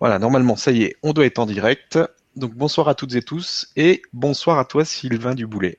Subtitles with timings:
[0.00, 1.98] Voilà, normalement, ça y est, on doit être en direct.
[2.34, 5.76] Donc bonsoir à toutes et tous et bonsoir à toi Sylvain Duboulet.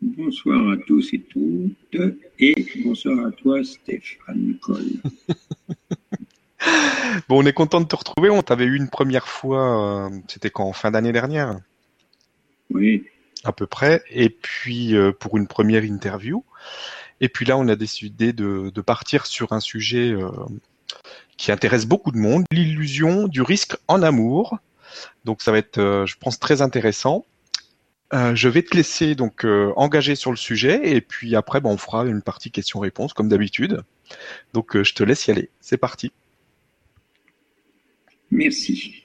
[0.00, 4.92] Bonsoir à tous et toutes et bonsoir à toi Stéphane Cole.
[7.28, 8.30] bon, on est content de te retrouver.
[8.30, 11.60] On t'avait eu une première fois, euh, c'était quand fin d'année dernière?
[12.70, 13.04] Oui.
[13.44, 14.02] À peu près.
[14.10, 16.44] Et puis euh, pour une première interview.
[17.20, 20.30] Et puis là, on a décidé de, partir sur un sujet euh,
[21.38, 24.58] qui intéresse beaucoup de monde, l'illusion du risque en amour.
[25.24, 27.24] Donc ça va être, euh, je pense, très intéressant.
[28.12, 31.70] Euh, je vais te laisser donc euh, engager sur le sujet et puis après, ben,
[31.70, 33.82] on fera une partie questions-réponses comme d'habitude.
[34.52, 35.50] Donc je te laisse y aller.
[35.60, 36.10] C'est parti.
[38.30, 39.04] Merci.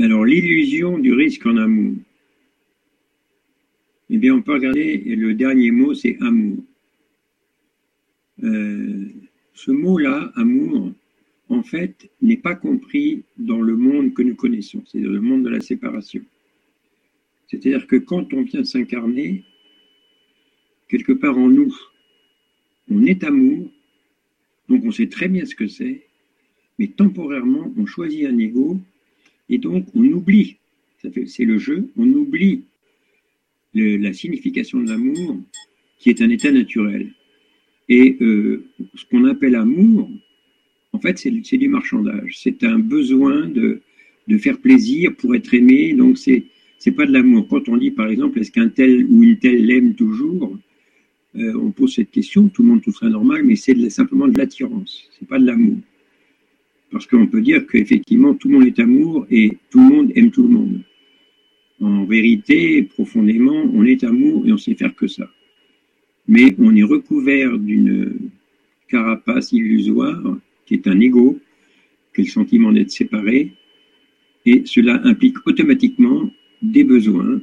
[0.00, 1.94] Alors l'illusion du risque en amour.
[4.10, 6.58] Eh bien, on peut regarder, le dernier mot, c'est amour.
[9.54, 10.92] Ce mot-là, amour,
[11.48, 15.50] en fait, n'est pas compris dans le monde que nous connaissons, c'est-à-dire le monde de
[15.50, 16.22] la séparation.
[17.48, 19.44] C'est-à-dire que quand on vient s'incarner,
[20.88, 21.76] quelque part en nous,
[22.90, 23.70] on est amour,
[24.68, 26.06] donc on sait très bien ce que c'est,
[26.78, 28.80] mais temporairement, on choisit un ego,
[29.50, 30.56] et donc on oublie,
[31.26, 32.62] c'est le jeu, on oublie
[33.74, 35.38] la signification de l'amour,
[35.98, 37.12] qui est un état naturel.
[37.94, 40.10] Et euh, ce qu'on appelle amour,
[40.94, 42.38] en fait, c'est du marchandage.
[42.42, 43.82] C'est un besoin de,
[44.28, 45.92] de, faire plaisir pour être aimé.
[45.92, 46.44] Donc, c'est
[46.78, 47.46] c'est pas de l'amour.
[47.50, 50.56] Quand on dit, par exemple, est-ce qu'un tel ou une telle l'aime toujours
[51.36, 52.48] euh, On pose cette question.
[52.48, 55.10] Tout le monde trouve ça normal, mais c'est simplement de l'attirance.
[55.18, 55.76] C'est pas de l'amour.
[56.90, 60.30] Parce qu'on peut dire qu'effectivement, tout le monde est amour et tout le monde aime
[60.30, 60.80] tout le monde.
[61.82, 65.28] En vérité, profondément, on est amour et on sait faire que ça.
[66.28, 68.30] Mais on est recouvert d'une
[68.88, 71.38] carapace illusoire qui est un ego,
[72.14, 73.52] qui est le sentiment d'être séparé,
[74.44, 77.40] et cela implique automatiquement des besoins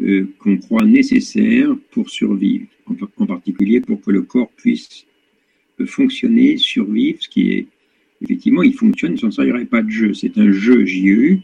[0.00, 2.66] euh, qu'on croit nécessaires pour survivre,
[3.18, 5.06] en, particulier pour que le corps puisse
[5.80, 7.66] euh, fonctionner, survivre, ce qui est
[8.22, 10.14] effectivement, il fonctionne sans ça, il n'y aurait pas de jeu.
[10.14, 11.38] C'est un jeu JE,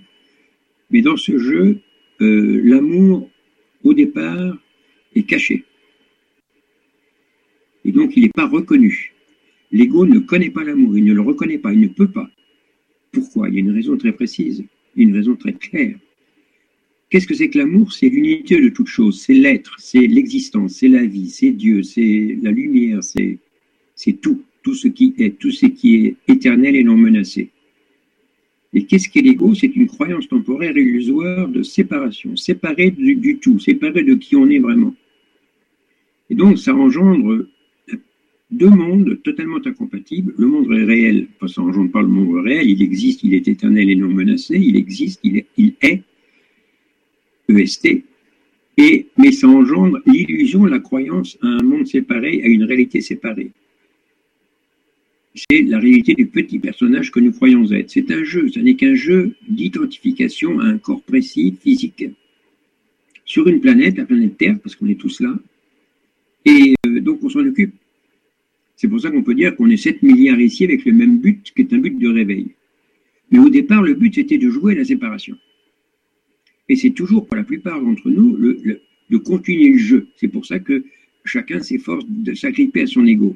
[0.90, 1.80] mais dans ce jeu,
[2.20, 3.28] euh, l'amour,
[3.84, 4.56] au départ,
[5.14, 5.64] est caché.
[7.88, 9.14] Et donc, il n'est pas reconnu.
[9.72, 12.28] L'ego ne connaît pas l'amour, il ne le reconnaît pas, il ne peut pas.
[13.12, 13.48] Pourquoi?
[13.48, 14.62] Il y a une raison très précise,
[14.94, 15.96] une raison très claire.
[17.08, 17.94] Qu'est-ce que c'est que l'amour?
[17.94, 22.36] C'est l'unité de toute chose, c'est l'être, c'est l'existence, c'est la vie, c'est Dieu, c'est
[22.42, 26.98] la lumière, c'est, tout, tout ce qui est, tout ce qui est éternel et non
[26.98, 27.48] menacé.
[28.74, 29.54] Et qu'est-ce qu'est l'ego?
[29.54, 34.46] C'est une croyance temporaire illusoire de séparation, séparée du, du, tout, séparée de qui on
[34.50, 34.94] est vraiment.
[36.28, 37.46] Et donc ça engendre
[38.50, 40.34] deux mondes totalement incompatibles.
[40.38, 43.90] Le monde réel, enfin, ça engendre pas le monde réel, il existe, il est éternel
[43.90, 46.02] et non menacé, il existe, il est, il est
[47.48, 48.04] EST,
[48.76, 53.50] et, mais ça engendre l'illusion, la croyance à un monde séparé, à une réalité séparée.
[55.34, 57.90] C'est la réalité du petit personnage que nous croyons être.
[57.90, 62.04] C'est un jeu, ce n'est qu'un jeu d'identification à un corps précis, physique,
[63.24, 65.38] sur une planète, la planète Terre, parce qu'on est tous là,
[66.44, 67.74] et euh, donc on s'en occupe
[68.78, 71.52] c'est pour ça qu'on peut dire qu'on est 7 milliards ici avec le même but,
[71.52, 72.54] qui est un but de réveil.
[73.32, 75.36] Mais au départ, le but, c'était de jouer à la séparation.
[76.68, 80.06] Et c'est toujours, pour la plupart d'entre nous, de continuer le jeu.
[80.14, 80.84] C'est pour ça que
[81.24, 83.34] chacun s'efforce de s'agripper à son ego.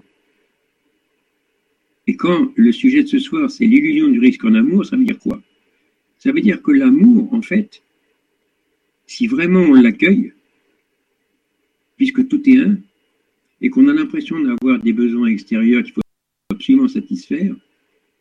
[2.06, 5.04] Et quand le sujet de ce soir, c'est l'illusion du risque en amour, ça veut
[5.04, 5.42] dire quoi?
[6.18, 7.82] Ça veut dire que l'amour, en fait,
[9.08, 10.34] si vraiment on l'accueille,
[11.96, 12.78] puisque tout est un,
[13.62, 16.00] et qu'on a l'impression d'avoir des besoins extérieurs qu'il faut
[16.50, 17.54] absolument satisfaire,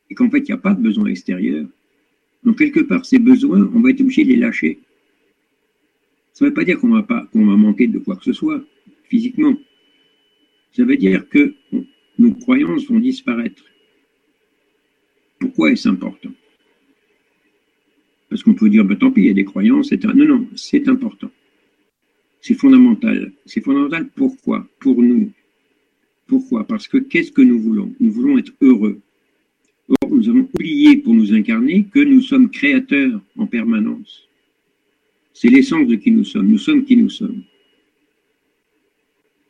[0.09, 1.67] et qu'en fait, il n'y a pas de besoin extérieur,
[2.43, 4.79] donc quelque part, ces besoins, on va être obligé de les lâcher.
[6.33, 8.63] Ça ne veut pas dire qu'on va, va manquer de quoi que ce soit,
[9.03, 9.55] physiquement.
[10.71, 11.53] Ça veut dire que
[12.17, 13.63] nos croyances vont disparaître.
[15.39, 16.31] Pourquoi est-ce important?
[18.29, 20.13] Parce qu'on peut dire, bah, tant pis, il y a des croyances, c'est un...
[20.13, 21.29] Non, non, c'est important.
[22.39, 23.31] C'est fondamental.
[23.45, 24.67] C'est fondamental pourquoi?
[24.79, 25.31] Pour nous.
[26.31, 26.65] Pourquoi?
[26.65, 27.93] Parce que qu'est-ce que nous voulons?
[27.99, 29.01] Nous voulons être heureux.
[29.89, 34.29] Or, nous avons oublié pour nous incarner que nous sommes créateurs en permanence.
[35.33, 36.47] C'est l'essence de qui nous sommes.
[36.47, 37.43] Nous sommes qui nous sommes.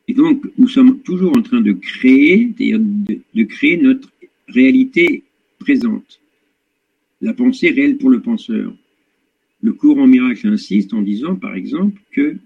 [0.08, 4.12] Et donc, nous sommes toujours en train de créer, c'est-à-dire de, de créer notre
[4.48, 5.22] réalité
[5.60, 6.20] présente.
[7.22, 8.74] La pensée réelle pour le penseur.
[9.62, 12.38] Le cours en miracle insiste en disant, par exemple, que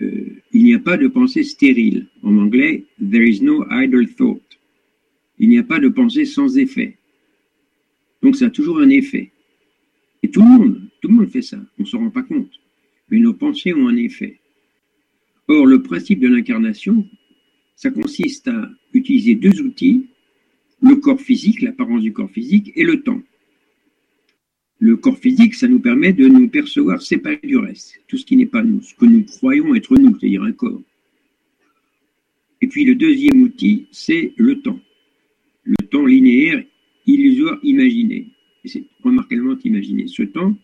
[0.00, 2.08] il n'y a pas de pensée stérile.
[2.22, 4.42] En anglais, there is no idle thought.
[5.38, 6.96] Il n'y a pas de pensée sans effet.
[8.22, 9.32] Donc ça a toujours un effet.
[10.22, 12.50] Et tout le monde, tout le monde fait ça, on ne s'en rend pas compte.
[13.08, 14.38] Mais nos pensées ont un effet.
[15.48, 17.06] Or, le principe de l'incarnation,
[17.74, 20.06] ça consiste à utiliser deux outils,
[20.82, 23.22] le corps physique, l'apparence du corps physique, et le temps.
[24.80, 28.36] Le corps physique, ça nous permet de nous percevoir séparés du reste, tout ce qui
[28.36, 30.80] n'est pas nous, ce que nous croyons être nous, c'est-à-dire un corps.
[32.62, 34.80] Et puis le deuxième outil, c'est le temps.
[35.64, 36.64] Le temps linéaire,
[37.06, 38.28] illusoire, imaginé.
[38.64, 40.06] C'est remarquablement imaginé.
[40.06, 40.56] Ce temps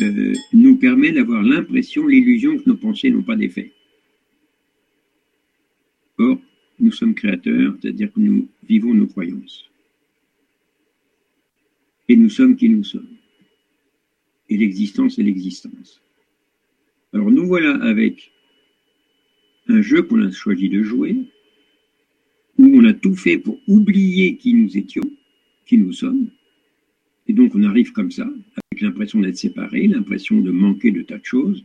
[0.00, 3.72] euh, nous permet d'avoir l'impression, l'illusion que nos pensées n'ont pas d'effet.
[6.18, 6.38] Or,
[6.78, 9.70] nous sommes créateurs, c'est-à-dire que nous vivons nos croyances.
[12.08, 13.13] Et nous sommes qui nous sommes.
[14.48, 16.00] Et l'existence est l'existence.
[17.12, 18.32] Alors nous voilà avec
[19.68, 21.16] un jeu qu'on a choisi de jouer,
[22.58, 25.10] où on a tout fait pour oublier qui nous étions,
[25.66, 26.28] qui nous sommes.
[27.26, 31.18] Et donc on arrive comme ça, avec l'impression d'être séparés, l'impression de manquer de tas
[31.18, 31.64] de choses.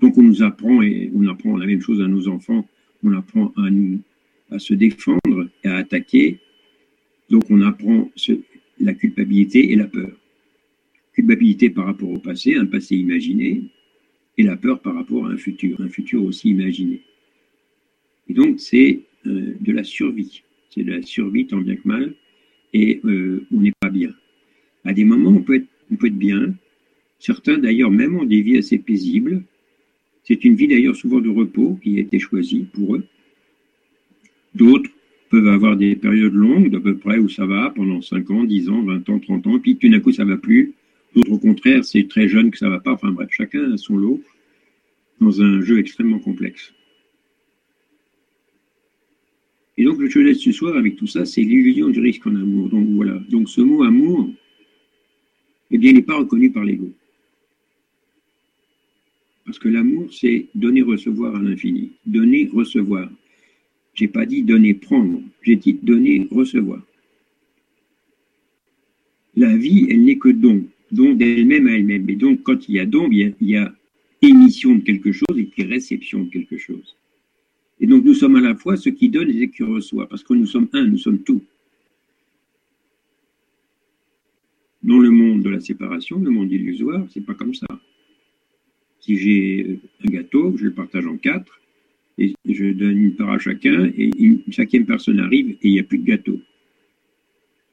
[0.00, 2.68] Donc on nous apprend, et on apprend la même chose à nos enfants,
[3.02, 4.00] on apprend à nous
[4.50, 6.38] à se défendre et à attaquer.
[7.30, 8.10] Donc on apprend
[8.78, 10.12] la culpabilité et la peur.
[11.16, 13.62] Culpabilité par rapport au passé, un passé imaginé,
[14.36, 17.00] et la peur par rapport à un futur, un futur aussi imaginé.
[18.28, 22.14] Et donc c'est euh, de la survie, c'est de la survie tant bien que mal,
[22.74, 24.10] et euh, on n'est pas bien.
[24.84, 26.54] À des moments, on peut être, bien.
[27.18, 29.42] Certains d'ailleurs même ont des vies assez paisibles,
[30.22, 33.06] c'est une vie d'ailleurs souvent de repos qui a été choisie pour eux.
[34.54, 34.90] D'autres
[35.30, 38.68] peuvent avoir des périodes longues, d'à peu près où ça va, pendant 5 ans, 10
[38.68, 40.74] ans, 20 ans, 30 ans, puis tout d'un coup ça va plus.
[41.14, 42.92] D'autres au contraire, c'est très jeune que ça va pas.
[42.92, 44.22] Enfin bref, chacun a son lot
[45.20, 46.72] dans un jeu extrêmement complexe.
[49.78, 52.68] Et donc le laisse ce soir avec tout ça, c'est l'illusion du risque en amour.
[52.68, 53.18] Donc voilà.
[53.28, 54.30] Donc ce mot amour,
[55.70, 56.92] eh bien, il n'est pas reconnu par l'ego.
[59.44, 61.92] Parce que l'amour, c'est donner, recevoir à l'infini.
[62.04, 63.08] Donner, recevoir.
[63.94, 65.22] J'ai pas dit donner, prendre.
[65.42, 66.82] J'ai dit donner, recevoir.
[69.36, 70.64] La vie, elle n'est que don.
[70.92, 72.08] Don d'elle-même à elle-même.
[72.08, 73.74] Et donc, quand il y a don, il y a,
[74.22, 76.96] émission de quelque chose et puis réception de quelque chose.
[77.80, 80.08] Et donc, nous sommes à la fois ceux qui donnent et ceux qui reçoivent.
[80.08, 81.42] Parce que nous sommes un, nous sommes tout.
[84.82, 87.66] Dans le monde de la séparation, le monde illusoire, c'est pas comme ça.
[89.00, 91.60] Si j'ai un gâteau, je le partage en quatre,
[92.18, 95.80] et je donne une part à chacun, et une cinquième personne arrive et il n'y
[95.80, 96.40] a plus de gâteau.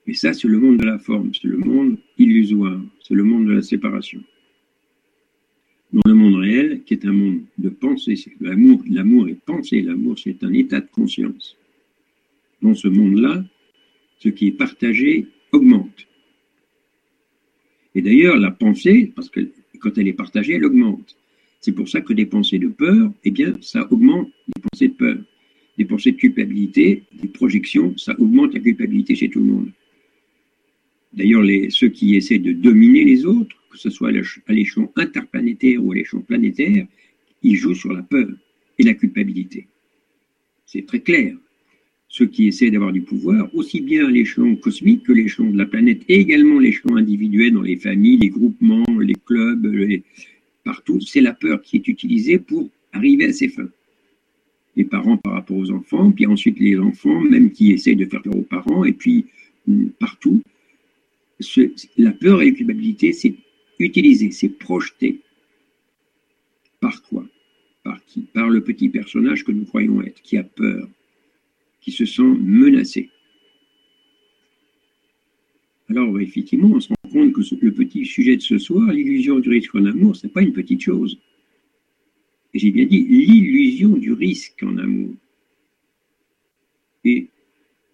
[0.06, 3.48] Et ça, c'est le monde de la forme, c'est le monde illusoire, c'est le monde
[3.48, 4.24] de la séparation.
[5.92, 10.18] Dans le monde réel, qui est un monde de pensée, l'amour, l'amour est pensée, l'amour
[10.18, 11.56] c'est un état de conscience.
[12.62, 13.44] Dans ce monde-là,
[14.20, 16.08] ce qui est partagé augmente.
[17.94, 19.42] Et d'ailleurs, la pensée, parce que
[19.80, 21.16] quand elle est partagée, elle augmente.
[21.60, 24.94] C'est pour ça que des pensées de peur, eh bien, ça augmente les pensées de
[24.94, 25.18] peur.
[25.78, 29.72] Des pensées de culpabilité, des projections, ça augmente la culpabilité chez tout le monde.
[31.13, 35.92] D'ailleurs, ceux qui essaient de dominer les autres, que ce soit à l'échelon interplanétaire ou
[35.92, 36.86] à l'échelon planétaire,
[37.44, 38.30] ils jouent sur la peur
[38.80, 39.68] et la culpabilité.
[40.65, 41.36] C'est très clair.
[42.07, 45.65] Ceux qui essaient d'avoir du pouvoir, aussi bien à l'échelon cosmique que l'échelon de la
[45.65, 49.68] planète, et également l'échelon individuel dans les familles, les groupements, les clubs,
[50.64, 53.69] partout, c'est la peur qui est utilisée pour arriver à ses fins.
[54.76, 58.21] Les parents par rapport aux enfants, puis ensuite les enfants, même qui essayent de faire
[58.21, 59.26] peur aux parents, et puis
[59.68, 59.88] mm,
[61.97, 63.35] la peur et la culpabilité, c'est
[63.80, 65.21] utilisé, c'est projeté.
[66.80, 67.26] Par quoi?
[67.83, 68.21] Par qui?
[68.21, 70.88] Par le petit personnage que nous croyons être, qui a peur,
[71.81, 73.09] qui se sent menacé.
[75.90, 79.50] Alors, effectivement, on se rend compte que le petit sujet de ce soir, l'illusion du
[79.50, 81.19] risque en amour, ce n'est pas une petite chose.
[82.54, 85.14] J'ai bien dit l'illusion du risque en amour.
[87.04, 87.28] Et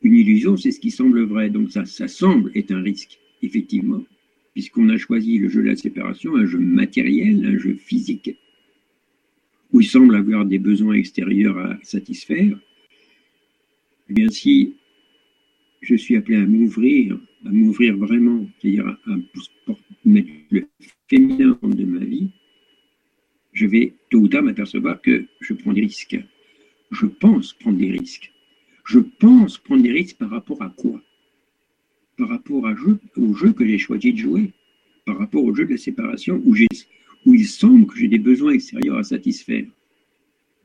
[0.01, 1.50] une illusion, c'est ce qui semble vrai.
[1.50, 4.03] Donc ça, ça semble être un risque, effectivement,
[4.53, 8.36] puisqu'on a choisi le jeu de la séparation, un jeu matériel, un jeu physique,
[9.72, 12.58] où il semble avoir des besoins extérieurs à satisfaire.
[14.10, 14.74] Eh bien, si
[15.81, 19.15] je suis appelé à m'ouvrir, à m'ouvrir vraiment, c'est-à-dire à,
[20.05, 20.65] mettre le
[21.08, 22.29] féminin de ma vie,
[23.53, 26.17] je vais tôt ou tard m'apercevoir que je prends des risques.
[26.91, 28.31] Je pense prendre des risques.
[28.86, 31.01] Je pense prendre des risques par rapport à quoi?
[32.20, 32.62] Par rapport
[33.16, 34.52] au jeu que j'ai choisi de jouer,
[35.06, 36.54] par rapport au jeu de la séparation où,
[37.26, 39.66] où il semble que j'ai des besoins extérieurs à satisfaire.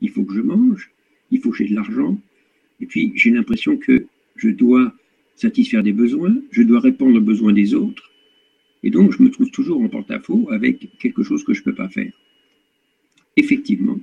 [0.01, 0.91] Il faut que je mange,
[1.31, 2.19] il faut que j'ai de l'argent,
[2.81, 4.93] et puis j'ai l'impression que je dois
[5.37, 8.11] satisfaire des besoins, je dois répondre aux besoins des autres,
[8.83, 11.75] et donc je me trouve toujours en porte-à-faux avec quelque chose que je ne peux
[11.75, 12.11] pas faire.
[13.37, 13.97] Effectivement,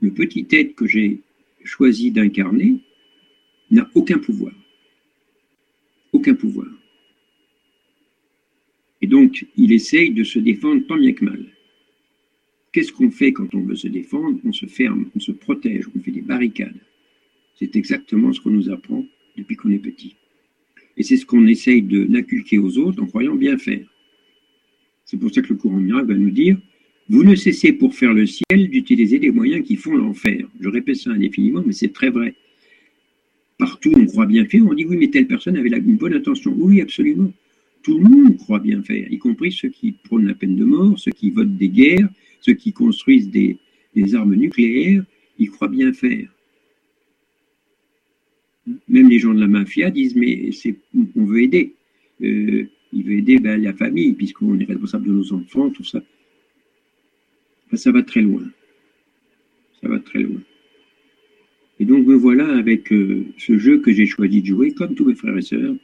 [0.00, 1.22] le petit être que j'ai
[1.64, 2.76] choisi d'incarner
[3.72, 4.52] n'a aucun pouvoir.
[6.12, 6.68] Aucun pouvoir.
[9.00, 11.44] Et donc, il essaye de se défendre tant bien que mal.
[12.72, 14.38] Qu'est-ce qu'on fait quand on veut se défendre?
[14.44, 16.80] On se ferme, on se protège, on fait des barricades.
[17.54, 19.04] C'est exactement ce qu'on nous apprend
[19.36, 20.16] depuis qu'on est petit.
[20.96, 22.08] Et c'est ce qu'on essaye de
[22.58, 23.86] aux autres en croyant bien faire.
[25.04, 26.56] C'est pour ça que le courant miracle va nous dire
[27.08, 30.46] Vous ne cessez pour faire le ciel d'utiliser des moyens qui font l'enfer.
[30.60, 32.34] Je répète ça indéfiniment, mais c'est très vrai.
[33.58, 36.54] Partout, on croit bien faire, on dit Oui, mais telle personne avait une bonne intention.
[36.56, 37.32] Oui, absolument.
[37.82, 40.98] Tout le monde croit bien faire, y compris ceux qui prônent la peine de mort,
[40.98, 42.08] ceux qui votent des guerres,
[42.40, 43.58] ceux qui construisent des,
[44.14, 45.04] armes nucléaires,
[45.38, 46.28] ils croient bien faire.
[48.88, 50.50] Même les gens de la mafia disent mais
[51.16, 51.74] on veut aider.
[52.22, 56.00] Euh, il veut aider ben, la famille puisqu'on est responsable de nos enfants, tout ça.
[57.70, 58.44] Ben, ça va très loin.
[59.80, 60.40] Ça va très loin.
[61.82, 65.04] Et donc me voilà avec euh, ce jeu que j'ai choisi de jouer, comme tous
[65.04, 65.74] mes frères et sœurs.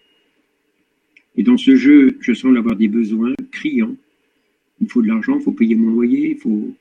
[1.37, 3.97] Et dans ce jeu, je semble avoir des besoins criants.
[4.81, 6.73] Il faut de l'argent, il faut payer mon loyer, il faut.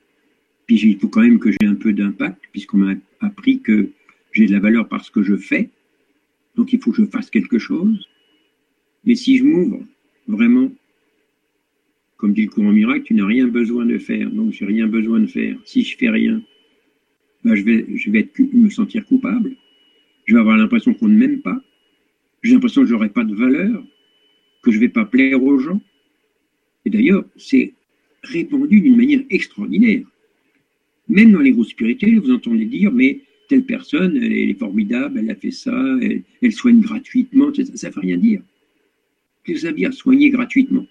[0.68, 3.90] Puis il faut quand même que j'ai un peu d'impact, puisqu'on m'a appris que
[4.34, 5.72] j'ai de la valeur parce que je fais.
[6.56, 8.08] Donc il faut que je fasse quelque chose.
[9.04, 9.82] Mais si je m'ouvre,
[10.28, 10.72] vraiment,
[12.18, 14.30] comme dit le courant miracle, tu n'as rien besoin de faire.
[14.30, 15.58] Donc j'ai rien besoin de faire.
[15.66, 16.40] Si je fais rien,
[17.56, 19.56] je vais, je vais me sentir coupable.
[20.26, 21.60] Je vais avoir l'impression qu'on ne m'aime pas.
[22.44, 23.84] J'ai l'impression que je n'aurai pas de valeur,
[24.62, 25.82] que je ne vais pas plaire aux gens.
[26.86, 27.74] Et d'ailleurs, c'est
[28.24, 30.06] répandu d'une manière extraordinaire.
[31.08, 35.30] Même dans les groupes spirituels, vous entendez dire, mais telle personne, elle est formidable, elle
[35.30, 35.98] a fait ça,
[36.42, 38.42] elle, soigne gratuitement, ça ne veut rien dire.
[39.44, 40.86] Qu'est-ce que ça veut dire soigner gratuitement?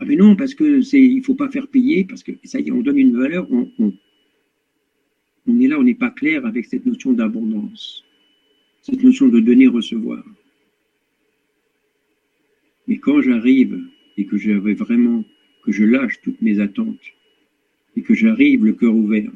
[0.00, 2.68] Ah mais non, parce que c'est, il faut pas faire payer, parce que ça y
[2.68, 3.92] est, on donne une valeur, on
[5.56, 8.04] est là, on n'est pas clair avec cette notion d'abondance,
[8.82, 10.24] cette notion de donner-recevoir.
[12.86, 13.80] Mais quand j'arrive
[14.16, 15.24] et que j'avais vraiment,
[15.62, 17.14] que je lâche toutes mes attentes
[17.96, 19.30] et que j'arrive le cœur ouvert,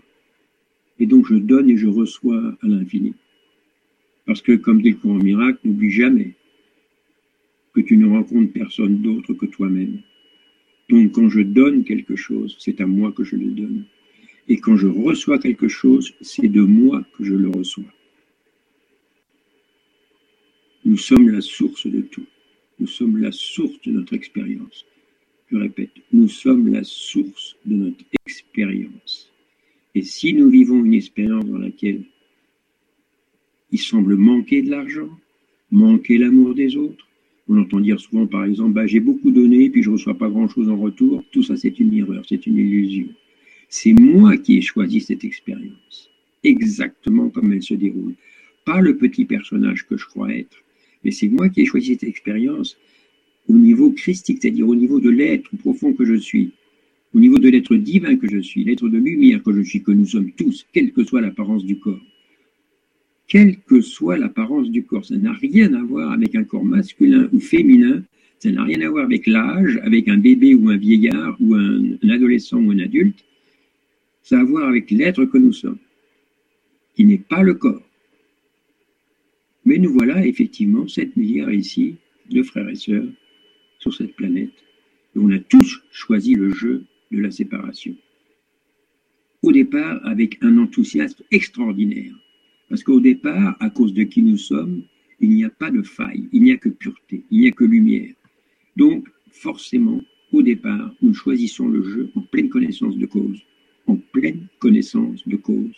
[0.99, 3.14] et donc je donne et je reçois à l'infini.
[4.26, 6.35] Parce que, comme dit le courant miracle, n'oublie jamais
[7.75, 10.00] que tu ne rencontres personne d'autre que toi-même.
[10.88, 13.85] Donc quand je donne quelque chose, c'est à moi que je le donne.
[14.49, 17.92] Et quand je reçois quelque chose, c'est de moi que je le reçois.
[20.84, 22.26] Nous sommes la source de tout.
[22.80, 24.84] Nous sommes la source de notre expérience.
[25.50, 29.30] Je répète, nous sommes la source de notre expérience.
[29.94, 32.02] Et si nous vivons une expérience dans laquelle
[33.70, 35.11] il semble manquer de l'argent,
[35.70, 37.06] manquer l'amour des autres,
[37.49, 40.28] on entend dire souvent par exemple, bah, j'ai beaucoup donné puis je ne reçois pas
[40.28, 43.08] grand-chose en retour, tout ça c'est une erreur, c'est une illusion.
[43.75, 46.11] C'est moi qui ai choisi cette expérience,
[46.45, 48.14] exactement comme elle se déroule.
[48.67, 50.59] Pas le petit personnage que je crois être,
[51.02, 52.76] mais c'est moi qui ai choisi cette expérience
[53.49, 56.50] au niveau christique, c'est-à-dire au niveau de l'être profond que je suis
[57.14, 59.93] au niveau de l'être divin que je suis, l'être de lumière que je suis, que
[59.93, 62.07] nous sommes tous, quelle que soit l'apparence du corps.
[63.26, 67.29] Quelle que soit l'apparence du corps, ça n'a rien à voir avec un corps masculin
[67.33, 68.02] ou féminin,
[68.38, 71.97] ça n'a rien à voir avec l'âge, avec un bébé ou un vieillard ou un,
[72.11, 73.25] adolescent ou un adulte,
[74.23, 75.79] ça a à voir avec l'être que nous sommes,
[76.95, 77.83] qui n'est pas le corps.
[79.64, 81.97] Mais nous voilà effectivement 7 milliards ici
[82.31, 83.09] de frères et sœurs
[83.79, 84.52] sur cette planète.
[85.14, 87.95] Et on a tous choisi le jeu de la séparation.
[89.43, 92.14] Au départ, avec un enthousiasme extraordinaire.
[92.69, 94.85] Parce qu'au départ, à cause de qui nous sommes,
[95.21, 97.64] il n'y a pas de faille, il n'y a que pureté, il n'y a que
[97.64, 98.14] lumière.
[98.76, 100.00] Donc, forcément,
[100.33, 103.43] au départ, nous choisissons le jeu en pleine connaissance de cause.
[103.92, 105.76] En pleine connaissance de cause.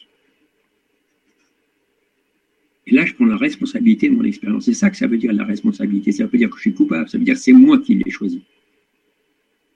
[2.87, 4.67] Et là, je prends la responsabilité de mon expérience.
[4.67, 6.13] C'est ça que ça veut dire la responsabilité.
[6.13, 7.09] Ça veut dire que je suis coupable.
[7.09, 8.43] Ça veut dire que c'est moi qui l'ai choisi.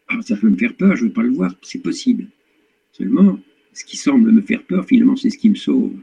[0.09, 2.29] Alors, ça peut me faire peur, je ne veux pas le voir, c'est possible.
[2.93, 3.39] Seulement,
[3.73, 5.99] ce qui semble me faire peur, finalement, c'est ce qui me sauve.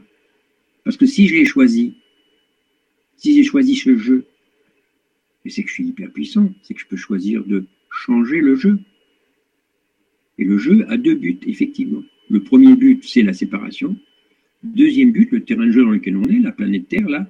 [0.84, 1.94] Parce que si je l'ai choisi,
[3.16, 4.26] si j'ai choisi ce jeu,
[5.48, 8.78] c'est que je suis hyper puissant, c'est que je peux choisir de changer le jeu.
[10.38, 12.02] Et le jeu a deux buts, effectivement.
[12.28, 13.96] Le premier but, c'est la séparation.
[14.62, 17.28] Deuxième but, le terrain de jeu dans lequel on est, la planète Terre, là,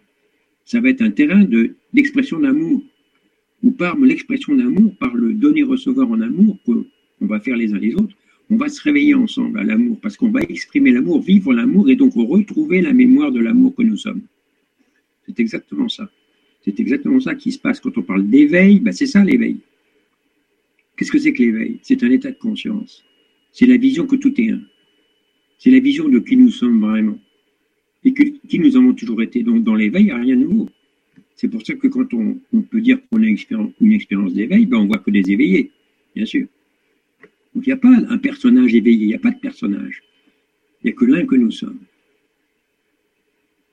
[0.64, 1.44] ça va être un terrain
[1.92, 2.82] d'expression d'amour
[3.62, 6.84] ou par l'expression d'amour, par le donner-recevoir en amour qu'on
[7.20, 8.14] va faire les uns les autres,
[8.50, 11.96] on va se réveiller ensemble à l'amour, parce qu'on va exprimer l'amour, vivre l'amour et
[11.96, 14.22] donc retrouver la mémoire de l'amour que nous sommes.
[15.26, 16.08] C'est exactement ça.
[16.64, 18.80] C'est exactement ça qui se passe quand on parle d'éveil.
[18.80, 19.58] Ben c'est ça l'éveil.
[20.96, 21.78] Qu'est-ce que c'est que l'éveil?
[21.82, 23.04] C'est un état de conscience.
[23.52, 24.60] C'est la vision que tout est un.
[25.58, 27.18] C'est la vision de qui nous sommes vraiment.
[28.04, 29.42] Et qui nous avons toujours été.
[29.42, 30.68] Donc dans l'éveil, il n'y a rien de nouveau.
[31.36, 34.86] C'est pour ça que quand on, peut dire qu'on a une expérience, d'éveil, ben on
[34.86, 35.70] voit que des éveillés,
[36.14, 36.46] bien sûr.
[37.54, 40.02] Donc il n'y a pas un personnage éveillé, il n'y a pas de personnage.
[40.82, 41.80] Il n'y a que l'un que nous sommes.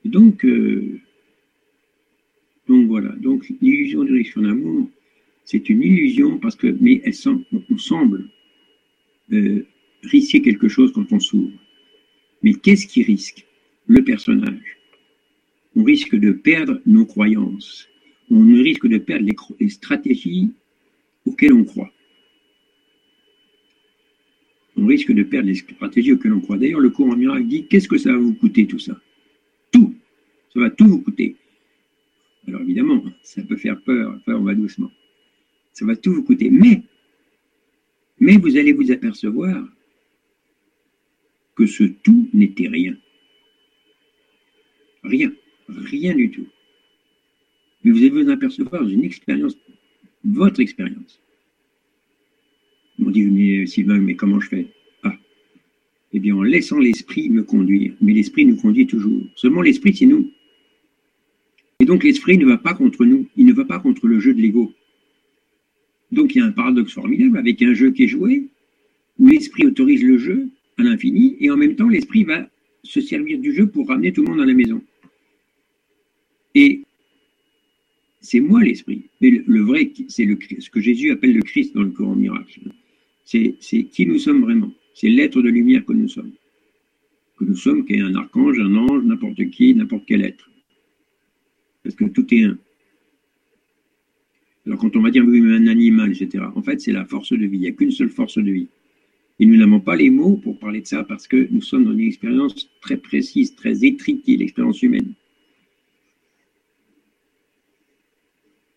[0.04, 1.00] donc, euh,
[2.68, 3.10] donc voilà.
[3.16, 4.90] Donc l'illusion de direction d'amour,
[5.46, 8.30] c'est une illusion parce que, mais elle semble, on semble
[9.32, 9.66] euh,
[10.04, 11.58] risquer quelque chose quand on s'ouvre.
[12.44, 13.46] Mais qu'est-ce qui risque
[13.88, 14.78] Le personnage?
[15.76, 17.88] On risque de perdre nos croyances.
[18.30, 19.26] On risque de perdre
[19.60, 20.52] les, stratégies
[21.26, 21.92] auxquelles on croit.
[24.76, 26.58] On risque de perdre les stratégies auxquelles on croit.
[26.58, 29.00] D'ailleurs, le courant miracle dit qu'est-ce que ça va vous coûter tout ça?
[29.72, 29.96] Tout.
[30.54, 31.36] Ça va tout vous coûter.
[32.48, 34.16] Alors évidemment, ça peut faire peur.
[34.18, 34.92] Enfin, on va doucement.
[35.72, 36.50] Ça va tout vous coûter.
[36.50, 36.84] Mais,
[38.20, 39.66] mais vous allez vous apercevoir
[41.56, 42.96] que ce tout n'était rien.
[45.04, 45.32] Rien,
[45.68, 46.48] rien du tout.
[47.84, 49.58] Mais vous allez vous apercevoir une expérience,
[50.24, 51.22] votre expérience.
[53.00, 54.68] On dit, mais Sylvain, mais comment je fais?
[55.04, 55.16] Ah,
[56.14, 57.94] eh bien, en laissant l'esprit me conduire.
[58.00, 59.24] Mais l'esprit nous conduit toujours.
[59.36, 60.32] Seulement l'esprit, c'est nous.
[61.80, 64.34] Et donc l'esprit ne va pas contre nous, il ne va pas contre le jeu
[64.34, 64.74] de l'ego.
[66.14, 68.48] Donc il y a un paradoxe formidable avec un jeu qui est joué,
[69.20, 72.50] où l'esprit autorise le jeu, à l'infini, et en même temps, l'esprit va
[72.84, 74.82] se servir du jeu pour ramener tout le monde à la maison.
[76.56, 76.84] Et
[78.22, 79.10] c'est moi l'esprit.
[79.22, 80.28] Mais le, vrai, c'est
[80.60, 82.62] ce que Jésus appelle le Christ dans le Coran miracle.
[83.26, 83.56] C'est
[83.92, 84.72] qui nous sommes vraiment.
[84.94, 86.32] C'est l'être de lumière que nous sommes.
[87.38, 90.50] Que nous sommes, qui est un archange, un ange, n'importe qui, n'importe quel être.
[91.84, 92.58] Parce que tout est un.
[94.66, 97.46] Alors quand on va dire oui, un animal, etc., en fait, c'est la force de
[97.46, 97.58] vie.
[97.58, 98.68] Il n'y a qu'une seule force de vie.
[99.40, 101.92] Et nous n'avons pas les mots pour parler de ça parce que nous sommes dans
[101.92, 105.14] une expérience très précise, très étriquée, l'expérience humaine.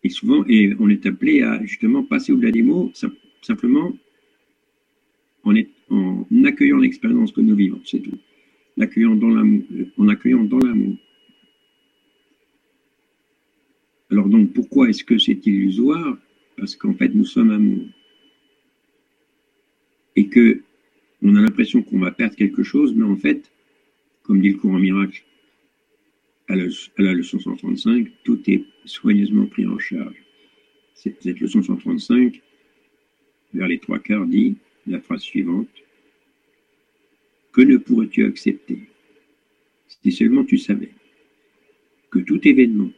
[0.03, 2.91] Et souvent, et on est appelé à justement passer au-delà des mots,
[3.41, 3.93] simplement
[5.43, 5.53] en,
[5.89, 8.17] en accueillant l'expérience que nous vivons, c'est tout.
[8.77, 9.63] Dans l'amour,
[9.97, 10.95] en accueillant dans l'amour.
[14.11, 16.17] Alors donc, pourquoi est-ce que c'est illusoire?
[16.55, 17.85] Parce qu'en fait, nous sommes amour
[20.17, 20.61] et que
[21.21, 23.49] on a l'impression qu'on va perdre quelque chose, mais en fait,
[24.23, 25.23] comme dit le courant miracle
[26.49, 30.15] à la, leçon 135, tout est soigneusement pris en charge.
[30.93, 32.41] Cette, leçon 135,
[33.53, 35.69] vers les trois quarts, dit la phrase suivante
[37.51, 38.79] Que ne pourrais-tu accepter
[39.87, 40.91] si seulement tu savais
[42.11, 42.91] que tout événement,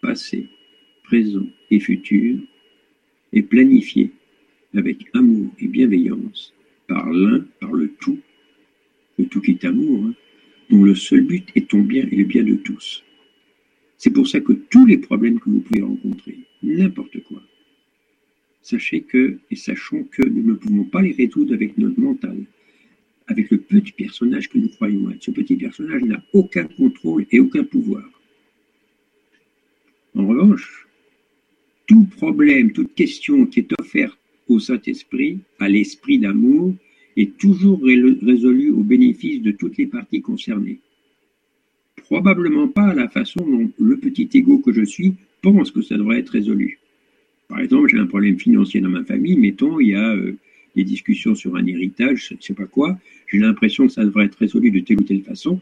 [0.00, 0.48] passé,
[1.04, 2.38] présent et futur,
[3.32, 4.12] est planifié
[4.74, 6.52] avec amour et bienveillance
[6.86, 8.18] par l'un, par le tout,
[9.18, 10.14] le tout qui est amour, hein,
[10.70, 13.04] dont le seul but est ton bien et le bien de tous.
[13.98, 17.42] C'est pour ça que tous les problèmes que vous pouvez rencontrer, n'importe quoi,
[18.62, 22.44] sachez que et sachons que nous ne pouvons pas les résoudre avec notre mental,
[23.26, 25.22] avec le petit personnage que nous croyons être.
[25.22, 28.08] Ce petit personnage n'a aucun contrôle et aucun pouvoir.
[30.14, 30.86] En revanche,
[31.86, 36.74] tout problème, toute question qui est offerte au Saint-Esprit, à l'esprit d'amour,
[37.16, 40.78] est toujours résolu au bénéfice de toutes les parties concernées.
[41.96, 45.96] Probablement pas à la façon dont le petit ego que je suis pense que ça
[45.96, 46.78] devrait être résolu.
[47.48, 50.36] Par exemple, j'ai un problème financier dans ma famille, mettons, il y a euh,
[50.74, 54.26] des discussions sur un héritage, je ne sais pas quoi, j'ai l'impression que ça devrait
[54.26, 55.60] être résolu de telle ou telle façon.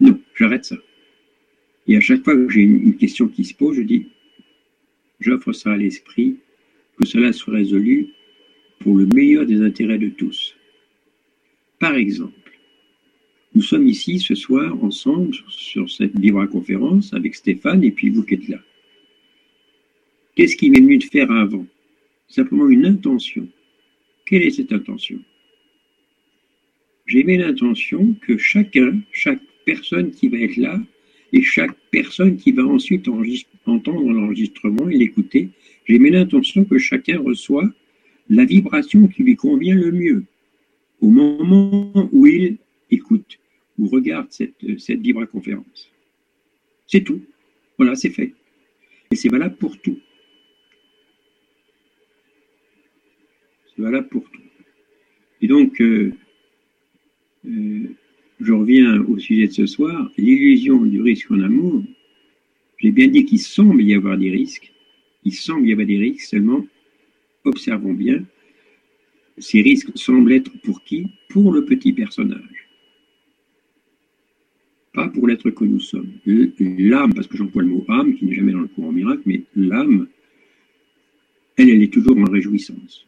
[0.00, 0.76] Non, j'arrête ça.
[1.88, 4.06] Et à chaque fois que j'ai une question qui se pose, je dis,
[5.20, 6.36] j'offre ça à l'esprit
[6.98, 8.08] que cela soit résolu
[8.80, 10.56] pour le meilleur des intérêts de tous.
[11.78, 12.32] Par exemple,
[13.54, 18.34] nous sommes ici ce soir ensemble sur cette vibra-conférence avec Stéphane et puis vous qui
[18.34, 18.58] êtes là.
[20.34, 21.66] Qu'est-ce qui m'est venu de faire avant?
[22.28, 23.48] Simplement une intention.
[24.26, 25.18] Quelle est cette intention?
[27.06, 30.80] J'ai mis l'intention que chacun, chaque personne qui va être là,
[31.32, 33.08] et chaque personne qui va ensuite
[33.66, 35.48] entendre l'enregistrement et l'écouter,
[35.86, 37.68] j'ai mis l'intention que chacun reçoit
[38.28, 40.24] la vibration qui lui convient le mieux
[41.00, 42.58] au moment où il
[42.90, 43.38] écoute
[43.78, 45.90] ou regarde cette, cette vibra-conférence.
[46.86, 47.20] C'est tout.
[47.78, 48.32] Voilà, c'est fait.
[49.10, 49.98] Et c'est valable pour tout.
[53.74, 54.40] C'est valable pour tout.
[55.42, 56.12] Et donc, euh,
[57.46, 57.94] euh,
[58.40, 61.82] je reviens au sujet de ce soir, l'illusion du risque en amour,
[62.78, 64.72] J'ai bien dit qu'il semble y avoir des risques.
[65.26, 66.64] Il semble y avoir des risques, seulement
[67.42, 68.24] observons bien.
[69.38, 71.08] Ces risques semblent être pour qui?
[71.30, 72.68] Pour le petit personnage.
[74.92, 76.12] Pas pour l'être que nous sommes.
[76.24, 79.42] L'âme, parce que j'emploie le mot âme, qui n'est jamais dans le courant miracle, mais
[79.56, 80.06] l'âme,
[81.56, 83.04] elle, elle est toujours en réjouissance.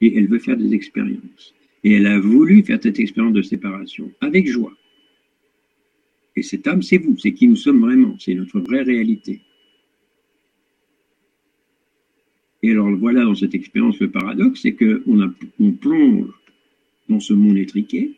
[0.00, 1.54] Et elle veut faire des expériences.
[1.84, 4.74] Et elle a voulu faire cette expérience de séparation avec joie.
[6.34, 9.42] Et cette âme, c'est vous, c'est qui nous sommes vraiment, c'est notre vraie réalité.
[12.68, 16.28] Et alors voilà, dans cette expérience, le paradoxe, c'est qu'on on plonge
[17.08, 18.12] dans ce monde étriqué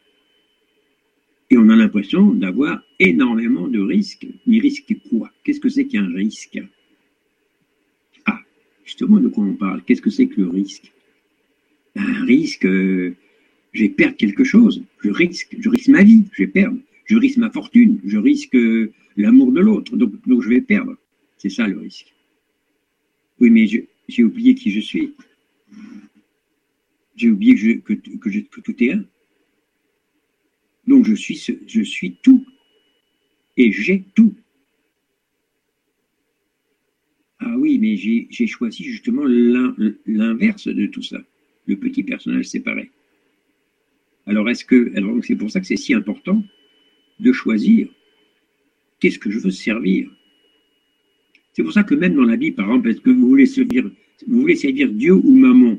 [1.50, 4.26] et on a l'impression d'avoir énormément de risques.
[4.48, 5.30] Mais risque quoi?
[5.44, 6.60] Qu'est-ce que c'est qu'un risque?
[8.26, 8.40] Ah,
[8.84, 9.84] justement, de quoi on parle?
[9.84, 10.92] Qu'est-ce que c'est que le risque?
[11.94, 13.14] Un risque, euh,
[13.72, 14.82] je vais quelque chose.
[15.04, 16.78] Je risque, je risque ma vie, je vais perdre.
[17.04, 20.96] Je risque ma fortune, je risque euh, l'amour de l'autre, donc, donc je vais perdre.
[21.38, 22.12] C'est ça le risque.
[23.38, 23.68] Oui, mais
[24.10, 25.14] j'ai oublié qui je suis.
[27.16, 29.04] J'ai oublié que, tout est un.
[30.86, 32.44] Donc je suis, je suis tout.
[33.56, 34.34] Et j'ai tout.
[37.38, 39.24] Ah oui, mais j'ai choisi justement
[40.06, 41.18] l'inverse de tout ça.
[41.66, 42.90] Le petit personnage séparé.
[44.26, 46.42] Alors est-ce que, alors c'est pour ça que c'est si important
[47.18, 47.88] de choisir
[48.98, 50.10] qu'est-ce que je veux servir.
[51.52, 53.90] C'est pour ça que même dans la vie, par exemple, est-ce que vous voulez servir,
[54.26, 55.78] vous voulez servir Dieu ou maman?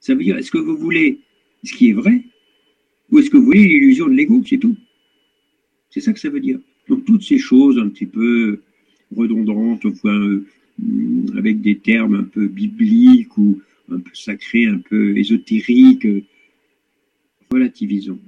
[0.00, 1.20] Ça veut dire, est-ce que vous voulez
[1.64, 2.22] ce qui est vrai
[3.10, 4.76] ou est-ce que vous voulez l'illusion de l'ego C'est tout?
[5.90, 6.58] C'est ça que ça veut dire.
[6.88, 8.60] Donc toutes ces choses un petit peu
[9.16, 10.40] redondantes, enfin,
[11.36, 16.06] avec des termes un peu bibliques ou un peu sacrés, un peu ésotériques,
[17.50, 18.20] relativisons.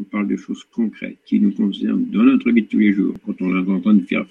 [0.00, 3.14] On parle de choses concrètes qui nous concernent dans notre vie de tous les jours,
[3.26, 4.26] quand on est en train de faire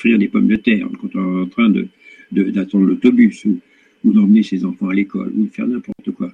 [0.00, 1.88] frire des pommes de terre, quand on est en train de,
[2.32, 3.60] d'attendre l'autobus ou,
[4.02, 6.32] d'emmener ses enfants à l'école ou de faire n'importe quoi.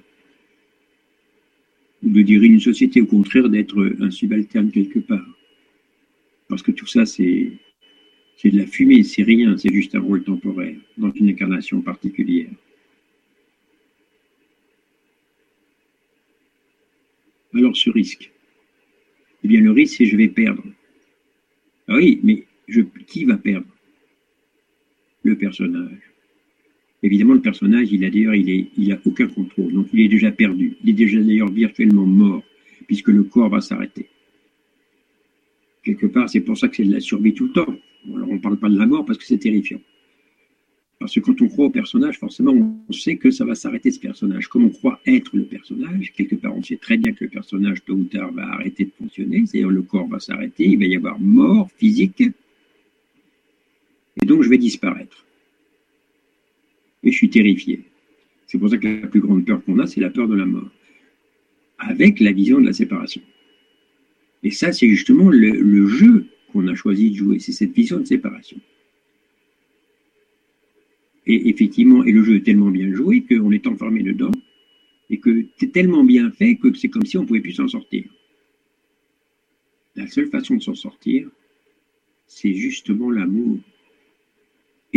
[2.01, 5.27] Ou de dire une société, au contraire, d'être un subalterne quelque part.
[6.47, 7.51] Parce que tout ça, c'est,
[8.37, 12.49] c'est de la fumée, c'est rien, c'est juste un rôle temporaire dans une incarnation particulière.
[17.53, 18.31] alors ce risque
[19.43, 20.63] Eh bien, le risque, c'est je vais perdre.
[21.87, 22.45] Ah oui, mais
[23.07, 23.67] qui va perdre?
[25.23, 25.99] Le personnage.
[27.03, 30.77] Évidemment, le personnage, il a d'ailleurs, il a aucun contrôle, donc il est déjà perdu.
[30.83, 32.43] Il est déjà d'ailleurs virtuellement mort,
[32.87, 34.07] puisque le corps va s'arrêter.
[35.83, 37.75] Quelque part, c'est pour ça que c'est de la survie tout le temps.
[38.13, 39.79] Alors, on ne parle pas de la mort parce que c'est terrifiant.
[40.99, 43.99] Parce que quand on croit au personnage, forcément, on sait que ça va s'arrêter ce
[43.99, 44.47] personnage.
[44.47, 47.83] Comme on croit être le personnage, quelque part, on sait très bien que le personnage,
[47.85, 50.95] tôt ou tard, va arrêter de fonctionner, c'est-à-dire le corps va s'arrêter, il va y
[50.95, 52.23] avoir mort physique,
[54.21, 55.25] et donc je vais disparaître.
[57.03, 57.81] Et je suis terrifié.
[58.47, 60.45] C'est pour ça que la plus grande peur qu'on a, c'est la peur de la
[60.45, 60.69] mort,
[61.77, 63.21] avec la vision de la séparation.
[64.43, 68.05] Et ça, c'est justement le, jeu qu'on a choisi de jouer, c'est cette vision de
[68.05, 68.57] séparation.
[71.25, 74.31] Et effectivement, et le jeu est tellement bien joué qu'on est enfermé dedans,
[75.09, 77.67] et que c'est tellement bien fait que c'est comme si on ne pouvait plus s'en
[77.67, 78.05] sortir.
[79.95, 81.29] La seule façon de s'en sortir,
[82.27, 83.57] c'est justement l'amour.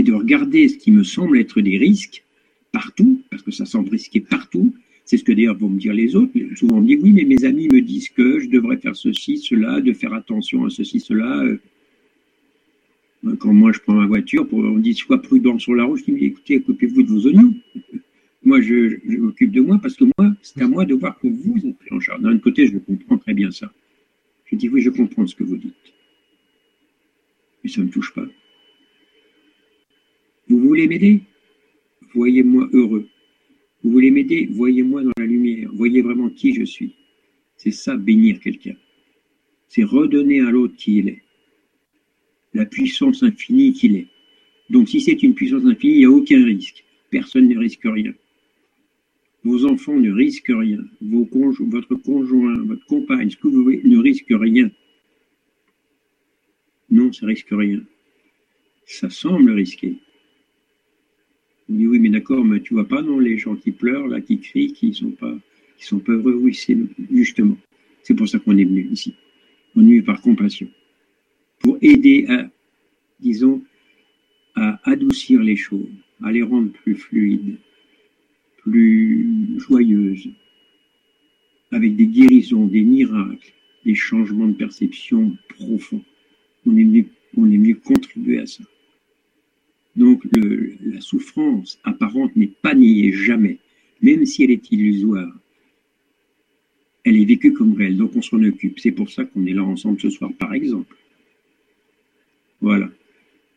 [0.03, 2.25] De regarder ce qui me semble être des risques
[2.73, 4.75] partout, parce que ça semble risqué partout.
[5.05, 6.33] C'est ce que d'ailleurs vont me dire les autres.
[6.55, 9.39] Souvent on me dit oui, mais mes amis me disent que je devrais faire ceci,
[9.39, 11.45] cela, de faire attention à ceci, cela.
[13.39, 16.25] Quand moi je prends ma voiture, on dit sois prudent sur la route, je dis
[16.25, 17.55] écoutez, occupez-vous de vos oignons.
[18.43, 21.59] Moi, je, m'occupe de moi parce que moi, c'est à moi de voir que vous
[21.59, 22.23] êtes pris en charge.
[22.23, 23.71] D'un côté, je comprends très bien ça.
[24.47, 25.75] Je dis oui, je comprends ce que vous dites.
[27.63, 28.25] Mais ça ne me touche pas.
[30.51, 31.21] Vous voulez m'aider?
[32.13, 33.09] Voyez-moi heureux.
[33.83, 34.49] Vous voulez m'aider?
[34.51, 35.71] Voyez-moi dans la lumière.
[35.73, 36.97] Voyez vraiment qui je suis.
[37.57, 38.75] C'est ça, bénir quelqu'un.
[39.69, 41.23] C'est redonner à l'autre qui il est
[42.53, 44.09] la puissance infinie qu'il est.
[44.71, 46.85] Donc si c'est une puissance infinie, il n'y a aucun risque.
[47.11, 48.13] Personne ne risque rien.
[49.45, 50.85] Vos enfants ne risquent rien.
[51.01, 54.69] Votre conjoint, votre compagne, ce que vous voulez, ne risque rien.
[56.91, 57.83] Non, ça risque rien.
[58.85, 59.97] Ça semble risqué.
[61.71, 64.21] Vous dites, oui, mais d'accord, mais tu vois pas, non, les gens qui pleurent, là,
[64.21, 65.33] qui crient, qui sont pas,
[65.79, 66.35] qui sont pas heureux.
[66.35, 66.77] Oui, c'est
[67.13, 67.57] justement.
[68.03, 69.15] C'est pour ça qu'on est venu ici.
[69.77, 70.69] On est venu par compassion
[71.61, 72.51] pour aider à,
[73.21, 73.63] disons,
[74.57, 75.87] à adoucir les choses,
[76.25, 77.59] à les rendre plus fluides,
[78.63, 79.29] plus
[79.59, 80.29] joyeuses,
[81.71, 83.53] avec des guérisons, des miracles,
[83.85, 86.03] des changements de perception profonds.
[86.67, 87.07] On est venu,
[87.37, 88.65] on est venu contribuer à ça.
[89.97, 93.59] Donc la souffrance apparente n'est pas niée jamais,
[94.01, 95.33] même si elle est illusoire.
[97.05, 98.79] Elle est vécue comme réelle, donc on s'en occupe.
[98.79, 100.95] C'est pour ça qu'on est là ensemble ce soir, par exemple.
[102.61, 102.89] Voilà.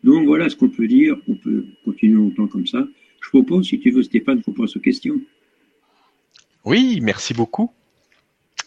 [0.04, 1.17] Donc voilà ce qu'on peut dire.
[1.28, 2.88] On peut continuer longtemps comme ça.
[3.22, 5.22] Je propose, si tu veux, Stéphane, qu'on pose aux questions.
[6.65, 7.72] Oui, merci beaucoup.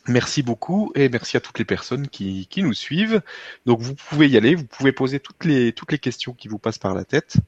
[0.09, 3.23] Merci beaucoup et merci à toutes les personnes qui, nous suivent.
[3.65, 6.95] Donc vous pouvez y aller, vous pouvez poser toutes les questions qui vous passent par
[6.95, 7.39] la tête.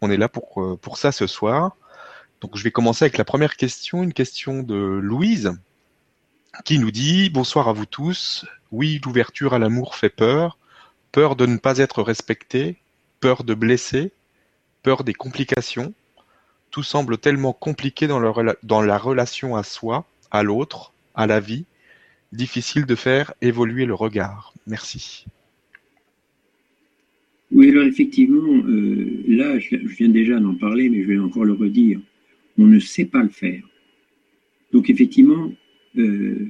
[0.00, 1.76] On est là pour, euh, pour ça ce soir.
[2.40, 5.52] Donc je vais commencer avec la première question, une question de Louise
[6.64, 8.46] qui nous dit Bonsoir à vous tous.
[8.72, 10.58] Oui, l'ouverture à l'amour fait peur.
[11.12, 12.76] Peur de ne pas être respecté,
[13.20, 14.12] peur de blesser,
[14.82, 15.92] peur des complications.
[16.70, 18.20] Tout semble tellement compliqué dans
[18.82, 21.64] la relation à soi, à l'autre, à la vie,
[22.32, 24.52] difficile de faire évoluer le regard.
[24.66, 25.26] Merci.
[27.52, 31.52] Oui, alors effectivement, euh, là, je, viens déjà d'en parler, mais je vais encore le
[31.52, 32.00] redire.
[32.58, 33.62] On ne sait pas le faire.
[34.72, 35.52] Donc effectivement,
[35.98, 36.46] euh,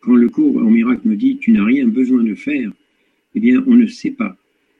[0.00, 2.72] quand le cours en miracle me dit tu n'as rien besoin de faire,
[3.34, 4.36] eh bien, on ne sait pas.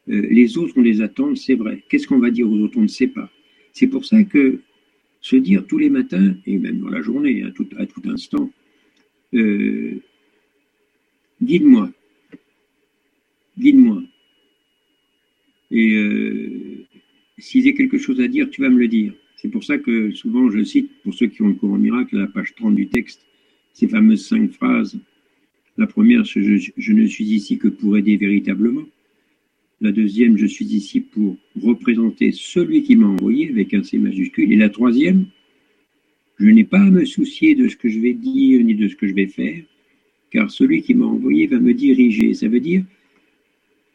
[0.08, 1.82] Euh, les autres, on les attend, c'est vrai.
[1.88, 2.78] Qu'est-ce qu'on va dire aux autres?
[2.78, 3.30] On ne sait pas.
[3.72, 4.60] C'est pour ça que
[5.20, 8.50] se dire tous les matins, et même dans la journée, à tout, à tout instant,
[11.42, 11.90] Guide-moi.
[13.58, 14.02] Guide-moi.
[15.72, 16.86] Et euh,
[17.54, 19.12] y a quelque chose à dire, tu vas me le dire.
[19.36, 22.16] C'est pour ça que souvent je cite, pour ceux qui ont le cours en miracle,
[22.16, 23.26] la page 30 du texte,
[23.72, 24.98] ces fameuses cinq phrases.
[25.78, 28.84] La première, je, je ne suis ici que pour aider véritablement.
[29.80, 34.52] La deuxième, je suis ici pour représenter celui qui m'a envoyé avec un C majuscule.
[34.52, 35.26] Et la troisième,
[36.38, 38.94] je n'ai pas à me soucier de ce que je vais dire ni de ce
[38.94, 39.62] que je vais faire
[40.32, 42.32] car celui qui m'a envoyé va me diriger.
[42.34, 42.84] Ça veut dire,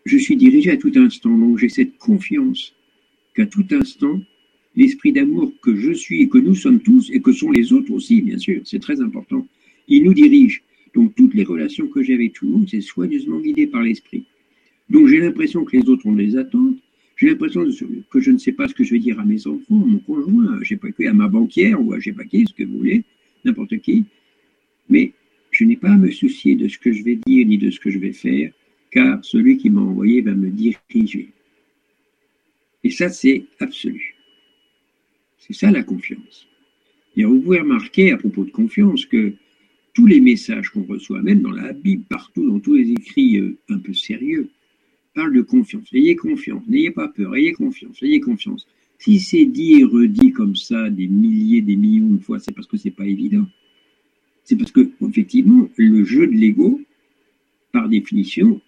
[0.08, 2.74] je suis dirigé à tout instant, donc j'ai cette confiance
[3.36, 4.22] qu'à tout instant,
[4.76, 7.92] l'esprit d'amour que je suis et que nous sommes tous, et que sont les autres
[7.92, 9.46] aussi, bien sûr, c'est très important,
[9.88, 10.64] il nous dirige.
[10.94, 14.24] Donc toutes les relations que j'ai avec tout le monde, c'est soigneusement guidé par l'esprit.
[14.90, 16.78] Donc j'ai l'impression que les autres ont des attentes,
[17.18, 17.66] j'ai l'impression
[18.10, 20.00] que je ne sais pas ce que je vais dire à mes enfants, à mon
[20.00, 22.78] conjoint, je pas qui, à ma banquière ou à je pas qui, ce que vous
[22.78, 23.04] voulez,
[23.44, 24.06] n'importe qui.
[24.90, 25.12] Mais
[25.52, 27.80] je n'ai pas à me soucier de ce que je vais dire ni de ce
[27.80, 28.52] que je vais faire,
[28.98, 31.30] car celui qui m'a envoyé va me diriger.
[32.84, 34.16] Et ça, c'est absolu.
[35.38, 36.48] C'est ça la confiance.
[37.16, 39.34] Et vous pouvez remarquer à propos de confiance que
[39.94, 43.58] tous les messages qu'on reçoit, même dans la Bible, partout, dans tous les écrits euh,
[43.70, 44.50] un peu sérieux,
[45.14, 45.88] parlent de confiance.
[45.94, 48.68] Ayez confiance, n'ayez pas peur, ayez confiance, ayez confiance.
[48.98, 52.68] Si c'est dit et redit comme ça des milliers, des millions de fois, c'est parce
[52.68, 53.46] que c'est pas évident
[54.48, 56.80] c'est parce que, effectivement, le jeu de l'ego,
[57.74, 58.62] par définition,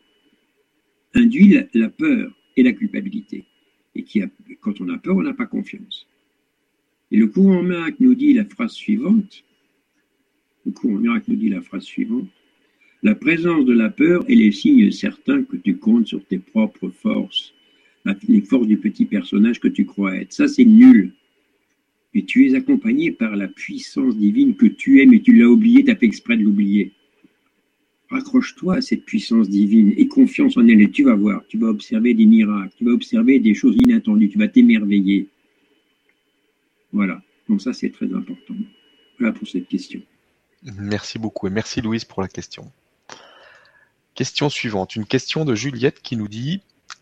[1.14, 3.46] induit la, peur et la culpabilité.
[3.96, 4.22] Et qui
[4.62, 6.08] quand on a peur, on n'a pas confiance.
[7.12, 9.44] Et le courant miracle nous dit la phrase suivante.
[10.66, 12.28] Le courant miracle nous dit la phrase suivante.
[13.02, 16.90] La présence de la peur est le signe certain que tu comptes sur tes propres
[16.90, 17.54] forces,
[18.28, 20.34] les forces du petit personnage que tu crois être.
[20.34, 21.14] Ça, c'est nul
[22.14, 25.84] et tu es accompagné par la puissance divine que tu es, mais tu l'as oublié,
[25.84, 26.92] tu as fait exprès de l'oublier.
[28.10, 31.68] Raccroche-toi à cette puissance divine et confiance en elle et tu vas voir, tu vas
[31.68, 35.28] observer des miracles, tu vas observer des choses inattendues, tu vas t'émerveiller.
[36.92, 38.56] Voilà, donc ça c'est très important.
[39.20, 40.02] Voilà pour cette question.
[40.64, 42.72] Merci beaucoup et merci Louise pour la question.
[44.16, 46.62] Question suivante, une question de Juliette qui nous dit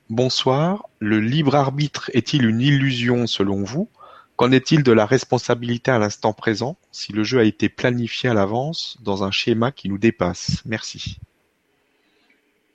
[0.09, 3.89] Bonsoir, le libre arbitre est-il une illusion selon vous?
[4.37, 8.35] Qu'en est-il de la responsabilité à l'instant présent, si le jeu a été planifié à
[8.35, 10.61] l'avance dans un schéma qui nous dépasse?
[10.63, 11.17] Merci.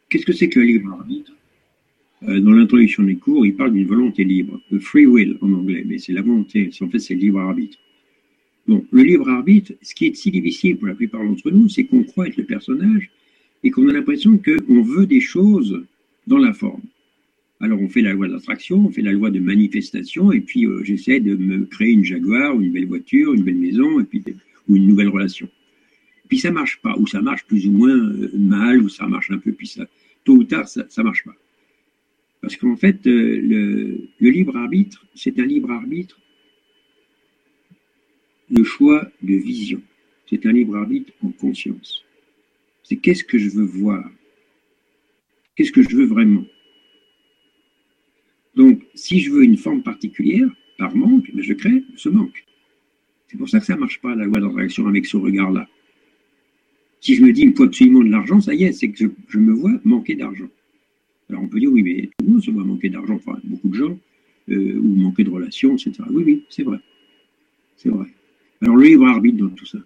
[0.09, 1.33] Qu'est-ce que c'est que le libre arbitre?
[2.25, 5.85] Euh, Dans l'introduction des cours, il parle d'une volonté libre, le free will en anglais,
[5.87, 7.79] mais c'est la volonté, en fait c'est le libre arbitre.
[8.66, 11.85] Bon, le libre arbitre, ce qui est si difficile pour la plupart d'entre nous, c'est
[11.85, 13.09] qu'on croit être le personnage
[13.62, 15.85] et qu'on a l'impression qu'on veut des choses
[16.27, 16.83] dans la forme.
[17.62, 20.83] Alors on fait la loi d'attraction, on fait la loi de manifestation, et puis euh,
[20.83, 24.22] j'essaie de me créer une Jaguar, une belle voiture, une belle maison, puis
[24.68, 25.48] ou une nouvelle relation.
[26.29, 29.31] Puis ça marche pas, ou ça marche plus ou moins euh, mal, ou ça marche
[29.31, 29.87] un peu, puis ça,
[30.25, 31.37] tôt ou tard, ça, ça marche pas.
[32.40, 36.18] Parce qu'en fait, euh, le, le libre arbitre, c'est un libre arbitre
[38.51, 39.81] le choix de vision.
[40.29, 42.05] C'est un libre arbitre en conscience.
[42.83, 44.11] C'est qu'est-ce que je veux voir?
[45.55, 46.44] Qu'est-ce que je veux vraiment?
[48.55, 52.45] Donc, si je veux une forme particulière, par manque, ben, je crée ce manque.
[53.29, 55.67] C'est pour ça que ça ne marche pas, la loi d'attraction avec ce regard-là.
[57.01, 59.38] Si je me dis, il faut absolument de l'argent, ça y est, c'est que je,
[59.38, 60.49] me vois manquer d'argent.
[61.31, 63.69] Alors on peut dire, oui, mais tout le monde se voit manquer d'argent, enfin, beaucoup
[63.69, 63.99] de gens.
[64.49, 65.95] euh, ou manquer de relations, etc.
[66.11, 66.79] Oui, oui, c'est vrai.
[67.77, 68.09] C'est vrai.
[68.61, 69.79] Alors le libre arbitre dans tout ça.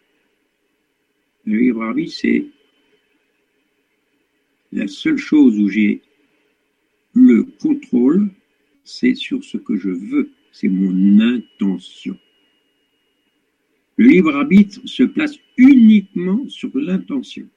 [1.44, 2.46] Le libre arbitre, c'est
[4.72, 6.02] la seule chose où j'ai
[7.14, 8.28] le contrôle,
[8.86, 12.16] c'est sur ce que je veux, c'est mon intention.
[13.96, 17.48] Le libre arbitre se place uniquement sur l'intention.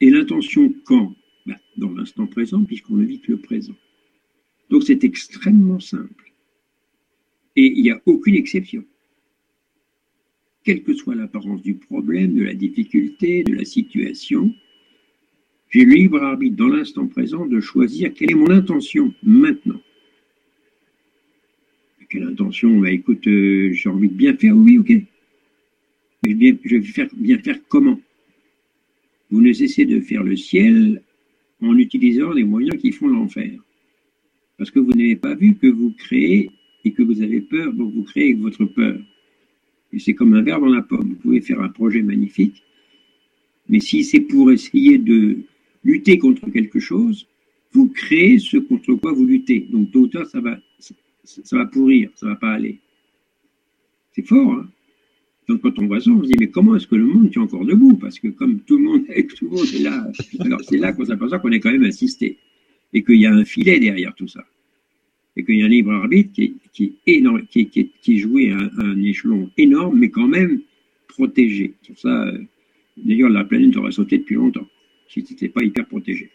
[0.00, 1.14] Et l'intention quand?
[1.46, 3.76] Ben, Dans l'instant présent, puisqu'on ne vit que le présent.
[4.68, 6.32] Donc c'est extrêmement simple.
[7.54, 8.84] Et il n'y a aucune exception.
[10.64, 14.52] Quelle que soit l'apparence du problème, de la difficulté, de la situation,
[15.70, 19.80] j'ai le libre arbitre dans l'instant présent de choisir quelle est mon intention maintenant.
[22.08, 24.92] Quelle intention écoute, euh, j'ai envie de bien faire, oui, ok.
[26.24, 28.00] Mais je vais faire, bien faire comment?
[29.30, 31.02] Vous ne cessez de faire le ciel
[31.60, 33.52] en utilisant les moyens qui font l'enfer.
[34.56, 36.50] Parce que vous n'avez pas vu que vous créez
[36.84, 38.98] et que vous avez peur, donc vous créez votre peur.
[39.92, 41.10] Et c'est comme un verre dans la pomme.
[41.10, 42.62] Vous pouvez faire un projet magnifique,
[43.68, 45.38] mais si c'est pour essayer de
[45.84, 47.26] lutter contre quelque chose,
[47.72, 49.66] vous créez ce contre quoi vous luttez.
[49.70, 50.58] Donc tôt ou ça va,
[51.26, 52.78] ça, va pourrir, ça va pas aller.
[54.12, 54.68] C'est fort, hein
[55.48, 57.42] donc quand on voit ça, on se dit mais comment est-ce que le monde tient
[57.42, 57.96] encore debout?
[57.96, 60.10] Parce que comme tout le monde, est là,
[60.40, 62.38] alors c'est là qu'on s'aperçoit qu'on est quand même assisté
[62.92, 64.44] et qu'il y a un filet derrière tout ça
[65.36, 70.08] et qu'il y a un libre arbitre qui est, joué à un, échelon énorme, mais
[70.08, 70.62] quand même
[71.08, 71.74] protégé.
[71.82, 72.38] Sur ça, euh,
[72.96, 74.66] d'ailleurs, la planète aurait sauté depuis longtemps
[75.08, 76.30] si c'était pas hyper protégé.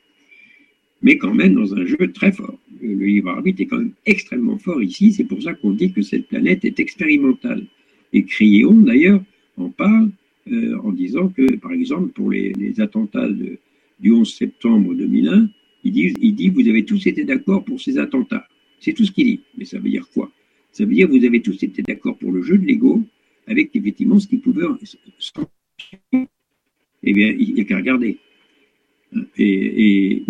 [1.01, 2.57] Mais quand même dans un jeu très fort.
[2.81, 5.13] Le libre arbitre est quand même extrêmement fort ici.
[5.13, 7.65] C'est pour ça qu'on dit que cette planète est expérimentale.
[8.13, 9.21] Et Criéon, d'ailleurs,
[9.57, 10.09] en parle
[10.51, 13.29] euh, en disant que, par exemple, pour les, attentats
[13.99, 15.49] du 11 septembre 2001,
[15.83, 18.47] il dit, il dit vous avez tous été d'accord pour ces attentats.
[18.79, 19.39] C'est tout ce qu'il dit.
[19.57, 20.31] Mais ça veut dire quoi?
[20.71, 23.03] Ça veut dire vous avez tous été d'accord pour le jeu de l'ego,
[23.47, 24.65] avec effectivement ce qui pouvait.
[27.03, 28.17] Eh bien, il n'y a qu'à regarder.
[29.37, 30.23] Et,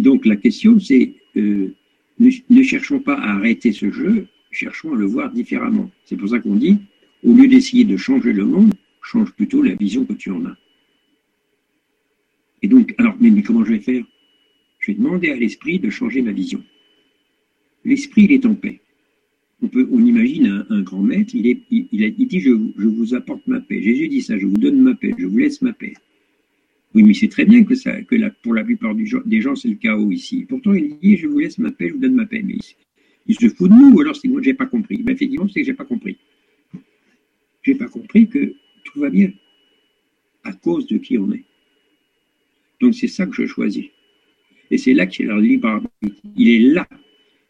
[0.00, 1.74] donc la question, c'est euh,
[2.18, 5.90] ne, cherchons pas à arrêter ce jeu, cherchons à le voir différemment.
[6.04, 6.78] C'est pour ça qu'on dit,
[7.22, 10.56] au lieu d'essayer de changer le monde, change plutôt la vision que tu en as.
[12.62, 14.04] Et donc, alors, mais, comment je vais faire?
[14.80, 16.62] Je vais demander à l'esprit de changer ma vision.
[17.84, 18.80] L'esprit, il est en paix.
[19.62, 23.60] On, peut, on imagine un, grand maître, il, est, il, dit je vous apporte ma
[23.60, 23.80] paix.
[23.80, 25.94] Jésus dit ça, je vous donne ma paix, je vous laisse ma paix.
[26.94, 27.92] Oui, mais c'est très bien que, ça,
[28.42, 30.46] pour la plupart des gens, c'est le chaos ici.
[30.48, 32.40] Pourtant, il dit, je vous laisse ma paix, je vous donne ma paix.
[32.44, 32.56] Mais
[33.26, 35.02] il, se fout de nous, ou alors c'est moi que j'ai pas compris.
[35.04, 36.16] Mais effectivement, c'est que j'ai pas compris.
[37.64, 38.54] J'ai pas compris que
[38.84, 39.32] tout va bien
[40.44, 41.44] à cause de qui on est.
[42.80, 43.86] Donc c'est ça que je choisis.
[44.70, 46.20] Et c'est là qu'il est le libre arbitre.
[46.36, 46.86] Il est là,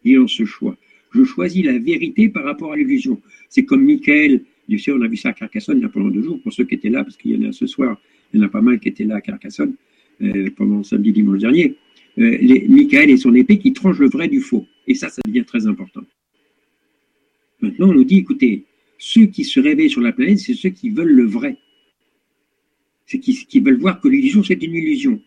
[0.04, 0.76] il est dans ce choix.
[1.12, 3.20] Je choisis la vérité par rapport à l'illusion.
[3.48, 6.08] C'est comme Michael, du sais, on a vu ça à Carcassonne il y a pendant
[6.08, 8.00] deux jours, pour ceux qui étaient là, parce qu'il y en a ce soir,
[8.34, 9.74] il y en a pas mal qui étaient là à Carcassonne
[10.20, 11.76] euh, pendant samedi, dimanche dernier.
[12.18, 14.66] Euh, Michael et son épée qui tranche le vrai du faux.
[14.86, 16.02] Et ça, ça devient très important.
[17.60, 18.64] Maintenant, on nous dit, écoutez,
[18.98, 21.56] ceux qui se réveillent sur la planète, c'est ceux qui veulent le vrai.
[23.06, 25.20] C'est qui, veulent voir que l'illusion, c'est une illusion.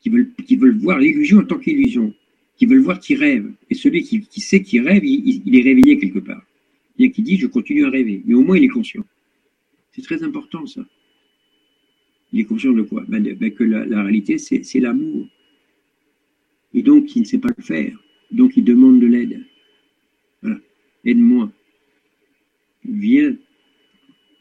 [0.00, 2.12] Qui veulent, qui veulent voir l'illusion en tant qu'illusion.
[2.56, 3.50] Qui veulent voir qui rêve.
[3.70, 6.42] Et celui qui, sait qu'il rêve, il, est réveillé quelque part.
[6.98, 8.22] Il y a qui dit, je continue à rêver.
[8.26, 9.04] Mais au moins, il est conscient.
[9.92, 10.84] C'est très important, ça.
[12.36, 15.26] Il est conscient de quoi ben, ben, Que la, réalité, c'est l'amour.
[16.74, 17.98] Et donc, il ne sait pas le faire.
[18.30, 19.42] Donc, il demande de l'aide.
[20.42, 20.58] Voilà.
[21.06, 21.50] Aide-moi.
[22.84, 23.34] Viens.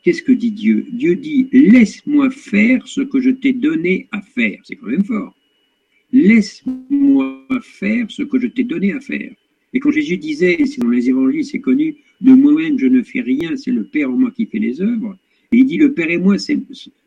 [0.03, 0.86] Qu'est-ce que dit Dieu?
[0.91, 4.60] Dieu dit Laisse-moi faire ce que je t'ai donné à faire.
[4.65, 5.34] C'est quand même fort.
[6.12, 9.34] Laisse-moi faire ce que je t'ai donné à faire.
[9.71, 13.21] Et quand Jésus disait, c'est dans les évangiles, c'est connu, de moi-même je ne fais
[13.21, 15.17] rien, c'est le Père en moi qui fait les œuvres.
[15.51, 16.36] Et il dit, le Père et moi,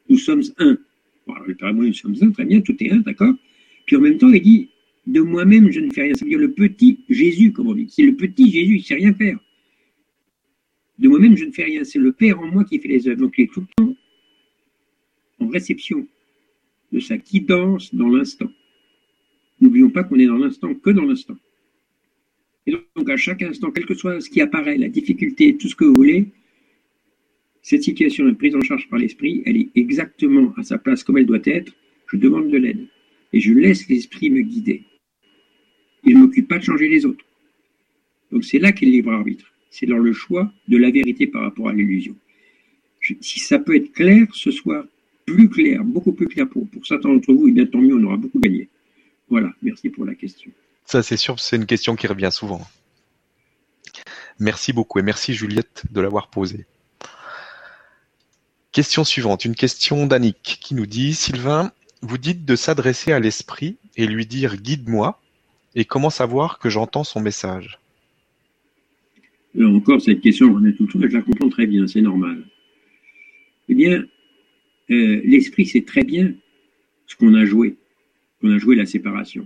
[0.09, 0.79] nous sommes un.
[1.27, 3.35] Bon, le Père et moi, nous sommes un, très bien, tout est un, d'accord
[3.87, 4.69] Puis en même temps, il dit,
[5.07, 6.15] de moi-même, je ne fais rien.
[6.15, 7.89] Ça veut dire le petit Jésus, comme on dit.
[7.89, 9.39] C'est le petit Jésus, il ne sait rien faire.
[10.99, 11.85] De moi-même, je ne fais rien.
[11.85, 13.21] C'est le Père en moi qui fait les œuvres.
[13.21, 13.97] Donc, il est tout le temps
[15.41, 16.07] en réception
[16.93, 18.51] de sa guidance dans l'instant.
[19.61, 21.37] N'oublions pas qu'on est dans l'instant que dans l'instant.
[22.67, 25.75] Et donc, à chaque instant, quel que soit ce qui apparaît, la difficulté, tout ce
[25.75, 26.27] que vous voulez,
[27.69, 31.19] cette situation est prise en charge par l'esprit, elle est exactement à sa place comme
[31.19, 31.71] elle doit être.
[32.07, 32.87] Je demande de l'aide
[33.35, 34.85] et je laisse l'esprit me guider.
[36.03, 37.27] Il ne m'occupe pas de changer les autres.
[38.33, 39.53] Donc c'est là qu'est le libre arbitre.
[39.69, 42.17] C'est dans le choix de la vérité par rapport à l'illusion.
[43.21, 44.87] Si ça peut être clair ce soir,
[45.27, 48.05] plus clair, beaucoup plus clair pour, pour certains d'entre vous, et bien tant mieux, on
[48.05, 48.71] aura beaucoup gagné.
[49.29, 50.51] Voilà, merci pour la question.
[50.87, 52.63] Ça c'est sûr, c'est une question qui revient souvent.
[54.39, 56.65] Merci beaucoup et merci Juliette de l'avoir posé.
[58.79, 63.77] Question suivante, une question d'Annick qui nous dit Sylvain, vous dites de s'adresser à l'esprit
[63.97, 65.21] et lui dire guide-moi
[65.75, 67.81] et comment savoir que j'entends son message?
[69.61, 72.45] Encore cette question, on est tout je la comprends très bien, c'est normal.
[73.69, 74.05] Eh bien,
[74.93, 76.33] euh, l'esprit sait très bien
[77.09, 77.75] ce qu'on a joué,
[78.41, 79.45] qu'on a joué la séparation.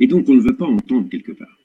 [0.00, 1.58] Et donc on ne veut pas entendre quelque part.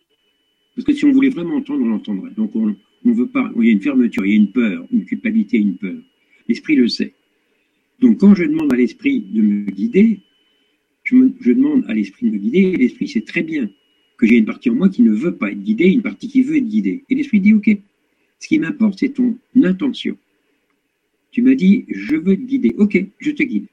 [0.76, 2.32] Parce que si on voulait vraiment entendre, on l'entendrait.
[2.32, 4.86] Donc on ne veut pas, il y a une fermeture, il y a une peur,
[4.92, 5.96] une culpabilité, une peur.
[6.48, 7.14] L'esprit le sait.
[8.00, 10.20] Donc quand je demande à l'esprit de me guider,
[11.04, 13.70] je, demande à l'esprit de me guider, et l'esprit sait très bien
[14.18, 16.44] que j'ai une partie en moi qui ne veut pas être guidée, une partie qui
[16.44, 17.04] veut être guidée.
[17.10, 17.70] Et l'esprit dit, OK,
[18.40, 20.18] ce qui m'importe, c'est ton intention.
[21.32, 22.74] Tu m'as dit, je veux te guider.
[22.78, 23.68] OK, je te guide.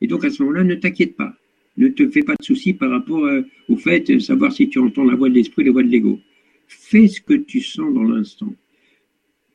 [0.00, 1.34] Et donc à ce moment-là, ne t'inquiète pas.
[1.76, 4.78] Ne te fais pas de soucis par rapport euh, au fait de savoir si tu
[4.78, 6.20] entends la voix de l'esprit ou la voix de l'ego.
[6.68, 8.54] Fais ce que tu sens dans l'instant.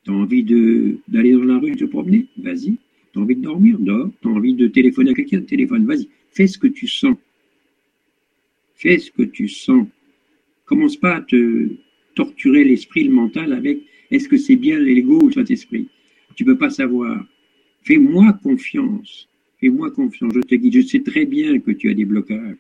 [0.10, 0.44] Tu as envie
[1.08, 2.26] d'aller dans la rue te promener?
[2.38, 2.78] Vas-y.
[3.14, 3.78] Tu as envie de dormir?
[3.78, 4.10] Dors.
[4.24, 5.42] Tu as envie de téléphoner à quelqu'un?
[5.42, 5.86] Téléphone.
[5.86, 6.10] Vas-y.
[6.32, 7.16] Fais ce que tu sens.
[8.74, 9.86] Fais ce que tu sens.
[10.66, 11.70] Commence pas à te
[12.16, 15.88] torturer l'esprit, le mental avec est-ce que c'est bien l'ego ou le Saint-Esprit?
[16.36, 17.24] Tu peux pas savoir.
[17.84, 19.30] Fais-moi confiance.
[19.60, 20.74] Fais-moi confiance, je te guide.
[20.74, 22.58] Je sais très bien que tu as des blocages.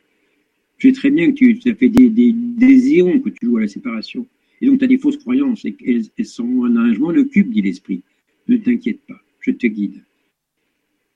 [0.77, 2.75] Je sais très bien que tu as fait des, des, des
[3.23, 4.27] que tu joues à la séparation.
[4.61, 7.61] Et donc, tu as des fausses croyances et elles, sont un arrangement le cube, dit
[7.61, 8.03] l'esprit.
[8.47, 10.03] Ne t'inquiète pas, je te guide.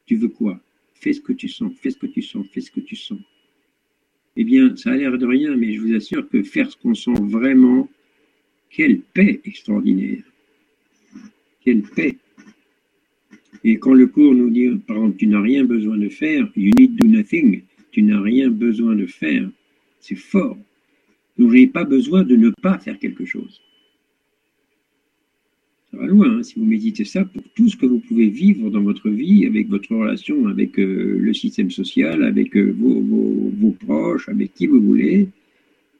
[0.06, 0.60] Tu veux quoi?
[0.94, 3.20] Fais ce que tu sens, fais ce que tu sens, fais ce que tu sens.
[4.36, 6.96] Eh bien, ça a l'air de rien, mais je vous assure que faire ce qu'on
[6.96, 7.90] sent vraiment,
[8.70, 10.24] quelle paix extraordinaire.
[11.62, 12.18] Quelle paix.
[13.64, 16.72] Et quand le cours nous dit, par exemple, tu n'as rien besoin de faire, you
[16.78, 19.50] need do nothing, tu n'as rien besoin de faire,
[20.00, 20.58] c'est fort.
[21.38, 23.62] Vous n'avez pas besoin de ne pas faire quelque chose.
[25.92, 28.70] Ça va loin, hein, si vous méditez ça, pour tout ce que vous pouvez vivre
[28.72, 34.28] dans votre vie, avec votre relation avec euh, le système social, avec euh, vos, proches,
[34.28, 35.30] avec qui vous voulez,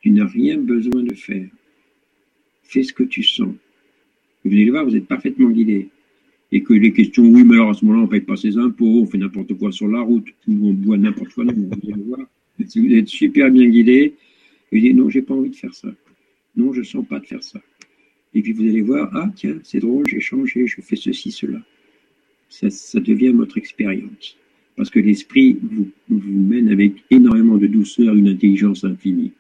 [0.02, 1.48] tu n'as rien besoin de faire.
[2.64, 3.54] Fais ce que tu sens.
[4.44, 5.90] Vous allez le voir, vous êtes parfaitement guidé
[6.52, 8.58] et que les questions, oui, mais alors à ce moment-là, on ne paye pas ses
[8.58, 12.04] impôts, on fait n'importe quoi sur la route, ou on boit n'importe quoi, non, vous
[12.04, 12.28] voir.
[12.68, 14.14] Si vous êtes super bien guidé,
[14.74, 15.90] vous dites, non, j'ai pas envie de faire ça.
[16.56, 17.62] Non, je ne sens pas de faire ça.
[18.34, 21.60] Et puis vous allez voir, ah tiens, c'est drôle, j'ai changé, je fais ceci, cela.
[22.50, 24.38] Ça, ça devient votre expérience.
[24.76, 29.32] Parce que l'esprit vous, mène avec énormément de douceur, une intelligence infinie.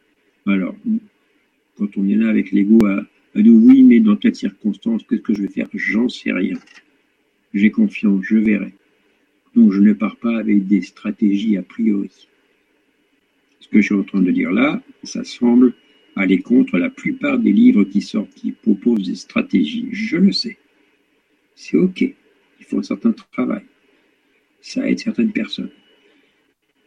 [0.46, 0.76] Alors,
[1.78, 5.34] quand on est là avec l'ego à, à oui, mais dans telle circonstance, qu'est-ce que
[5.34, 5.68] je vais faire?
[5.74, 6.58] J'en sais rien
[7.54, 8.74] j'ai confiance, je verrai.
[9.56, 12.28] Donc je ne pars pas avec des stratégies a priori.
[13.74, 15.74] Que je suis en train de dire là, ça semble
[16.16, 19.88] aller contre la plupart des livres qui sortent, qui proposent des stratégies.
[19.92, 20.58] Je le sais.
[21.56, 22.02] C'est OK.
[22.02, 23.64] Il faut un certain travail.
[24.62, 25.72] Ça aide certaines personnes.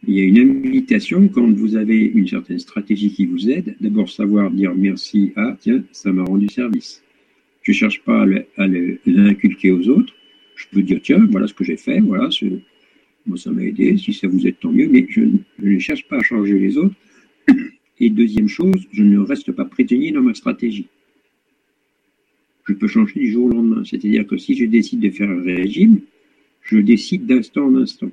[0.07, 3.75] Il y a une invitation quand vous avez une certaine stratégie qui vous aide.
[3.81, 7.03] D'abord savoir dire merci à, tiens, ça m'a rendu service.
[7.63, 8.25] Je ne cherche pas
[8.57, 8.67] à
[9.05, 10.13] l'inculquer aux autres
[10.57, 12.45] je peux dire, tiens, voilà ce que j'ai fait, voilà, ce,
[13.27, 15.21] moi ça m'a aidé, si ça vous aide, tant mieux, mais je,
[15.59, 16.95] ne cherche pas à changer les autres.
[17.99, 20.87] Et deuxième chose, je ne reste pas prisonnier dans ma stratégie.
[22.67, 23.83] Je peux changer du jour au lendemain.
[23.85, 26.01] C'est-à-dire que si je décide de faire un régime,
[26.61, 28.11] je décide d'instant en instant.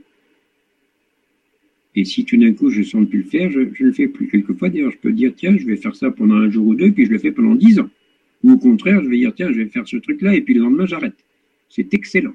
[1.97, 4.29] Et si tout d'un coup je sens plus le faire, je ne le fais plus.
[4.29, 6.91] Quelquefois, d'ailleurs, je peux dire, tiens, je vais faire ça pendant un jour ou deux,
[6.91, 7.91] puis je le fais pendant dix ans.
[8.43, 10.63] Ou au contraire, je vais dire, tiens, je vais faire ce truc-là, et puis le
[10.63, 11.17] lendemain, j'arrête.
[11.69, 12.35] C'est excellent.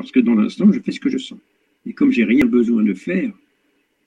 [0.00, 1.38] Parce que dans l'instant, je fais ce que je sens.
[1.84, 3.34] Et comme j'ai rien besoin de faire,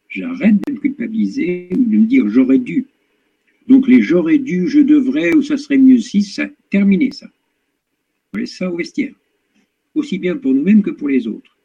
[0.09, 2.87] j'arrête de me culpabiliser ou de me dire j'aurais dû.
[3.67, 7.27] Donc les j'aurais dû, je devrais ou ça serait mieux si, ça terminé ça.
[8.33, 9.13] On laisse ça au vestiaire.
[9.93, 11.55] Aussi bien pour nous-mêmes que pour les autres.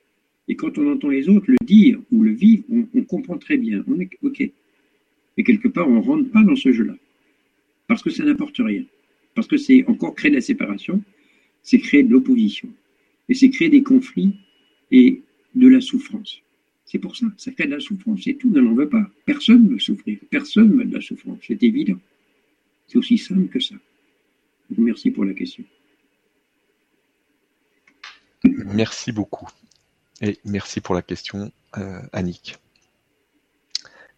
[0.46, 3.82] Et quand on entend les autres le dire ou le vivre, on, comprend très bien.
[3.88, 4.46] On est OK.
[5.38, 6.96] Mais quelque part, on ne rentre pas dans ce jeu-là.
[7.86, 8.84] Parce que ça n'apporte rien.
[9.34, 11.02] Parce que c'est encore créer de la séparation
[11.62, 12.68] c'est créer de l'opposition.
[13.28, 14.34] Et c'est créer des conflits
[14.90, 15.22] et
[15.54, 16.40] de la souffrance.
[16.86, 19.06] C'est pour ça, ça crée de la souffrance, c'est tout, on n'en veut pas.
[19.26, 21.98] Personne ne veut souffrir, personne ne veut de la souffrance, c'est évident.
[22.86, 23.74] C'est aussi simple que ça.
[24.76, 25.64] merci pour la question.
[28.44, 29.48] Merci beaucoup.
[30.22, 32.56] Et merci pour la question, euh, Annick.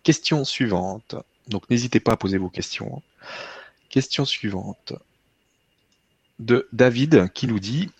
[0.04, 1.16] Question suivante.
[1.48, 3.02] Donc n'hésitez pas à poser vos questions.
[3.88, 4.92] Question suivante
[6.38, 7.90] de David qui nous dit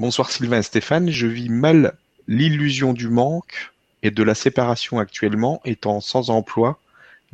[0.00, 1.92] Bonsoir Sylvain et Stéphane, je vis mal
[2.26, 3.70] l'illusion du manque
[4.02, 6.80] et de la séparation actuellement, étant sans emploi,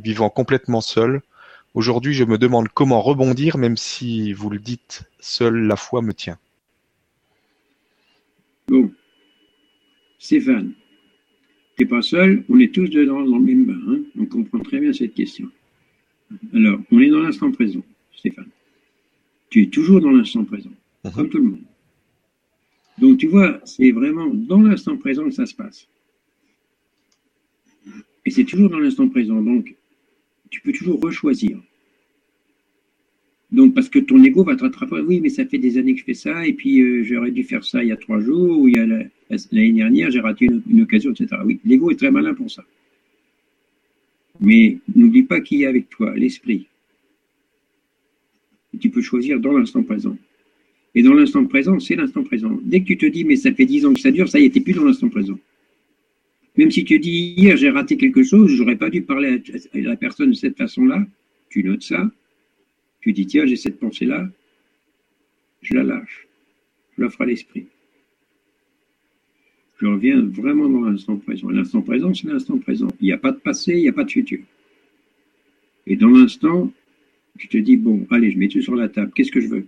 [0.00, 1.22] vivant complètement seul,
[1.74, 6.14] Aujourd'hui, je me demande comment rebondir, même si vous le dites, seule la foi me
[6.14, 6.38] tient.
[8.66, 8.90] Bon,
[10.18, 10.72] Stéphane,
[11.76, 14.58] tu n'es pas seul, on est tous dedans dans le même bain, hein on comprend
[14.60, 15.50] très bien cette question.
[16.54, 17.84] Alors, on est dans l'instant présent,
[18.16, 18.48] Stéphane.
[19.50, 20.72] Tu es toujours dans l'instant présent,
[21.04, 21.12] mhm.
[21.12, 21.65] comme tout le monde.
[22.99, 25.86] Donc, tu vois, c'est vraiment dans l'instant présent que ça se passe.
[28.24, 29.40] Et c'est toujours dans l'instant présent.
[29.40, 29.74] Donc,
[30.51, 31.59] tu peux toujours rechoisir.
[33.53, 35.01] Donc, parce que ton ego va te rattraper.
[35.01, 37.44] Oui, mais ça fait des années que je fais ça, et puis euh, j'aurais dû
[37.44, 40.47] faire ça il y a trois jours, ou il y a l'année dernière, j'ai raté
[40.47, 41.40] une, occasion, etc.
[41.44, 42.64] Oui, l'ego est très malin pour ça.
[44.40, 46.66] Mais n'oublie pas qui est avec toi, l'esprit.
[48.78, 50.16] Tu peux choisir dans l'instant présent.
[50.97, 52.59] Et dans l'instant présent, c'est l'instant présent.
[52.62, 54.51] Dès que tu te dis, mais ça fait dix ans que ça dure, ça y
[54.51, 55.38] t'es plus dans l'instant présent.
[56.57, 59.42] Même si tu dis, hier, j'ai raté quelque chose, j'aurais pas dû parler
[59.74, 61.07] à la personne de cette façon-là,
[61.51, 62.11] tu notes ça,
[63.03, 64.26] tu dis, tiens, j'ai cette pensée-là,
[65.61, 66.26] je la lâche,
[66.97, 67.66] je l'offre à l'esprit.
[69.78, 71.51] Je reviens vraiment dans l'instant présent.
[71.51, 72.88] L'instant présent, c'est l'instant présent.
[73.03, 74.40] Il n'y a pas de passé, il n'y a pas de futur.
[75.86, 76.72] Et dans l'instant,
[77.38, 79.66] tu te dis, bon, allez, je mets tout sur la table, qu'est-ce que je veux?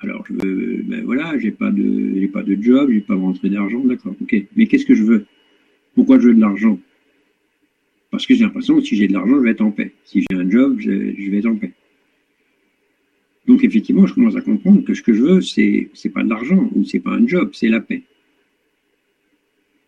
[0.00, 3.20] Alors, je veux, ben voilà, j'ai pas de, j'ai pas de job, j'ai pas de
[3.20, 4.36] rentrée d'argent, d'accord, ok.
[4.54, 5.26] Mais qu'est-ce que je veux?
[5.94, 6.78] Pourquoi je veux de l'argent?
[8.10, 9.92] Parce que j'ai l'impression que si j'ai de l'argent, je vais être en paix.
[10.04, 11.72] Si j'ai un job, je, vais être en paix.
[13.46, 16.28] Donc effectivement, je commence à comprendre que ce que je veux, c'est c'est pas de
[16.28, 18.02] l'argent ou c'est pas un job, c'est la paix.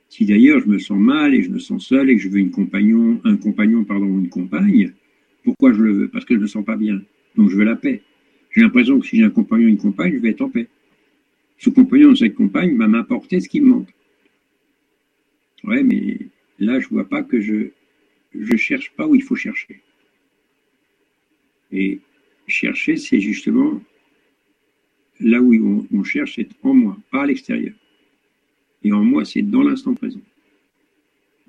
[0.09, 2.39] Si d'ailleurs je me sens mal et je me sens seul et que je veux
[2.39, 4.93] une compagnon, un compagnon pardon, une compagne,
[5.45, 6.09] pourquoi je le veux?
[6.09, 7.01] Parce que je me sens pas bien.
[7.37, 8.03] Donc je veux la paix.
[8.51, 10.69] J'ai l'impression que si j'ai un compagnon une compagne, je vais être en paix.
[11.59, 13.95] Ce compagnon ou cette compagne va m'apporter ce qui me manque.
[15.65, 16.19] Ouais, mais
[16.59, 17.71] là je vois pas que je
[18.35, 19.81] je cherche pas où il faut chercher.
[21.73, 22.01] Et
[22.47, 23.81] chercher, c'est justement
[25.21, 27.75] là où on, cherche, c'est en moi, pas à l'extérieur.
[28.83, 30.21] Et en moi, c'est dans l'instant présent.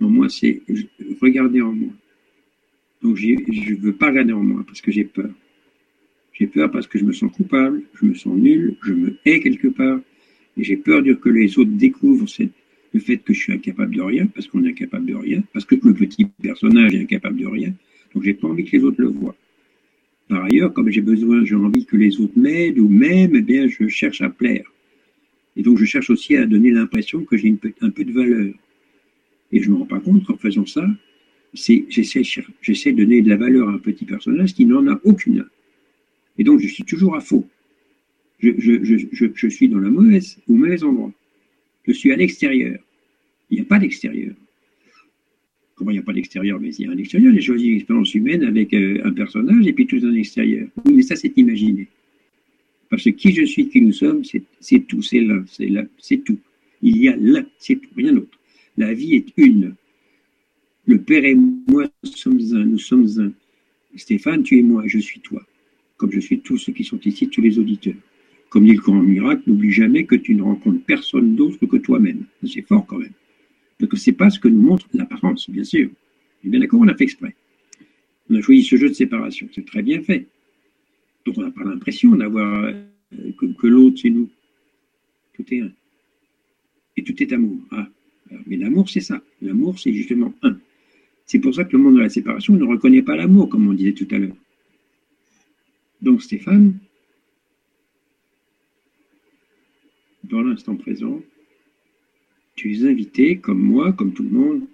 [0.02, 0.62] En moi, c'est
[1.22, 1.93] regarder en moi.
[3.02, 5.30] Donc, je ne veux pas regarder en moi parce que j'ai peur.
[6.41, 9.39] J'ai peur parce que je me sens coupable, je me sens nul, je me hais
[9.41, 9.99] quelque part,
[10.57, 12.25] et j'ai peur que les autres découvrent
[12.93, 15.65] le fait que je suis incapable de rien, parce qu'on est incapable de rien, parce
[15.65, 17.71] que le petit personnage est incapable de rien,
[18.15, 19.35] donc j'ai pas envie que les autres le voient.
[20.29, 23.67] Par ailleurs, comme j'ai besoin, j'ai envie que les autres m'aident ou m'aiment, eh bien,
[23.67, 24.65] je cherche à plaire.
[25.55, 28.51] Et donc, je cherche aussi à donner l'impression que j'ai un peu de valeur.
[29.51, 30.87] Et je me rends pas compte qu'en faisant ça,
[31.53, 35.45] j'essaie de donner de la valeur à un petit personnage qui n'en a aucune.
[36.38, 37.47] Et donc, je suis toujours à faux.
[38.39, 41.11] Je, suis dans la mauvaise, au mauvais endroit.
[41.86, 42.79] Je suis à l'extérieur.
[43.49, 44.34] Il n'y a pas d'extérieur.
[45.75, 46.59] Comment il n'y a pas d'extérieur?
[46.59, 47.34] Mais il y a un extérieur.
[47.34, 50.67] J'ai choisi l'expérience humaine avec euh, un personnage et puis tout un extérieur.
[50.86, 51.88] Oui, mais ça, c'est imaginer.
[52.89, 54.21] Parce que qui je suis, qui nous sommes,
[54.59, 56.38] c'est tout, c'est là, c'est là, c'est tout.
[56.82, 58.38] Il y a là, c'est tout, rien d'autre.
[58.77, 59.75] La vie est une.
[60.86, 63.32] Le Père et moi sommes un, nous sommes un.
[63.95, 65.41] Stéphane, tu es moi, je suis toi.
[66.02, 67.93] Comme je suis tous ceux qui sont ici, tous les auditeurs.
[68.49, 72.26] Comme dit le Coran miracle, n'oublie jamais que tu ne rencontres personne d'autre que toi-même.
[72.43, 73.14] C'est fort quand même.
[73.88, 75.91] Que c'est pas ce que nous montre l'apparence, bien sûr.
[76.43, 77.36] Et bien d'accord, on a fait exprès.
[78.32, 79.47] On a choisi ce jeu de séparation.
[79.54, 80.26] C'est très bien fait.
[81.24, 84.28] Donc on n'a pas l'impression d'avoir euh, que, l'autre c'est nous.
[85.36, 85.72] Tout est un.
[86.97, 87.60] Et tout est amour.
[87.70, 87.88] Ah.
[88.47, 89.22] Mais l'amour, c'est ça.
[89.39, 90.58] L'amour, c'est justement un.
[91.28, 93.74] C'est pour ça que le monde de la séparation ne reconnaît pas l'amour, comme on
[93.74, 94.36] disait tout à l'heure.
[96.02, 96.80] Donc Stéphane,
[100.24, 101.22] dans l'instant présent,
[102.56, 104.68] tu es invité, comme moi, comme tout le monde,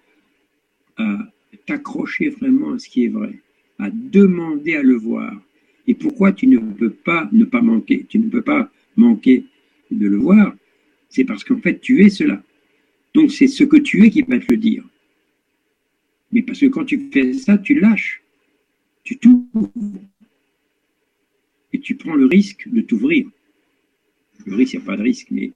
[0.97, 1.31] à
[1.65, 3.39] t'accrocher vraiment à ce qui est vrai,
[3.79, 5.33] à demander à le voir.
[5.85, 8.05] Et pourquoi tu ne peux pas ne pas manquer?
[8.09, 9.45] Tu ne peux pas manquer
[9.91, 10.55] de le voir,
[11.09, 12.43] c'est parce qu'en fait tu es cela.
[13.13, 14.83] Donc c'est ce que tu es qui va te le dire.
[16.31, 18.21] Mais parce que quand tu fais ça, tu lâches,
[19.03, 19.71] tu t'ouvres
[21.77, 23.27] et tu prends le risque de t'ouvrir.
[24.47, 25.53] Le risque, il n'y a pas de risque, mais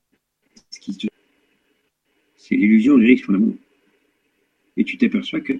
[2.36, 3.56] c'est l'illusion du risque en amour.
[4.78, 5.54] Et tu t'aperçois que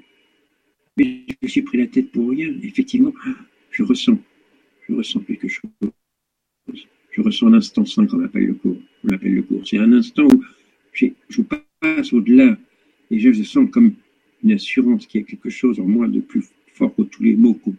[1.00, 1.04] je
[1.42, 2.54] me suis pris la tête pour rien.
[2.62, 3.12] Effectivement,
[3.72, 4.20] je ressens,
[4.88, 5.72] je ressens quelque chose.
[7.10, 8.78] Je ressens l'instant sain qu'on appelle le cours.
[9.04, 9.68] On l'appelle le cours.
[9.68, 10.44] C'est un instant où
[10.94, 11.42] je
[11.80, 12.56] passe au-delà
[13.10, 13.96] et je sens comme
[14.44, 17.36] une assurance qu'il y a quelque chose en moi de plus fort que tous les
[17.36, 17.72] mots que,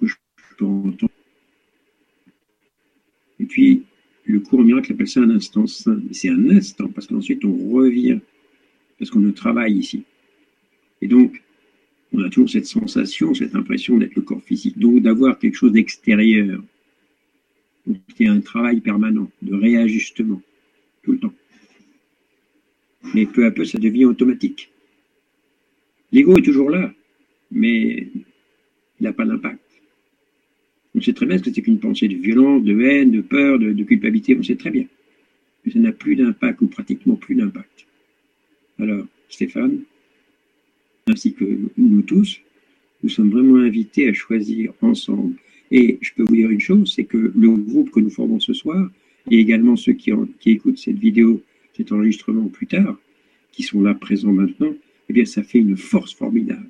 [0.00, 0.16] que je
[0.58, 1.13] peux entendre.
[3.44, 3.82] Et puis,
[4.24, 6.00] le cours miracle appelle ça un instant saint.
[6.12, 8.20] C'est un instant, parce qu'ensuite on revient,
[8.98, 10.02] parce qu'on nous travaille ici.
[11.02, 11.42] Et donc,
[12.14, 15.72] on a toujours cette sensation, cette impression d'être le corps physique, donc d'avoir quelque chose
[15.72, 16.64] d'extérieur.
[17.86, 20.40] Donc il y a un travail permanent de réajustement,
[21.02, 21.34] tout le temps.
[23.12, 24.70] Mais peu à peu, ça devient automatique.
[26.12, 26.94] L'ego est toujours là,
[27.50, 28.08] mais
[29.00, 29.63] il n'a pas d'impact.
[30.94, 33.82] On sait très bien que c'est qu'une pensée de violence, de haine, de peur, de,
[33.82, 34.84] culpabilité, on sait très bien.
[35.64, 37.86] Mais ça n'a plus d'impact, ou pratiquement plus d'impact.
[38.78, 39.80] Alors, Stéphane,
[41.08, 41.44] ainsi que
[41.76, 42.40] nous tous,
[43.02, 45.34] nous sommes vraiment invités à choisir ensemble.
[45.70, 48.52] Et je peux vous dire une chose, c'est que le groupe que nous formons ce
[48.52, 48.90] soir,
[49.30, 51.42] et également ceux qui, qui écoutent cette vidéo,
[51.76, 52.96] cet enregistrement plus tard,
[53.50, 54.74] qui sont là présents maintenant,
[55.08, 56.68] eh bien, ça fait une force formidable.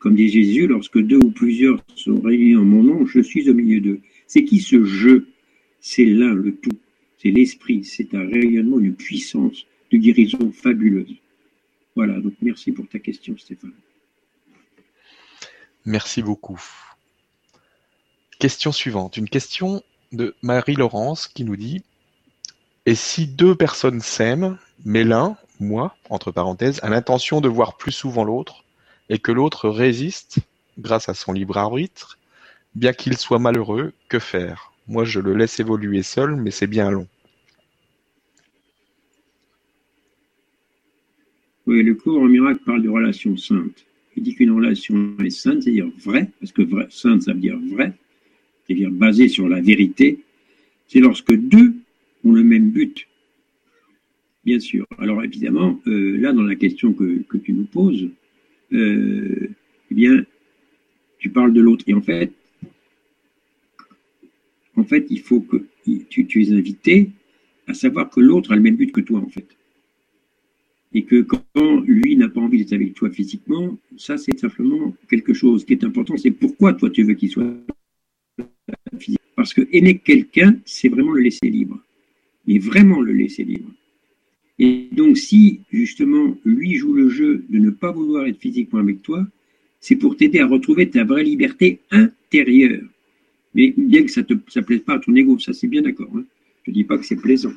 [0.00, 3.54] Comme dit Jésus, lorsque deux ou plusieurs sont réunis en mon nom, je suis au
[3.54, 4.00] milieu d'eux.
[4.26, 5.26] C'est qui ce je?
[5.80, 6.78] C'est l'un, le tout.
[7.18, 7.84] C'est l'esprit.
[7.84, 11.14] C'est un rayonnement d'une puissance, de guérison fabuleuse.
[11.94, 13.74] Voilà, donc merci pour ta question, Stéphane.
[15.84, 16.60] Merci beaucoup.
[18.38, 19.18] Question suivante.
[19.18, 19.82] Une question
[20.12, 21.82] de Marie-Laurence qui nous dit
[22.86, 27.92] Et si deux personnes s'aiment, mais l'un, moi, entre parenthèses, a l'intention de voir plus
[27.92, 28.64] souvent l'autre,
[29.10, 30.38] et que l'autre résiste
[30.78, 32.18] grâce à son libre arbitre,
[32.74, 34.72] bien qu'il soit malheureux, que faire?
[34.86, 37.08] Moi, je le laisse évoluer seul, mais c'est bien long.
[41.66, 43.84] Oui, le cours en miracle parle de relation sainte.
[44.16, 47.92] Il dit qu'une relation est sainte, c'est-à-dire vraie, parce que sainte, ça veut dire vrai,
[48.66, 50.20] c'est-à-dire basée sur la vérité.
[50.86, 51.74] C'est lorsque deux
[52.24, 53.06] ont le même but.
[54.44, 54.86] Bien sûr.
[54.98, 58.08] Alors évidemment, euh, là, dans la question que, que tu nous poses,
[58.72, 59.48] euh,
[59.90, 60.24] eh bien,
[61.18, 61.84] tu parles de l'autre.
[61.86, 62.32] Et en fait,
[64.76, 65.64] en fait, il faut que
[66.08, 67.10] tu, tu es invité
[67.66, 69.46] à savoir que l'autre a le même but que toi, en fait.
[70.92, 71.44] Et que quand
[71.86, 75.84] lui n'a pas envie d'être avec toi physiquement, ça c'est simplement quelque chose qui est
[75.84, 76.16] important.
[76.16, 77.54] C'est pourquoi toi tu veux qu'il soit
[78.98, 79.20] physique.
[79.36, 81.80] Parce que aimer quelqu'un, c'est vraiment le laisser libre.
[82.46, 83.70] Mais vraiment le laisser libre.
[84.62, 89.02] Et donc, si justement lui joue le jeu de ne pas vouloir être physiquement avec
[89.02, 89.26] toi,
[89.80, 92.82] c'est pour t'aider à retrouver ta vraie liberté intérieure.
[93.54, 96.10] Mais bien que ça ne ça plaise pas à ton ego, ça c'est bien d'accord.
[96.14, 96.24] Hein.
[96.64, 97.54] Je ne dis pas que c'est plaisant.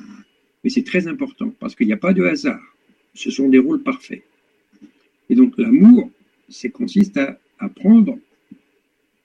[0.64, 2.62] Mais c'est très important parce qu'il n'y a pas de hasard.
[3.12, 4.22] Ce sont des rôles parfaits.
[5.28, 6.10] Et donc l'amour,
[6.48, 8.18] c'est consiste à apprendre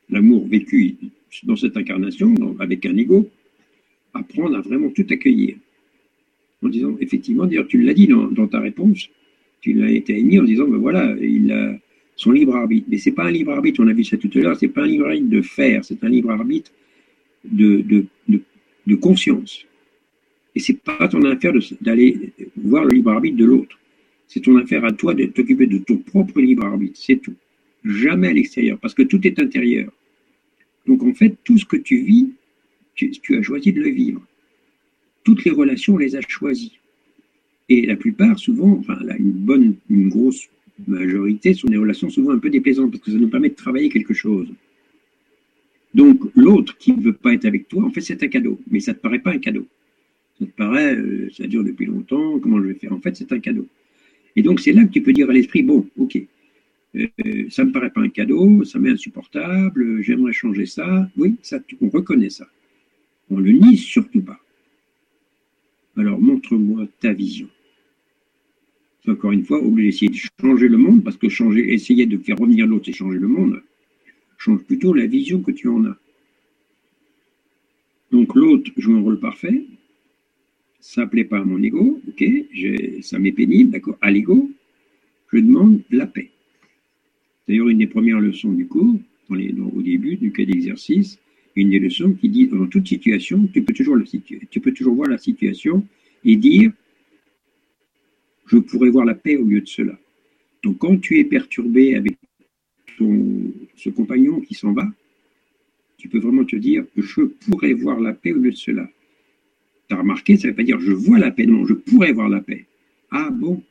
[0.09, 0.97] l'amour vécu
[1.43, 3.29] dans cette incarnation, avec un ego,
[4.13, 5.55] apprendre à vraiment tout accueillir
[6.61, 9.09] en disant, effectivement, d'ailleurs, tu l'as dit dans, ta réponse,
[9.61, 11.77] tu l'as été émis en disant, ben voilà, il a
[12.15, 12.87] son libre arbitre.
[12.89, 14.83] Mais c'est pas un libre arbitre, on a vu ça tout à l'heure, c'est pas
[14.83, 16.71] un libre arbitre de faire, c'est un libre arbitre
[17.45, 18.05] de,
[18.99, 19.65] conscience.
[20.55, 23.79] Et c'est pas ton affaire d'aller voir le libre arbitre de l'autre.
[24.27, 27.35] C'est ton affaire à toi de t'occuper de ton propre libre arbitre, c'est tout.
[27.85, 29.91] Jamais à l'extérieur, parce que tout est intérieur.
[30.85, 32.29] Donc en fait, tout ce que tu vis,
[32.95, 34.21] tu as choisi de le vivre
[35.23, 36.79] toutes les relations, on les a choisies.
[37.69, 40.49] Et la plupart, souvent, enfin, une bonne, une grosse
[40.87, 43.89] majorité sont des relations souvent un peu déplaisantes parce que ça nous permet de travailler
[43.89, 44.47] quelque chose.
[45.93, 48.59] Donc, l'autre qui ne veut pas être avec toi, en fait, c'est un cadeau.
[48.69, 49.67] Mais ça ne te paraît pas un cadeau.
[50.39, 52.93] Ça te paraît, euh, ça dure depuis longtemps, comment je vais faire?
[52.93, 53.67] En fait, c'est un cadeau.
[54.35, 56.17] Et donc, c'est là que tu peux dire à l'esprit, bon, ok,
[56.95, 57.07] euh,
[57.49, 61.09] ça ne me paraît pas un cadeau, ça m'est insupportable, j'aimerais changer ça.
[61.17, 61.35] Oui,
[61.81, 62.47] on reconnaît ça.
[63.29, 64.39] On le nie surtout pas.
[65.99, 67.49] Alors montre-moi ta vision.
[69.05, 72.37] Encore une fois, obligé d'essayer de changer le monde, parce que changer, essayer de faire
[72.37, 73.61] revenir l'autre, c'est changer le monde.
[74.37, 75.97] Change plutôt la vision que tu en as.
[78.11, 79.65] Donc l'autre joue un rôle parfait.
[80.79, 82.23] Ça ne plaît pas à mon ego, ok,
[83.01, 84.49] ça m'est pénible, d'accord, à l'ego,
[85.33, 86.31] je demande la paix.
[87.45, 88.97] D'ailleurs, une des premières leçons du cours,
[89.29, 91.19] au début du cas d'exercice,
[91.59, 95.85] une des leçons qui dit dans toute situation, tu peux toujours, voir la situation
[96.23, 96.71] et dire
[98.47, 99.97] je pourrais voir la paix au lieu de cela.
[100.63, 102.17] Donc quand tu es perturbé avec
[102.97, 104.87] ce compagnon qui s'en va,
[105.97, 108.89] tu peux vraiment te dire je pourrais voir la paix au lieu de cela.
[109.87, 112.11] Tu as remarqué, ça ne veut pas dire je vois la paix, non, je pourrais
[112.11, 112.65] voir la paix.
[113.11, 113.63] Ah bon?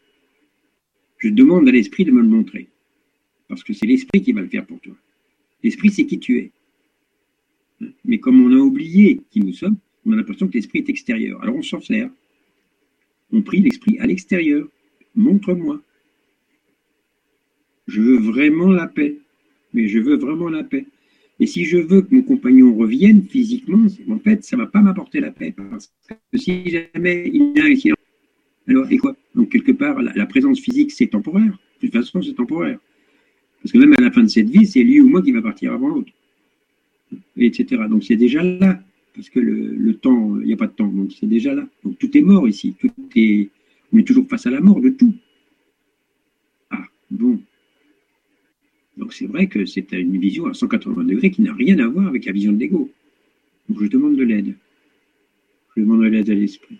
[1.18, 2.68] Je demande à l'esprit de me le montrer.
[3.48, 4.94] Parce que c'est l'esprit qui va le faire pour toi.
[5.62, 6.52] L'esprit, c'est qui tu es.
[8.04, 11.42] Mais comme on a oublié qui nous sommes, on a l'impression que l'esprit est extérieur.
[11.42, 12.10] Alors on s'en sert.
[13.32, 14.66] On prie l'esprit à l'extérieur.
[15.14, 15.80] Montre-moi.
[17.86, 19.18] Je veux vraiment la paix.
[19.74, 20.86] Mais je veux vraiment la paix.
[21.40, 24.80] Et si je veux que mon compagnon revienne physiquement, en fait, ça ne va pas
[24.80, 25.54] m'apporter la paix.
[25.56, 25.92] Parce
[26.32, 27.92] que si jamais il vient ici,
[28.68, 29.16] alors, et quoi?
[29.34, 31.58] Donc, quelque part, la, présence physique, c'est temporaire.
[31.80, 32.78] De toute façon, c'est temporaire.
[33.62, 35.40] Parce que même à la fin de cette vie, c'est lui ou moi qui va
[35.40, 36.12] partir avant l'autre.
[37.36, 37.82] Etc.
[37.88, 38.80] Donc c'est déjà là.
[39.14, 41.66] Parce que le, temps, il n'y a pas de temps, donc c'est déjà là.
[41.84, 42.74] Donc tout est mort ici.
[42.78, 43.48] Tout est,
[43.92, 45.12] on est toujours face à la mort de tout.
[46.70, 47.40] Ah, bon.
[48.96, 52.06] Donc c'est vrai que c'est une vision à 180 degrés qui n'a rien à voir
[52.06, 52.90] avec la vision de l'ego.
[53.68, 54.54] Donc je demande de l'aide.
[55.76, 56.78] Je demande de l'aide à l'esprit.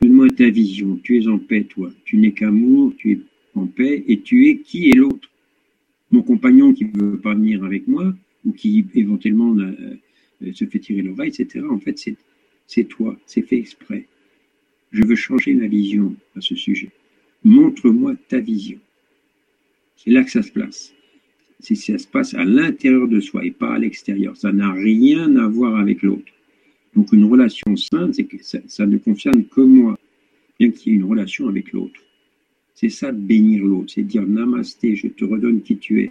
[0.00, 1.00] Donne-moi ta vision.
[1.02, 1.90] Tu es en paix, toi.
[2.04, 3.20] Tu n'es qu'amour, tu es
[3.54, 5.31] en paix et tu es qui est l'autre?
[6.12, 10.78] Mon compagnon qui ne veut pas venir avec moi ou qui éventuellement euh, se fait
[10.78, 11.64] tirer l'oreille, etc.
[11.68, 11.98] En fait,
[12.66, 14.06] c'est toi, c'est fait exprès.
[14.92, 16.90] Je veux changer ma vision à ce sujet.
[17.44, 18.78] Montre-moi ta vision.
[19.96, 20.92] C'est là que ça se place.
[21.60, 25.46] Ça se passe à l'intérieur de soi et pas à l'extérieur, ça n'a rien à
[25.46, 26.32] voir avec l'autre.
[26.94, 28.20] Donc une relation sainte,
[28.66, 29.96] ça, ne concerne que moi,
[30.58, 32.00] bien qu'il y ait une relation avec l'autre.
[32.74, 36.10] C'est ça bénir l'autre, c'est dire namasté, je te redonne qui tu es.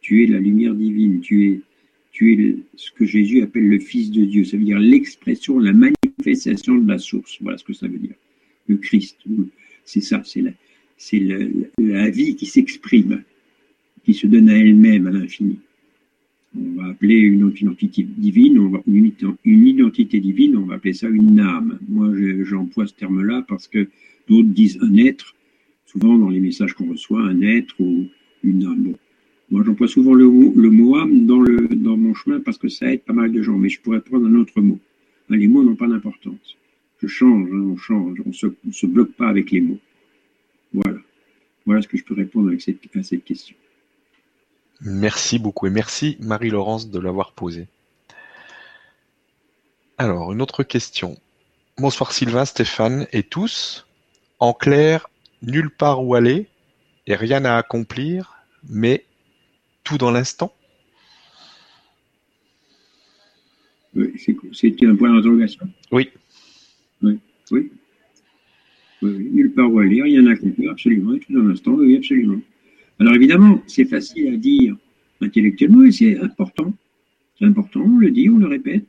[0.00, 1.60] Tu es la lumière divine, tu es,
[2.10, 4.44] tu es ce que Jésus appelle le Fils de Dieu.
[4.44, 7.38] Ça veut dire l'expression, la manifestation de la source.
[7.40, 8.14] Voilà ce que ça veut dire.
[8.66, 9.18] Le Christ,
[9.84, 10.50] c'est ça, c'est la,
[10.96, 11.20] c'est
[11.78, 13.22] la vie qui s'exprime,
[14.04, 15.58] qui se donne à elle-même à l'infini
[16.58, 21.08] on va appeler une identité divine, on va, une, identité divine, on va appeler ça
[21.08, 21.78] une âme.
[21.88, 23.88] Moi, j'emploie ce terme-là parce que
[24.28, 25.34] d'autres disent un être,
[25.92, 28.06] souvent dans les messages qu'on reçoit, un être ou
[28.42, 28.94] une âme.
[29.50, 33.02] Moi, j'emploie souvent le, mot âme dans, le, dans mon chemin parce que ça aide
[33.02, 34.78] pas mal de gens, mais je pourrais prendre un autre mot.
[35.28, 36.56] Ben, les mots n'ont pas d'importance.
[37.00, 39.78] Je change, hein, on change, on se, se bloque pas avec les mots.
[40.72, 40.98] Voilà.
[41.66, 43.54] Voilà ce que je peux répondre avec cette, à cette question.
[44.80, 47.68] Merci beaucoup et merci Marie-Laurence de l'avoir posé.
[49.98, 51.18] Alors, une autre question.
[51.78, 53.86] Bonsoir Sylvain, Stéphane et tous.
[54.40, 55.08] En clair,
[55.42, 56.46] nulle part où aller
[57.06, 58.34] et rien à accomplir,
[58.68, 59.04] mais
[59.84, 60.54] tout dans l'instant?
[63.94, 64.14] Oui,
[64.52, 65.68] c'est un point d'interrogation.
[65.90, 66.08] Oui.
[67.02, 67.18] Oui,
[67.50, 67.72] oui.
[69.02, 69.28] oui.
[69.32, 72.40] Nulle part où aller, rien à accomplir, absolument, tout dans l'instant, oui, absolument.
[73.00, 74.76] Alors évidemment, c'est facile à dire
[75.20, 76.72] intellectuellement et c'est important.
[77.38, 78.86] C'est important, on le dit, on le répète.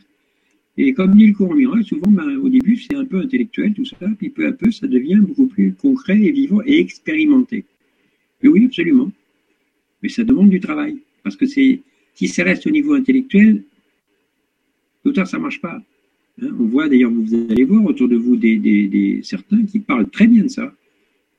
[0.77, 3.85] Et comme dit le courant miracle, souvent, ben, au début, c'est un peu intellectuel tout
[3.85, 7.65] ça, puis peu à peu, ça devient beaucoup plus concret et vivant et expérimenté.
[8.41, 9.11] Et oui, absolument.
[10.01, 10.97] Mais ça demande du travail.
[11.21, 11.79] Parce que c'est,
[12.15, 13.63] si ça reste au niveau intellectuel,
[15.05, 15.81] l'auteur, ça marche pas.
[16.41, 16.49] Hein.
[16.59, 20.43] on voit d'ailleurs, vous allez voir autour de vous des, certains qui parlent très bien
[20.43, 20.73] de ça,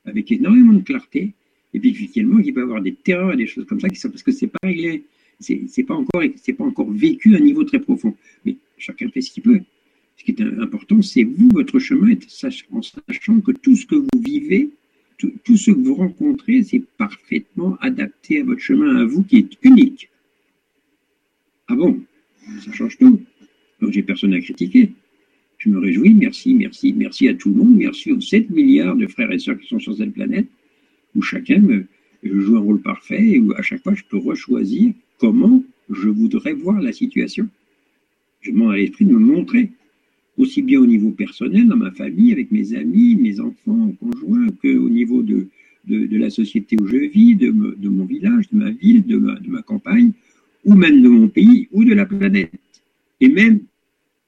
[0.04, 1.32] avec énormément de clarté,
[1.72, 3.96] et puis effectivement, il peut y avoir des terreurs et des choses comme ça, qui
[3.96, 5.02] sont, parce que c'est pas réglé,
[5.40, 8.14] c'est pas encore, c'est pas encore vécu à un niveau très profond.
[8.44, 9.60] Mais chacun fait ce qu'il peut.
[10.16, 12.14] Ce qui est important, c'est vous, votre chemin,
[12.70, 14.70] en sachant que tout ce que vous vivez,
[15.18, 19.58] tout, ce que vous rencontrez, c'est parfaitement adapté à votre chemin, à vous, qui est
[19.62, 20.10] unique.
[21.68, 22.00] Ah bon?
[22.60, 23.20] Ça change tout.
[23.80, 24.92] Donc j'ai personne à critiquer.
[25.58, 29.06] Je me réjouis, merci, merci, merci à tout le monde, merci aux 7 milliards de
[29.06, 30.46] frères et sœurs qui sont sur cette planète
[31.14, 31.62] où chacun
[32.22, 36.52] joue un rôle parfait et où à chaque fois je peux rechoisir comment je voudrais
[36.52, 37.48] voir la situation.
[38.44, 39.70] Je demande à l'esprit de me montrer,
[40.36, 44.90] aussi bien au niveau personnel, dans ma famille, avec mes amis, mes enfants, conjoints, qu'au
[44.90, 45.48] niveau de,
[45.86, 49.34] de, la société où je vis, de, de, mon village, de ma ville, de ma,
[49.36, 50.12] de ma campagne,
[50.66, 52.52] ou même de mon pays, ou de la planète,
[53.18, 53.60] et même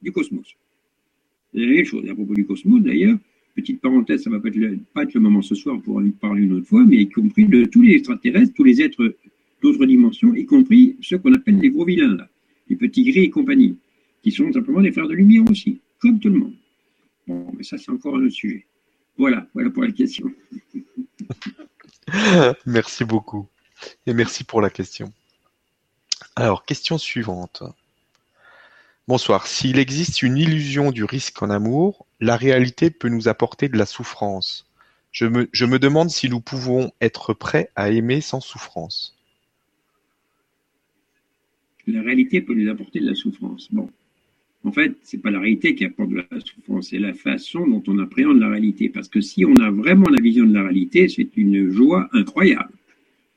[0.00, 0.56] du cosmos.
[1.52, 2.08] C'est la même chose.
[2.08, 3.18] À propos du cosmos, d'ailleurs,
[3.54, 6.10] petite parenthèse, ça ne va pas être, le, pas le moment ce soir pour en
[6.10, 9.14] parler une autre fois, mais y compris de tous les extraterrestres, tous les êtres
[9.60, 12.16] d'autres dimensions, y compris ceux qu'on appelle les gros vilains,
[12.70, 13.76] les petits gris et compagnie,
[14.26, 16.54] qui sont simplement des frères de lumière aussi, comme tout le monde.
[17.28, 18.66] Bon, mais ça, c'est encore un autre sujet.
[19.16, 20.32] Voilà, voilà pour la question.
[22.66, 23.46] merci beaucoup.
[24.04, 25.12] Et merci pour la question.
[26.34, 27.62] Alors, question suivante.
[29.06, 29.46] Bonsoir.
[29.46, 33.86] S'il existe une illusion du risque en amour, la réalité peut nous apporter de la
[33.86, 34.68] souffrance.
[35.12, 39.16] Je me, je me demande si nous pouvons être prêts à aimer sans souffrance.
[41.86, 43.68] La réalité peut nous apporter de la souffrance.
[43.70, 43.88] Bon.
[44.66, 47.84] En fait, c'est pas la réalité qui apporte de la souffrance, c'est la façon dont
[47.86, 48.88] on appréhende la réalité.
[48.88, 52.72] Parce que si on a vraiment la vision de la réalité, c'est une joie incroyable.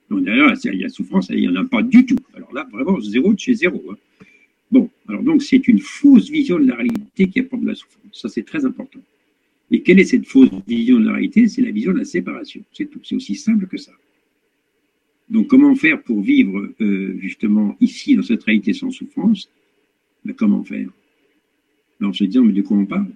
[0.09, 2.17] Donc d'ailleurs, il y a souffrance, il n'y en a pas du tout.
[2.33, 3.79] Alors là, vraiment, zéro de chez zéro.
[3.91, 3.97] Hein.
[4.71, 8.09] Bon, alors donc c'est une fausse vision de la réalité qui apporte de la souffrance.
[8.11, 8.99] Ça, c'est très important.
[9.69, 11.47] Et quelle est cette fausse vision de la réalité?
[11.47, 12.63] C'est la vision de la séparation.
[12.73, 13.01] C'est tout.
[13.03, 13.91] C'est aussi simple que ça.
[15.29, 19.47] Donc, comment faire pour vivre euh, justement ici, dans cette réalité sans souffrance?
[20.25, 20.89] Ben, Comment faire?
[22.01, 23.07] En se disant, mais de quoi on parle?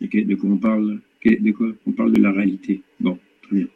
[0.00, 1.72] De quoi on parle De quoi?
[1.86, 2.82] On parle de la réalité.
[2.98, 3.68] Bon, très bien.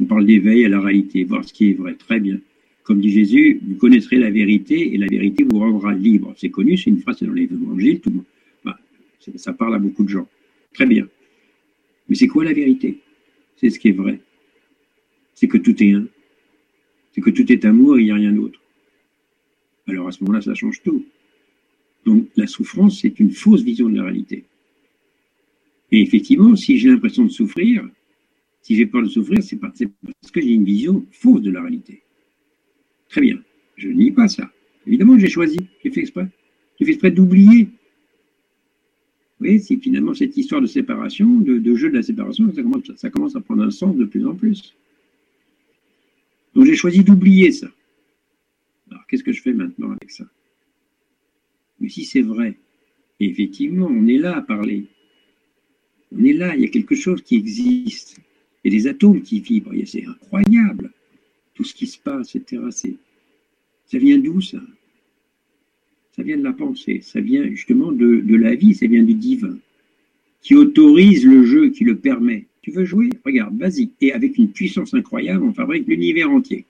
[0.00, 1.94] On parle d'éveil à la réalité, voir ce qui est vrai.
[1.94, 2.38] Très bien.
[2.82, 6.32] Comme dit Jésus, vous connaîtrez la vérité et la vérité vous rendra libre.
[6.36, 8.76] C'est connu, c'est une phrase dans l'évangile, tout le monde.
[9.36, 10.28] ça parle à beaucoup de gens.
[10.72, 11.06] Très bien.
[12.08, 12.98] Mais c'est quoi la vérité?
[13.56, 14.20] C'est ce qui est vrai.
[15.34, 16.06] C'est que tout est un.
[17.12, 18.60] C'est que tout est amour et il n'y a rien d'autre.
[19.86, 21.04] Alors à ce moment-là, ça change tout.
[22.08, 24.46] Donc la souffrance, c'est une fausse vision de la réalité.
[25.92, 27.86] Et effectivement, si j'ai l'impression de souffrir,
[28.62, 29.78] si j'ai peur de souffrir, c'est parce
[30.32, 32.00] que j'ai une vision fausse de la réalité.
[33.10, 33.38] Très bien.
[33.76, 34.50] Je nie pas ça.
[34.86, 35.58] Évidemment, j'ai choisi.
[35.84, 36.26] J'ai fait exprès.
[36.78, 37.64] J'ai fait exprès d'oublier.
[37.64, 42.50] Vous voyez, c'est finalement cette histoire de séparation, de, jeu de la séparation,
[42.96, 44.74] ça commence à prendre un sens de plus en plus.
[46.54, 47.68] Donc j'ai choisi d'oublier ça.
[48.90, 50.24] Alors qu'est-ce que je fais maintenant avec ça?
[51.80, 52.56] Mais si c'est vrai,
[53.20, 54.86] effectivement, on est là à parler.
[56.12, 58.18] On est là, il y a quelque chose qui existe.
[58.64, 60.90] Il y a des atomes qui vibrent, c'est incroyable
[61.54, 62.62] tout ce qui se passe, etc.
[63.86, 64.60] Ça vient d'où ça?
[66.12, 69.14] Ça vient de la pensée, ça vient justement de, de, la vie, ça vient du
[69.14, 69.58] divin,
[70.40, 72.46] qui autorise le jeu, qui le permet.
[72.62, 73.08] Tu veux jouer?
[73.24, 73.90] Regarde, vas-y.
[74.00, 76.64] Et avec une puissance incroyable, on fabrique l'univers entier.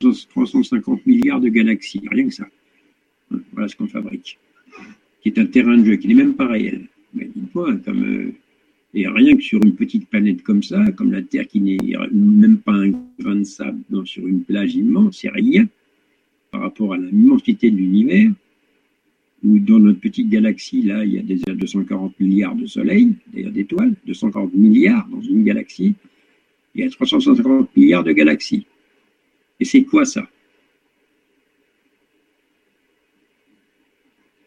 [0.00, 2.46] 350 milliards de galaxies, rien que ça.
[3.52, 4.38] Voilà ce qu'on fabrique.
[5.22, 6.88] Qui est un terrain de jeu qui n'est même pas réel.
[7.14, 8.32] Mais dis-moi, comme euh,
[8.94, 11.78] et rien que sur une petite planète comme ça, comme la Terre qui n'est
[12.12, 15.66] même pas un grain de sable sur une plage immense, c'est rien
[16.50, 18.30] par rapport à l'immensité de l'univers,
[19.42, 23.52] où dans notre petite galaxie, là, il y a des 240 milliards de soleils, d'ailleurs
[23.52, 25.94] d'étoiles, 240 milliards dans une galaxie,
[26.74, 28.66] il y a 350 milliards de galaxies.
[29.58, 30.28] Et c'est quoi ça?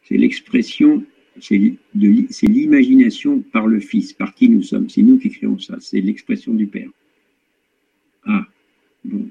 [0.06, 1.04] C'est l'expression
[1.40, 4.90] c'est l'imagination par le Fils, par qui nous sommes.
[4.90, 5.78] C'est nous qui créons ça.
[5.80, 6.90] C'est l'expression du Père.
[8.26, 8.48] Ah,
[9.04, 9.30] bon.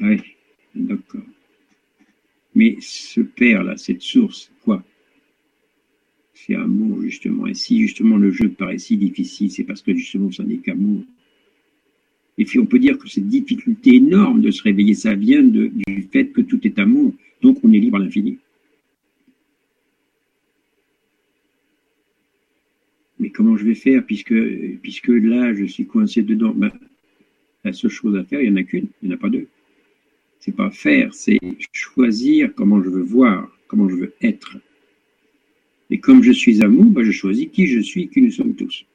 [0.00, 0.20] Oui,
[0.74, 1.22] d'accord.
[2.54, 4.84] Mais ce Père-là, cette source, quoi?
[6.34, 7.46] C'est amour, justement.
[7.46, 11.04] Et si, justement, le jeu paraît si difficile, c'est parce que, justement, ça n'est qu'amour.
[12.36, 15.70] Et puis, on peut dire que cette difficulté énorme de se réveiller, ça vient du
[16.12, 17.14] fait que tout est amour.
[17.40, 18.38] Donc, on est libre à l'infini.
[23.18, 24.34] mais comment je vais faire puisque,
[24.80, 26.70] puisque là, je suis coincé dedans ben,
[27.64, 29.28] La seule chose à faire, il n'y en a qu'une, il n'y en a pas
[29.28, 29.48] deux.
[30.38, 31.38] C'est pas faire, c'est
[31.72, 34.56] choisir comment je veux voir, comment je veux être.
[35.90, 38.86] Et comme je suis amour, ben, je choisis qui je suis, qui nous sommes tous.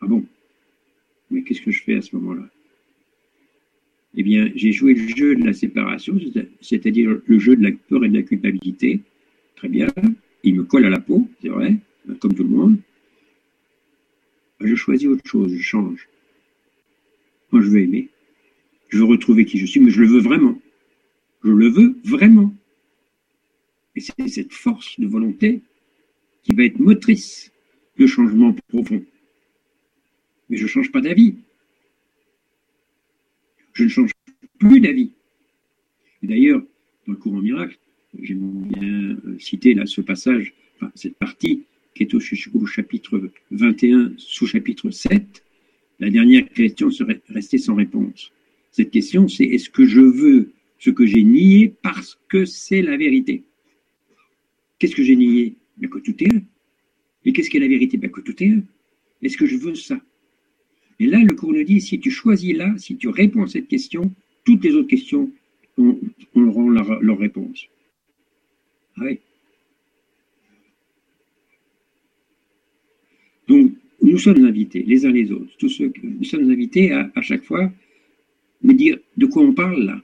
[0.00, 0.24] Ah bon?
[1.30, 2.48] Mais qu'est-ce que je fais à ce moment-là?
[4.16, 6.18] Eh bien, j'ai joué le jeu de la séparation,
[6.60, 9.00] c'est-à-dire le jeu de la peur et de la culpabilité.
[9.54, 9.86] Très bien,
[10.42, 11.76] il me colle à la peau, c'est vrai,
[12.18, 12.76] comme tout le monde
[14.60, 16.08] je choisis autre chose, je change.
[17.50, 18.08] Moi, je veux aimer.
[18.88, 20.60] Je veux retrouver qui je suis, mais je le veux vraiment.
[21.44, 22.54] Je le veux vraiment.
[23.96, 25.62] Et c'est cette force de volonté
[26.42, 27.52] qui va être motrice
[27.98, 29.04] de changement profond.
[30.48, 31.36] Mais je ne change pas d'avis.
[33.72, 34.10] Je ne change
[34.58, 35.12] plus d'avis.
[36.22, 36.60] D'ailleurs,
[37.06, 37.78] dans le courant miracle,
[38.18, 40.52] j'aime bien citer là ce passage,
[40.94, 41.64] cette partie
[42.00, 45.44] qui est au, chapitre 21, sous-chapitre 7,
[45.98, 48.32] la dernière question serait restée sans réponse.
[48.72, 52.96] Cette question, c'est est-ce que je veux ce que j'ai nié parce que c'est la
[52.96, 53.42] vérité?
[54.78, 55.56] Qu'est-ce que j'ai nié?
[55.76, 56.40] Ben, Que tout est un.
[57.26, 57.98] Et qu'est-ce qu'est la vérité?
[57.98, 58.62] Ben, Que tout est un.
[59.20, 60.00] Est-ce que je veux ça?
[61.00, 63.68] Et là, le cours nous dit, si tu choisis là, si tu réponds à cette
[63.68, 64.10] question,
[64.44, 65.30] toutes les autres questions
[66.34, 67.66] auront leur, leur réponse.
[68.96, 69.04] Ah.
[73.50, 73.72] Donc,
[74.10, 77.44] nous sommes invités, les uns les autres, tous ceux que nous sommes invités à, chaque
[77.44, 77.70] fois
[78.62, 80.02] me dire de quoi on parle là.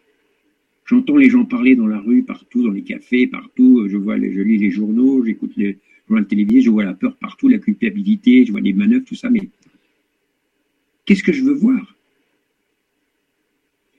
[0.85, 3.89] J'entends les gens parler dans la rue, partout, dans les cafés, partout.
[3.89, 7.17] Je vois, je lis les journaux, j'écoute les, vois la télévision, je vois la peur
[7.17, 9.29] partout, la culpabilité, je vois les manœuvres, tout ça.
[9.29, 9.49] Mais
[11.05, 11.97] qu'est-ce que je veux voir?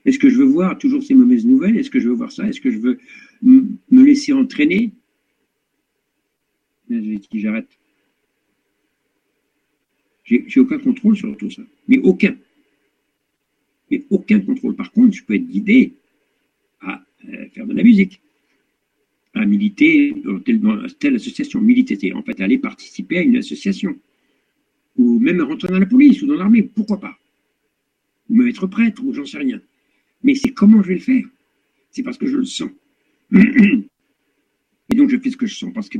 [0.06, 1.76] Est-ce que je veux voir toujours ces mauvaises nouvelles?
[1.76, 2.48] Est-ce que je veux voir ça?
[2.48, 2.98] Est-ce que je veux
[3.42, 4.92] me laisser entraîner?
[7.34, 7.68] J'arrête.
[10.28, 11.62] J'ai aucun contrôle sur tout ça.
[11.86, 12.36] Mais aucun.
[13.90, 14.76] Mais aucun contrôle.
[14.76, 15.94] Par contre, je peux être guidé
[16.80, 18.20] à euh, faire de la musique,
[19.32, 20.38] à militer dans
[20.98, 23.98] telle, association, militer, en fait, aller participer à une association,
[24.96, 27.16] ou même rentrer dans la police ou dans l'armée, pourquoi pas?
[28.28, 29.62] Ou même être prêtre, ou j'en sais rien.
[30.22, 31.24] Mais c'est comment je vais le faire?
[31.90, 32.70] C'est parce que je le sens.
[33.32, 35.98] Et donc je fais ce que je sens, parce que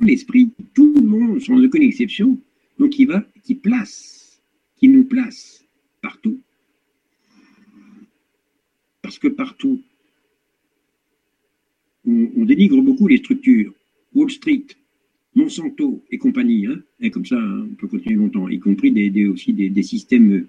[0.00, 2.38] l'esprit, tout le monde, sans aucune exception,
[2.78, 4.40] Donc il va, qui place,
[4.76, 5.64] qui nous place
[6.00, 6.40] partout.
[9.02, 9.82] Parce que partout,
[12.06, 13.72] on, dénigre beaucoup les structures.
[14.14, 14.66] Wall Street,
[15.34, 19.26] Monsanto et compagnie, hein, et comme ça, hein, on peut continuer longtemps, y compris des,
[19.26, 20.46] aussi des, systèmes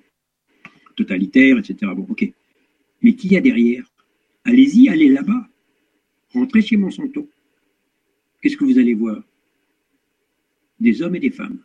[0.96, 1.92] totalitaires, etc.
[1.96, 2.32] Bon, ok.
[3.02, 3.86] Mais qui y a derrière?
[4.44, 5.48] Allez-y, allez là-bas.
[6.34, 7.30] Rentrez chez Monsanto.
[8.42, 9.24] Qu'est-ce que vous allez voir?
[10.80, 11.60] Des hommes et des femmes.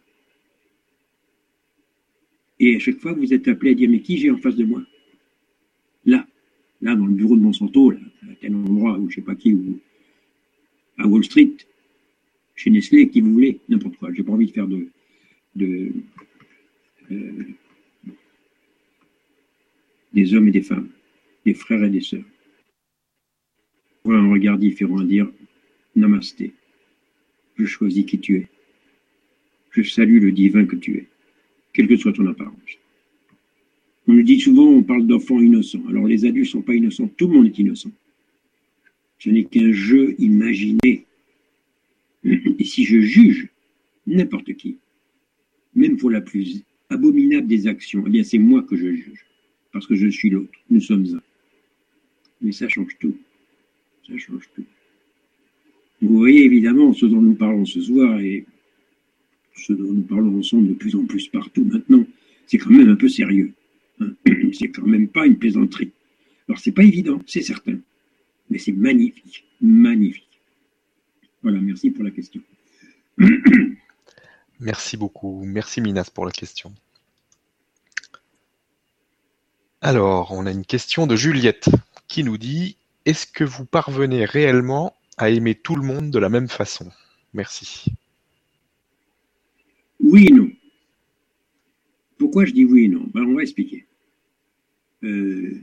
[2.58, 4.64] Et à chaque fois, vous êtes appelé à dire, mais qui j'ai en face de
[4.64, 4.82] moi?
[6.04, 6.26] Là,
[6.80, 7.98] là, dans le bureau de Monsanto, là,
[8.30, 9.80] à tel endroit, ou je sais pas qui, ou
[10.98, 11.56] à Wall Street,
[12.54, 14.12] chez Nestlé, qui vous voulez, n'importe quoi.
[14.12, 14.88] J'ai pas envie de faire de,
[15.54, 15.92] de
[17.10, 17.44] euh,
[20.12, 20.88] des hommes et des femmes,
[21.44, 22.24] des frères et des sœurs.
[24.04, 25.30] Voilà un regard différent à dire
[25.94, 26.54] Namasté.
[27.56, 28.46] Je choisis qui tu es.
[29.70, 31.06] Je salue le divin que tu es,
[31.72, 32.78] quelle que soit ton apparence.
[34.08, 35.82] On nous dit souvent, on parle d'enfants innocents.
[35.88, 37.90] Alors les adultes ne sont pas innocents, tout le monde est innocent.
[39.18, 41.06] Ce n'est qu'un jeu imaginé.
[42.24, 43.48] Et si je juge
[44.06, 44.78] n'importe qui,
[45.74, 49.26] même pour la plus abominable des actions, eh bien c'est moi que je juge,
[49.72, 50.58] parce que je suis l'autre.
[50.70, 51.22] Nous sommes un.
[52.40, 53.16] Mais ça change tout.
[54.06, 54.64] Ça change tout.
[56.02, 58.44] Vous voyez évidemment ce dont nous parlons ce soir et
[59.56, 62.04] ce dont nous parlons ensemble de plus en plus partout maintenant,
[62.46, 63.52] c'est quand même un peu sérieux.
[64.00, 64.12] Hein.
[64.52, 65.90] C'est quand même pas une plaisanterie.
[66.48, 67.78] Alors c'est pas évident, c'est certain,
[68.48, 70.40] mais c'est magnifique, magnifique.
[71.42, 72.40] Voilà, merci pour la question.
[74.60, 76.72] Merci beaucoup, merci Minas pour la question.
[79.82, 81.68] Alors, on a une question de Juliette
[82.08, 86.28] qui nous dit Est-ce que vous parvenez réellement à aimer tout le monde de la
[86.28, 86.90] même façon
[87.32, 87.92] Merci.
[90.00, 90.50] Oui et non.
[92.18, 93.06] Pourquoi je dis oui et non?
[93.12, 93.86] Ben, On va expliquer.
[95.04, 95.60] Euh,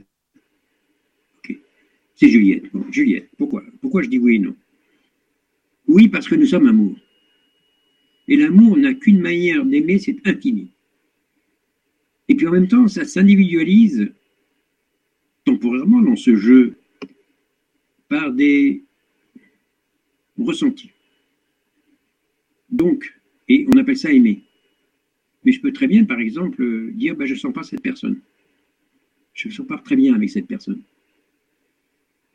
[2.14, 2.64] C'est Juliette.
[2.90, 3.64] Juliette, pourquoi?
[3.80, 4.54] Pourquoi je dis oui et non?
[5.88, 6.96] Oui, parce que nous sommes amour.
[8.28, 10.70] Et l'amour n'a qu'une manière d'aimer, c'est infini.
[12.28, 14.12] Et puis en même temps, ça s'individualise
[15.44, 16.78] temporairement dans ce jeu
[18.08, 18.84] par des
[20.38, 20.90] ressentis.
[22.70, 23.14] Donc,
[23.48, 24.42] et on appelle ça aimer.
[25.44, 28.20] Mais je peux très bien, par exemple, dire ben, je ne sens pas cette personne.
[29.34, 30.82] Je ne sens pas très bien avec cette personne.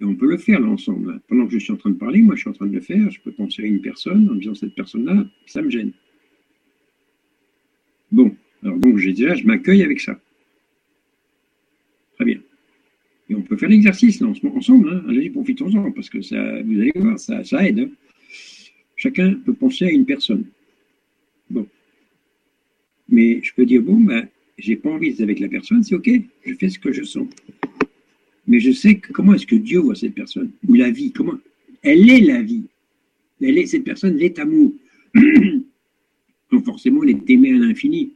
[0.01, 1.21] Et on peut le faire là ensemble.
[1.27, 2.81] Pendant que je suis en train de parler, moi je suis en train de le
[2.81, 5.91] faire, je peux penser à une personne en disant cette personne-là, ça me gêne.
[8.11, 10.19] Bon, alors donc j'ai déjà, je m'accueille avec ça.
[12.15, 12.39] Très bien.
[13.29, 15.03] Et on peut faire l'exercice là ensemble, hein.
[15.07, 17.79] allez-y, profitons-en, parce que ça, vous allez voir, ça, aide.
[17.79, 17.89] Hein.
[18.95, 20.45] Chacun peut penser à une personne.
[21.49, 21.67] Bon.
[23.07, 24.27] Mais je peux dire, bon, ben,
[24.57, 26.09] j'ai pas envie d'être avec la personne, c'est ok,
[26.45, 27.27] je fais ce que je sens.
[28.47, 31.37] Mais je sais que comment est-ce que Dieu voit cette personne, ou la vie, comment?
[31.83, 32.63] Elle est la vie.
[33.41, 34.73] Elle est, cette personne l'est amour.
[36.51, 38.11] Donc forcément, elle est aimée à l'infini.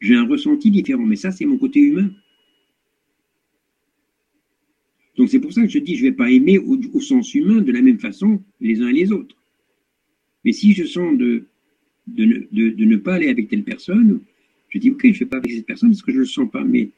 [0.00, 2.10] J'ai un ressenti différent, mais ça, c'est mon côté humain.
[5.20, 7.60] Donc c'est pour ça que je dis, je ne vais pas aimer au, sens humain
[7.60, 9.36] de la même façon les uns et les autres.
[10.46, 11.44] Mais si je sens de,
[12.06, 14.22] de, ne, pas aller avec telle personne,
[14.70, 16.26] je dis, ok, je ne vais pas avec cette personne parce que je ne le
[16.26, 16.88] sens pas, mais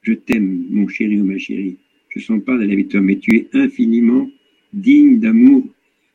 [0.00, 1.76] je t'aime, mon chéri ou ma chérie.
[2.08, 4.30] Je ne sens pas d'aller avec toi, mais tu es infiniment
[4.72, 5.68] digne d'amour,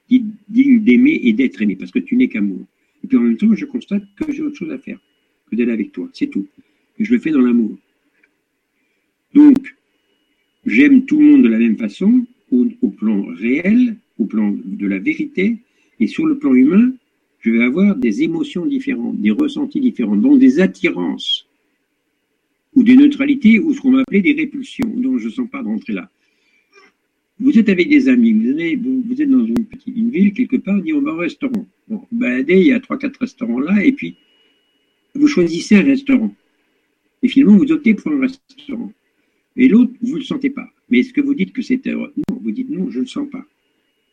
[0.10, 2.66] digne d'aimer et d'être aimé, parce que tu n'es qu'amour.
[3.04, 5.00] Et puis en même temps, je constate que j'ai autre chose à faire
[5.52, 6.48] que d'aller avec toi, c'est tout.
[6.98, 7.78] Et je le fais dans l'amour.
[9.36, 9.77] Donc,
[10.68, 15.00] j'aime tout le monde de la même façon, au plan réel, au plan de la
[15.00, 15.58] vérité,
[16.00, 16.94] et sur le plan humain,
[17.40, 21.48] je vais avoir des émotions différentes, des ressentis différents, donc des attirances,
[22.76, 25.62] ou des neutralités, ou ce qu'on va appeler des répulsions, dont je ne sens pas
[25.62, 26.10] rentrer là.
[27.40, 31.02] Vous êtes avec des amis, vous, êtes dans une petite ville, quelque part, dit on
[31.02, 31.66] va au restaurant.
[31.88, 34.16] Bon, baladez, il y a trois, quatre restaurants là, et puis
[35.14, 36.34] vous choisissez un restaurant.
[37.24, 38.92] Et finalement, vous optez pour un restaurant.
[39.58, 40.70] Et l'autre, vous ne le sentez pas.
[40.90, 43.28] Mais est-ce que vous dites que c'est Non, vous dites non, je ne le sens
[43.30, 43.46] pas.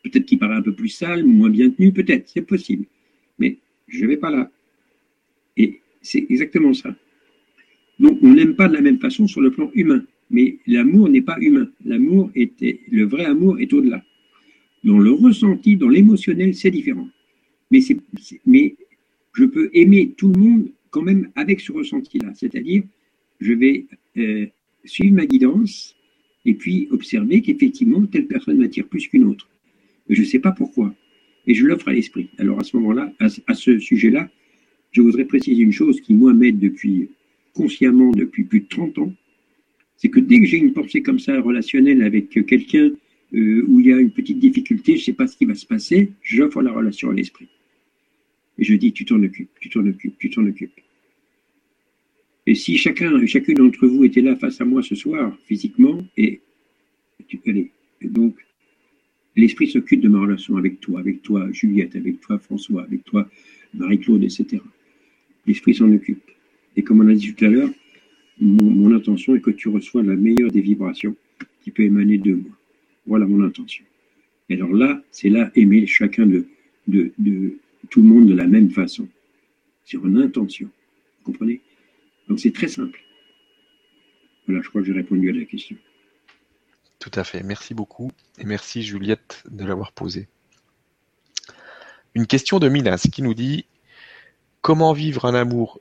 [0.02, 2.86] Peut-être qu'il paraît un peu plus sale, moins bien tenu, peut-être, c'est possible.
[3.38, 4.50] Mais je ne vais pas là.
[5.56, 6.94] Et c'est exactement ça.
[7.98, 10.04] Donc, on n'aime pas de la même façon sur le plan humain.
[10.30, 11.68] Mais l'amour n'est pas humain.
[11.84, 14.02] L'amour était, le vrai amour est au-delà.
[14.82, 17.08] Dans le ressenti, dans l'émotionnel, c'est différent.
[17.70, 22.32] Mais je peux aimer tout le monde quand même avec ce ressenti-là.
[22.34, 22.82] C'est-à-dire,
[23.40, 23.86] je vais
[24.16, 24.46] euh,
[24.84, 25.96] suivre ma guidance
[26.44, 29.48] et puis observer qu'effectivement, telle personne m'attire plus qu'une autre
[30.08, 30.94] je ne sais pas pourquoi.
[31.46, 32.30] et je l'offre à l'esprit.
[32.38, 34.30] Alors à ce moment-là, à, ce sujet-là,
[34.92, 37.10] je voudrais préciser une chose qui, moi, m'aide depuis,
[37.52, 39.12] consciemment depuis plus de 30 ans,
[39.96, 42.90] c'est que dès que j'ai une pensée comme ça relationnelle avec quelqu'un
[43.34, 45.54] euh, où il y a une petite difficulté, je ne sais pas ce qui va
[45.54, 47.48] se passer, j'offre la relation à l'esprit.
[48.58, 50.80] Et je dis, tu t'en occupes, tu t'en occupes, tu t'en occupes.
[52.46, 56.40] Et si chacun, chacune d'entre vous était là face à moi ce soir, physiquement, et,
[58.02, 58.36] donc,
[59.34, 63.28] l'esprit s'occupe de ma relation avec toi, avec toi, Juliette, avec toi, François, avec toi,
[63.72, 64.58] Marie-Claude, etc.
[65.46, 66.22] L'esprit s'en occupe.
[66.76, 67.70] Et comme on a dit tout à l'heure,
[68.40, 71.16] mon, intention est que tu reçois la meilleure des vibrations
[71.62, 72.52] qui peut émaner de moi.
[73.06, 73.84] Voilà mon intention.
[74.48, 76.46] Et alors là, c'est là aimer chacun de,
[77.90, 79.08] tout le monde de la même façon.
[79.84, 80.68] C'est une intention.
[81.18, 81.60] Vous comprenez?
[82.28, 83.00] Donc c'est très simple.
[84.46, 85.76] Voilà, je crois que j'ai répondu à la question.
[86.98, 87.42] Tout à fait.
[87.42, 88.10] Merci beaucoup.
[88.38, 90.28] Et merci Juliette de l'avoir posée.
[92.14, 93.66] Une question de Minas qui nous dit
[94.60, 95.80] Comment vivre un amour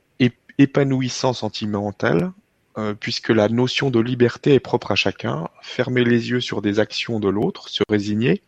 [0.58, 2.32] épanouissant sentimental
[2.76, 6.80] euh, puisque la notion de liberté est propre à chacun, fermer les yeux sur des
[6.80, 8.42] actions de l'autre, se résigner,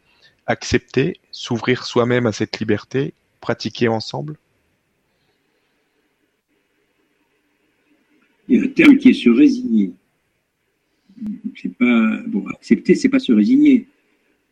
[0.47, 4.37] accepter, s'ouvrir soi-même à cette liberté, pratiquer ensemble?
[8.49, 9.93] A un terme qui est se résigner.
[11.57, 13.87] C'est pas bon, accepter, c'est pas se résigner.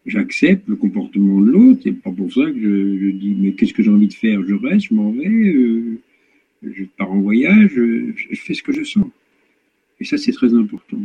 [0.07, 3.83] J'accepte le comportement de l'autre, c'est pas pour ça que je, dis mais qu'est-ce que
[3.83, 4.43] j'ai envie de faire?
[4.47, 5.99] Je reste, je m'en vais, euh,
[6.63, 9.07] je pars en voyage, je fais ce que je sens.
[10.01, 11.01] Et ça, c'est très important.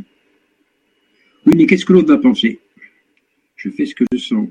[1.45, 2.59] Oui, mais qu'est-ce que l'autre va penser?
[3.55, 4.49] Je fais ce que je sens.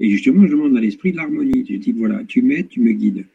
[0.00, 1.66] Et justement, je demande à l'esprit de l'harmonie.
[1.68, 3.26] Je dis, voilà, tu m'aides, tu me guides.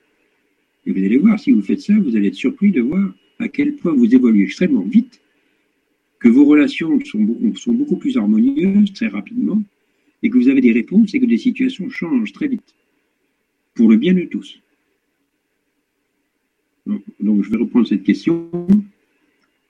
[0.85, 3.47] Et vous allez voir, si vous faites ça, vous allez être surpris de voir à
[3.47, 5.21] quel point vous évoluez extrêmement vite,
[6.19, 9.61] que vos relations sont, beaucoup plus harmonieuses très rapidement,
[10.21, 12.75] et que vous avez des réponses et que des situations changent très vite,
[13.73, 14.61] pour le bien de tous.
[16.85, 18.49] donc je vais reprendre cette question.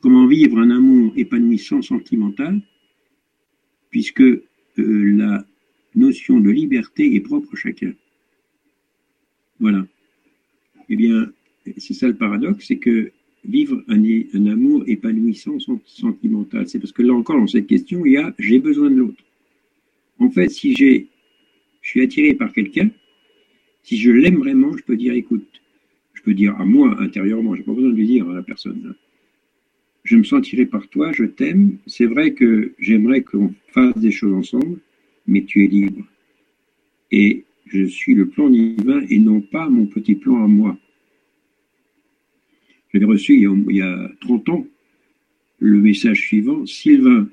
[0.01, 2.61] Comment vivre un amour épanouissant sentimental,
[3.89, 4.43] puisque euh,
[4.77, 5.45] la
[5.95, 7.93] notion de liberté est propre à chacun?
[9.59, 9.87] Voilà.
[10.89, 11.31] Eh bien,
[11.77, 13.11] c'est ça le paradoxe, c'est que
[13.45, 18.17] vivre un, amour épanouissant sentimental, c'est parce que là encore, dans cette question, il y
[18.17, 19.23] a j'ai besoin de l'autre.
[20.19, 21.07] En fait, si j'ai,
[21.81, 22.89] je suis attiré par quelqu'un,
[23.83, 25.61] si je l'aime vraiment, je peux dire écoute,
[26.13, 28.95] je peux dire à moi intérieurement, j'ai pas besoin de le dire à la personne
[30.03, 31.77] je me sentirai par toi, je t'aime.
[31.87, 34.79] C'est vrai que j'aimerais qu'on fasse des choses ensemble,
[35.27, 36.05] mais tu es libre.
[37.11, 40.77] Et je suis le plan divin et non pas mon petit plan à moi.
[42.93, 44.67] J'avais reçu il y, a, 30 ans
[45.59, 47.27] le message suivant, Sylvain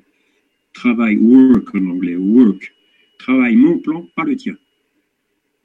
[0.73, 2.73] travaille, work en anglais, work,
[3.19, 4.57] travaille mon plan, pas le tien.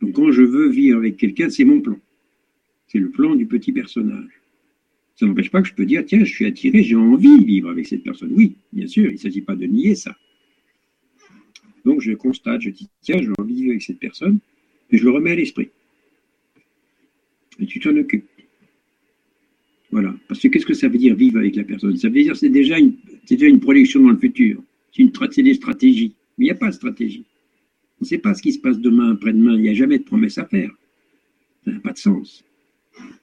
[0.01, 1.97] Donc quand je veux vivre avec quelqu'un, c'est mon plan.
[2.87, 4.41] C'est le plan du petit personnage.
[5.15, 7.69] Ça n'empêche pas que je peux dire, tiens, je suis attiré, j'ai envie de vivre
[7.69, 8.31] avec cette personne.
[8.33, 10.15] Oui, bien sûr, il ne s'agit pas de nier ça.
[11.85, 14.39] Donc je constate, je dis, tiens, j'ai envie de vivre avec cette personne,
[14.91, 15.69] et je le remets à l'esprit.
[17.59, 18.25] Et tu t'en occupes.
[19.95, 20.13] Voilà.
[20.27, 21.95] Parce que qu'est-ce que ça veut dire vivre avec la personne?
[21.95, 22.75] Ça veut dire c'est déjà
[23.23, 24.61] c'est déjà une projection dans le futur.
[24.91, 26.13] C'est des stratégies.
[26.37, 27.23] Mais il n'y a pas de stratégie.
[28.01, 29.55] On ne sait pas ce qui se passe demain, après-demain.
[29.55, 30.69] Il n'y a jamais de promesse à faire.
[31.63, 32.43] Ça n'a pas de sens.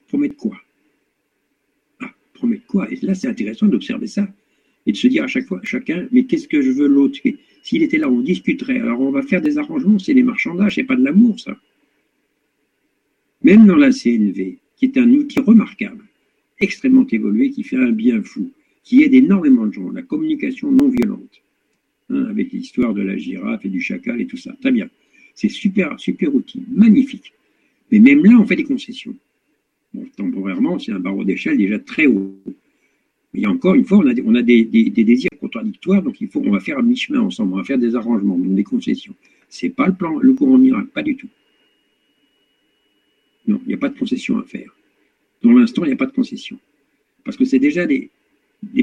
[0.07, 0.57] Promettre quoi?
[2.33, 2.91] Promettre quoi?
[2.91, 4.27] Et là, c'est intéressant d'observer ça
[4.87, 7.19] et de se dire à chaque fois, chacun, mais qu'est-ce que je veux l'autre?
[7.61, 8.79] S'il était là, on discuterait.
[8.79, 11.55] Alors, on va faire des arrangements, c'est des marchandages, c'est pas de l'amour, ça.
[13.43, 16.03] Même dans la CNV, qui est un outil remarquable,
[16.59, 18.51] extrêmement évolué, qui fait un bien fou,
[18.83, 21.41] qui aide énormément de gens, la communication non violente,
[22.09, 24.53] hein, avec l'histoire de la girafe et du chacal et tout ça.
[24.61, 24.89] Très bien.
[25.35, 27.33] C'est super, super outil, magnifique.
[27.91, 29.15] Mais même là, on fait des concessions
[30.15, 32.35] temporairement, c'est un barreau d'échelle déjà très haut.
[33.33, 36.77] Mais encore une fois, on a, des, désirs contradictoires, donc il faut, on va faire
[36.77, 39.15] un mi-chemin ensemble, on va faire des arrangements, des concessions.
[39.49, 41.29] C'est pas le plan, le courant miracle, pas du tout.
[43.47, 44.75] Non, il n'y a pas de concession à faire.
[45.43, 46.57] Dans l'instant, il n'y a pas de concession.
[47.23, 48.09] Parce que c'est déjà des,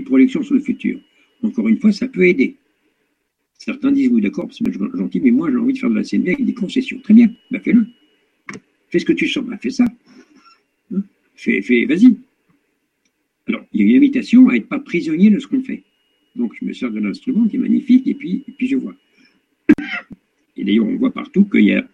[0.04, 1.00] projections sur le futur.
[1.42, 2.56] Encore une fois, ça peut aider.
[3.58, 6.32] Certains disent oui, d'accord, c'est gentil, mais moi j'ai envie de faire de la CNV
[6.32, 6.98] avec des concessions.
[7.00, 7.86] Très bien, bah fais-le.
[8.88, 9.84] Fais ce que tu sens, bah fais ça.
[11.34, 12.16] Fais, fais, vas-y.
[13.46, 15.82] Alors, il y a une invitation à être pas prisonnier de ce qu'on fait.
[16.36, 18.94] Donc, je me sers de l'instrument qui est magnifique et puis, puis je vois.
[20.56, 21.86] Et d'ailleurs, on voit partout qu'il y a,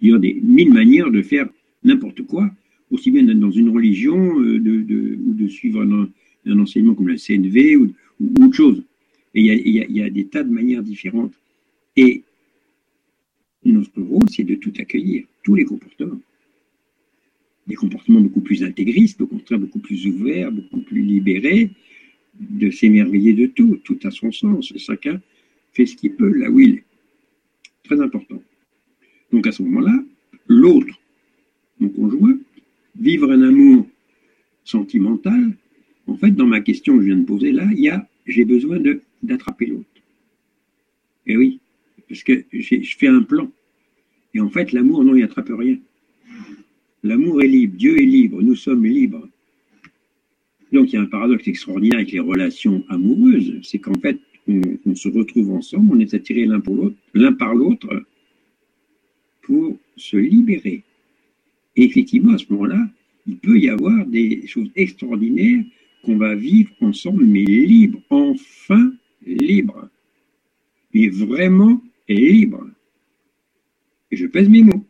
[0.00, 1.48] il y a des mille manières de faire
[1.82, 2.50] n'importe quoi,
[2.94, 7.92] aussi bien dans une religion euh, ou de suivre un, enseignement comme la CNV ou,
[8.40, 8.82] autre chose.
[9.34, 11.34] Et il y, a, il y, a, des tas de manières différentes.
[11.96, 12.22] Et
[13.64, 16.20] Notre rôle, c'est de tout accueillir, tous les comportements.
[17.66, 21.70] Des comportements beaucoup plus intégristes, au contraire beaucoup plus ouverts, beaucoup plus libérés,
[22.38, 24.72] de s'émerveiller de tout, tout a son sens.
[24.76, 25.20] Chacun
[25.72, 26.84] fait ce qu'il peut là où il est.
[27.84, 28.40] Très important.
[29.32, 30.04] Donc à ce moment-là,
[30.46, 31.00] l'autre,
[31.80, 32.38] mon conjoint,
[32.98, 33.86] vivre un amour
[34.64, 35.56] sentimental,
[36.06, 38.44] en fait, dans ma question que je viens de poser là, il y a j'ai
[38.44, 38.78] besoin
[39.22, 39.86] d'attraper l'autre.
[41.26, 41.60] Et oui,
[42.08, 43.50] parce que je fais un plan.
[44.34, 45.78] Et en fait, l'amour, non, il n'attrape rien.
[47.02, 49.28] L'amour est libre, Dieu est libre, nous sommes libres.
[50.72, 54.18] Donc il y a un paradoxe extraordinaire avec les relations amoureuses, c'est qu'en fait,
[54.48, 58.04] on, se retrouve ensemble, on est l'autre, l'un par l'autre,
[59.42, 60.82] pour se libérer.
[61.76, 62.88] Et effectivement, à ce moment-là,
[63.26, 65.64] il peut y avoir des choses extraordinaires
[66.04, 68.92] qu'on va vivre ensemble, mais libre, enfin
[69.26, 69.88] libre.
[70.92, 72.64] Mais vraiment libre.
[74.10, 74.84] Et je pèse mes mots.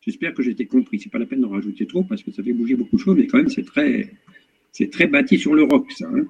[0.00, 0.98] J'espère que j'ai été compris.
[0.98, 3.16] C'est pas la peine d'en rajouter trop parce que ça fait bouger beaucoup de choses,
[3.16, 4.10] mais quand même, c'est très,
[4.72, 6.08] c'est très bâti sur le rock, ça.
[6.08, 6.26] Hein.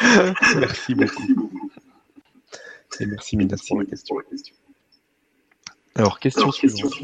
[0.58, 1.60] merci beaucoup.
[3.00, 4.16] Et merci, Midas, pour la question.
[5.98, 6.94] Alors, question, suivante.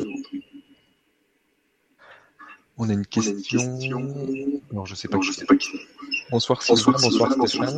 [2.78, 3.78] On a une question.
[4.72, 6.30] Non, je sais pas, je sais pas qui c'est.
[6.30, 7.76] Bonsoir Sylvain, bonsoir, Stéphane.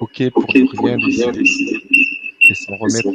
[0.00, 1.42] Ok pour okay, rien décider.
[2.50, 3.08] Et s'en remettre.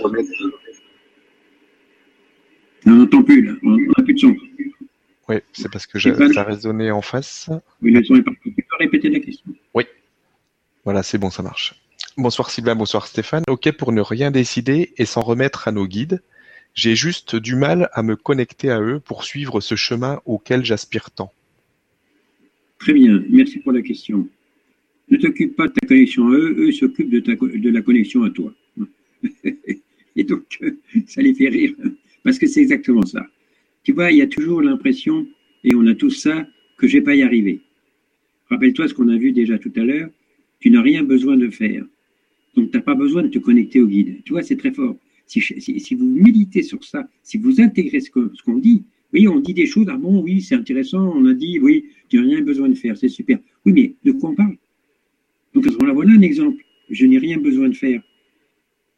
[2.86, 4.36] On n'entend plus là, on n'a plus de son.
[5.30, 7.50] Oui, c'est parce que ça a résonné en face.
[7.84, 8.40] Oui, le son est parti.
[8.44, 9.86] Tu peux répéter la question Oui.
[10.84, 11.76] Voilà, c'est bon, ça marche.
[12.18, 13.44] Bonsoir Sylvain, bonsoir Stéphane.
[13.48, 16.22] Ok pour ne rien décider et s'en remettre à nos guides.
[16.74, 21.12] J'ai juste du mal à me connecter à eux pour suivre ce chemin auquel j'aspire
[21.12, 21.32] tant.
[22.80, 24.28] Très bien, merci pour la question.
[25.10, 28.30] Ne t'occupe pas de ta connexion à eux, eux s'occupent de, de la connexion à
[28.30, 28.54] toi.
[30.16, 30.60] Et donc,
[31.08, 31.74] ça les fait rire,
[32.24, 33.26] parce que c'est exactement ça.
[33.84, 35.28] Tu vois, il y a toujours l'impression,
[35.64, 36.48] et on a tous ça,
[36.78, 37.62] que je vais pas y arriver.
[38.50, 40.10] Rappelle-toi ce qu'on a vu déjà tout à l'heure,
[40.60, 41.86] tu n'as rien besoin de faire.
[42.56, 44.24] Donc, tu n'as pas besoin de te connecter au guide.
[44.24, 44.96] Tu vois, c'est très fort.
[45.26, 48.84] Si, vous méditez sur ça, si vous intégrez ce qu'on dit,
[49.14, 52.18] oui, on dit des choses, ah bon, oui, c'est intéressant, on a dit, oui, tu
[52.18, 53.40] n'as rien besoin de faire, c'est super.
[53.66, 54.58] Oui, mais de quoi on parle?
[55.54, 56.64] Donc à ce moment-là, voilà un exemple.
[56.90, 58.02] Je n'ai rien besoin de faire.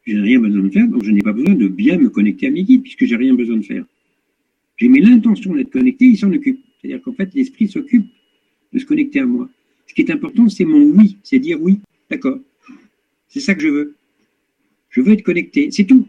[0.05, 2.47] Je n'ai rien besoin de faire, donc je n'ai pas besoin de bien me connecter
[2.47, 3.85] à mes guides, puisque j'ai rien besoin de faire.
[4.77, 6.59] J'ai mis l'intention d'être connecté, il s'en occupe.
[6.79, 8.05] C'est-à-dire qu'en fait, l'esprit s'occupe
[8.71, 9.49] de se connecter à moi.
[9.87, 11.79] Ce qui est important, c'est mon oui, c'est dire oui,
[12.09, 12.39] d'accord.
[13.27, 13.94] C'est ça que je veux.
[14.95, 16.07] Je veux être connecté, c'est tout.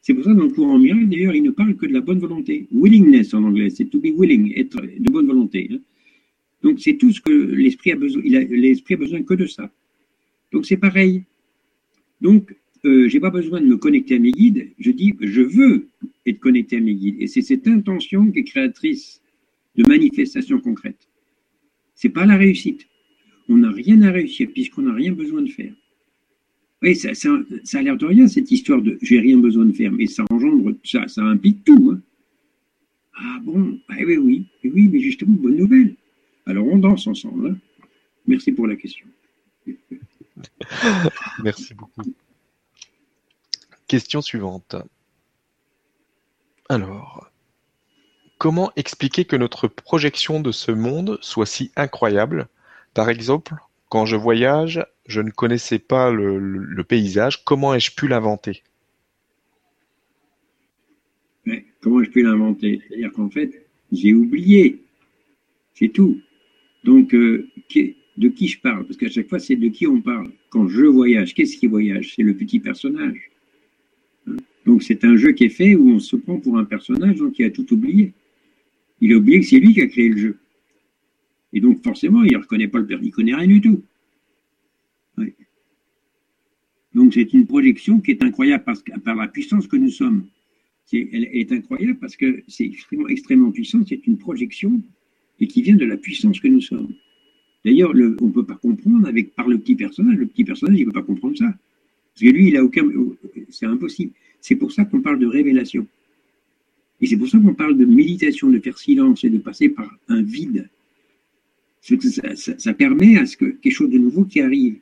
[0.00, 2.20] C'est pour ça dans le courant miracle, d'ailleurs, il ne parle que de la bonne
[2.20, 2.68] volonté.
[2.70, 5.68] Willingness en anglais, c'est to be willing, être de bonne volonté.
[5.72, 5.78] Hein.
[6.62, 8.22] Donc c'est tout ce que l'esprit a besoin.
[8.22, 9.68] L'esprit a besoin que de ça.
[10.52, 11.24] Donc c'est pareil.
[12.20, 12.54] Donc
[12.84, 14.70] euh, j'ai pas besoin de me connecter à mes guides.
[14.78, 15.88] Je dis je veux
[16.24, 17.16] être connecté à mes guides.
[17.18, 19.20] Et c'est cette intention qui est créatrice
[19.74, 21.08] de manifestations concrètes.
[21.96, 22.86] C'est pas la réussite.
[23.48, 25.74] On n'a rien à réussir puisqu'on n'a rien besoin de faire.
[26.82, 27.30] Oui, ça, ça,
[27.78, 30.74] a l'air de rien, cette histoire de j'ai rien besoin de faire, mais ça engendre,
[30.84, 31.92] ça, ça implique tout.
[31.92, 32.00] Hein.
[33.16, 35.94] Ah bon ah, Oui, oui, oui, mais justement, bonne nouvelle.
[36.46, 37.48] Alors on danse ensemble.
[37.48, 37.56] Hein.
[38.26, 39.06] Merci pour la question.
[41.42, 42.02] Merci beaucoup.
[43.86, 44.76] Question suivante.
[46.68, 47.30] Alors,
[48.38, 52.48] comment expliquer que notre projection de ce monde soit si incroyable?
[52.94, 53.54] Par exemple,
[53.90, 57.44] quand je voyage, je ne connaissais pas le, paysage.
[57.44, 58.62] Comment ai-je pu l'inventer?
[61.80, 62.80] Comment ai-je pu l'inventer?
[62.88, 64.82] C'est-à-dire qu'en fait, j'ai oublié.
[65.74, 66.18] C'est tout.
[66.84, 67.48] Donc, euh,
[68.16, 68.86] de qui je parle?
[68.86, 70.30] Parce qu'à chaque fois, c'est de qui on parle.
[70.48, 72.14] Quand je voyage, qu'est-ce qui voyage?
[72.14, 73.30] C'est le petit personnage.
[74.26, 74.36] Hein?
[74.64, 77.44] donc, c'est un jeu qui est fait où on se prend pour un personnage qui
[77.44, 78.14] a tout oublié.
[79.02, 80.38] Il a oublié que c'est lui qui a créé le jeu.
[81.52, 83.82] Et donc, forcément, il ne reconnaît pas le père, il ne connaît rien du tout.
[86.94, 90.26] Donc c'est une projection qui est incroyable parce que, par la puissance que nous sommes.
[90.92, 92.70] elle est incroyable parce que c'est
[93.08, 94.80] extrêmement, puissant, c'est une projection
[95.40, 96.94] et qui vient de la puissance que nous sommes.
[97.64, 100.16] D'ailleurs, on ne peut pas comprendre avec, par le petit personnage.
[100.16, 101.46] Le petit personnage, il ne peut pas comprendre ça.
[101.46, 102.88] Parce que lui, il a aucun.
[103.48, 104.12] C'est impossible.
[104.40, 105.86] C'est pour ça qu'on parle de révélation.
[107.00, 109.90] Et c'est pour ça qu'on parle de méditation, de faire silence et de passer par
[110.08, 110.68] un vide.
[111.80, 111.96] Ça,
[112.36, 114.78] ça permet à ce que quelque chose de nouveau qui arrive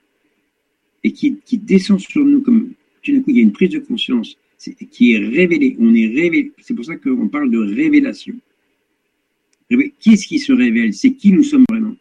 [1.05, 2.73] et qui, descend sur nous comme
[3.03, 4.37] tout d'un coup il y a une prise de conscience
[4.91, 5.77] qui est révélée.
[5.81, 6.53] On est révélé.
[6.61, 8.35] C'est pour ça qu'on parle de révélation.
[9.99, 10.93] Qui est-ce qui se révèle?
[10.95, 11.97] C'est qui nous sommes vraiment?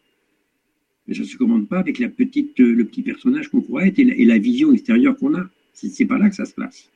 [1.07, 3.87] Mais ça ne se commande pas avec la petite, euh, le petit personnage qu'on croit
[3.87, 5.49] être et la, vision extérieure qu'on a.
[5.73, 6.89] C'est pas là que ça se place.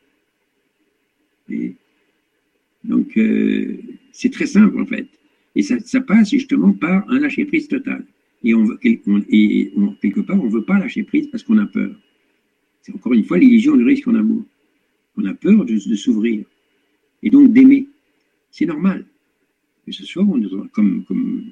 [2.83, 3.77] donc, euh,
[4.11, 5.07] c'est très simple en fait.
[5.55, 8.05] Et ça, passe justement par un lâcher-prise total.
[8.45, 11.93] Et, on, et quelque part, on ne veut pas lâcher prise parce qu'on a peur.
[12.81, 14.45] C'est encore une fois l'illusion du risque en amour.
[15.17, 16.45] On a peur de, de s'ouvrir
[17.23, 17.87] et donc d'aimer.
[18.51, 19.03] C'est normal.
[19.85, 21.51] Mais ce soir, on est, comme, comme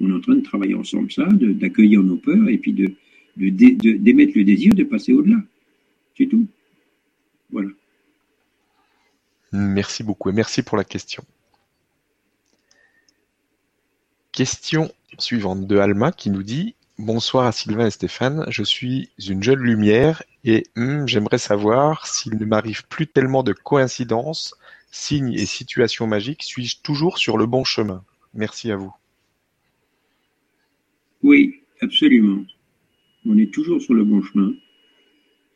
[0.00, 2.94] on est en train de travailler ensemble ça, d'accueillir nos peurs et puis de
[3.36, 5.38] d'émettre le désir de passer au-delà.
[6.16, 6.46] C'est tout.
[7.50, 7.70] Voilà.
[9.52, 11.24] Merci beaucoup et merci pour la question.
[14.32, 19.42] Question suivante de Alma qui nous dit Bonsoir à Sylvain et Stéphane, je suis une
[19.42, 24.54] jeune lumière et hmm, j'aimerais savoir s'il ne m'arrive plus tellement de coïncidences,
[24.90, 28.04] signes et situations magiques, suis-je toujours sur le bon chemin?
[28.34, 28.92] Merci à vous.
[31.22, 32.44] Oui, absolument.
[33.26, 34.52] On est toujours sur le bon chemin,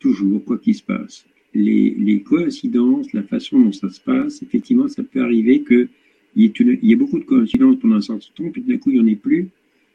[0.00, 1.24] toujours, quoi qu'il se passe.
[1.54, 5.62] Les, coïncidences, la façon dont ça se passe, effectivement, ça peut arriver
[6.34, 9.00] qu'il y, ait beaucoup de coïncidences pendant un certain temps, puis d'un coup, il n'y
[9.00, 9.48] en ait plus.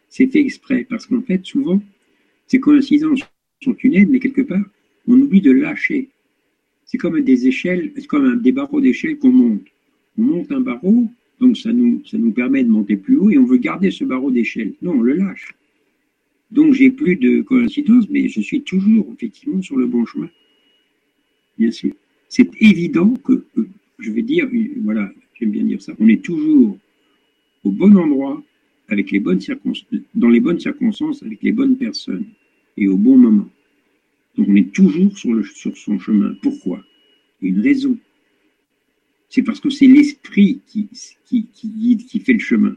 [0.09, 1.81] C'est fait exprès, parce qu'en fait, souvent,
[2.47, 3.21] ces coïncidences
[3.63, 4.63] sont une aide, mais quelque part,
[5.07, 6.09] on oublie de lâcher.
[6.85, 9.67] C'est comme des échelles, comme des barreaux d'échelle qu'on monte.
[10.17, 11.07] On monte un barreau,
[11.39, 14.03] donc ça nous, ça nous permet de monter plus haut, et on veut garder ce
[14.03, 14.73] barreau d'échelle.
[14.81, 15.53] Non, on le lâche.
[16.51, 20.29] Donc j'ai plus de coïncidence, mais je suis toujours effectivement sur le bon chemin.
[21.57, 21.91] Bien sûr.
[22.27, 23.45] C'est évident que,
[23.99, 24.49] je vais dire,
[24.83, 26.77] voilà, j'aime bien dire ça, on est toujours
[27.63, 28.41] au bon endroit,
[28.87, 29.39] avec les bonnes
[30.15, 32.25] dans les bonnes circonstances, avec les bonnes personnes,
[32.77, 33.49] et au bon moment.
[34.35, 36.35] Donc on est toujours sur, son chemin.
[36.41, 36.83] Pourquoi?
[37.41, 37.97] Il y a une raison.
[39.29, 40.89] C'est parce que c'est l'esprit qui,
[41.25, 42.75] qui, qui, fait le chemin.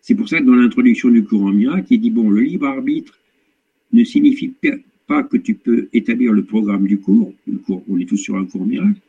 [0.00, 3.18] C'est pour ça que dans l'introduction du courant miracle, il dit, bon, le libre arbitre
[3.92, 4.52] ne signifie
[5.06, 7.32] pas que tu peux établir le programme du cours,
[7.66, 9.00] cours on est tous sur un cours miracle,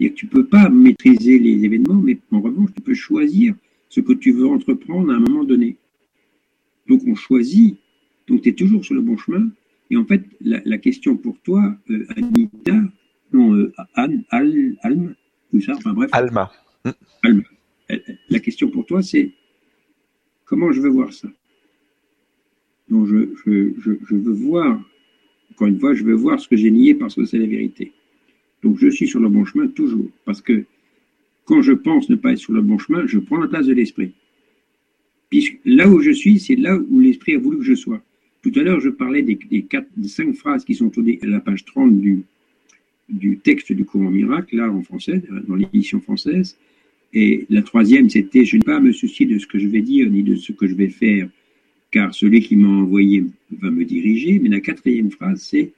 [0.00, 3.54] et que tu ne peux pas maîtriser les événements, mais en revanche, tu peux choisir
[3.88, 5.76] ce que tu veux entreprendre à un moment donné.
[6.86, 7.78] Donc on choisit,
[8.26, 9.50] donc tu es toujours sur le bon chemin,
[9.90, 12.76] et en fait, la, question pour toi, euh, Anita,
[13.32, 15.10] non, euh, Anne, Al, Alma,
[15.50, 16.10] tout ça, enfin bref.
[16.12, 16.50] Alma.
[17.22, 17.42] Alma.
[18.28, 19.32] La question pour toi, c'est
[20.48, 21.28] Comment je veux voir ça?
[22.88, 24.80] Donc je, je, veux voir,
[25.50, 27.92] encore une fois, je veux voir ce que j'ai nié parce que c'est la vérité.
[28.62, 30.64] Donc je suis sur le bon chemin toujours, parce que
[31.44, 33.72] quand je pense ne pas être sur le bon chemin, je prends la place de
[33.72, 34.12] l'esprit.
[35.30, 38.02] Puisque là où je suis, c'est là où l'esprit a voulu que je sois.
[38.42, 39.38] Tout à l'heure, je parlais des,
[40.04, 42.22] cinq phrases qui sont à la page 30 du,
[43.08, 46.56] du texte du courant miracle, là en français, dans l'édition française.
[47.14, 49.80] Et la troisième, c'était Je ne vais pas me soucier de ce que je vais
[49.80, 51.28] dire ni de ce que je vais faire,
[51.90, 54.38] car celui qui m'a envoyé va me diriger.
[54.38, 55.72] Mais la quatrième phrase, c'est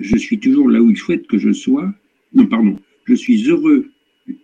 [0.00, 1.92] Je suis toujours là où il souhaite que je sois.
[2.32, 2.78] Non, pardon.
[3.04, 3.90] Je suis heureux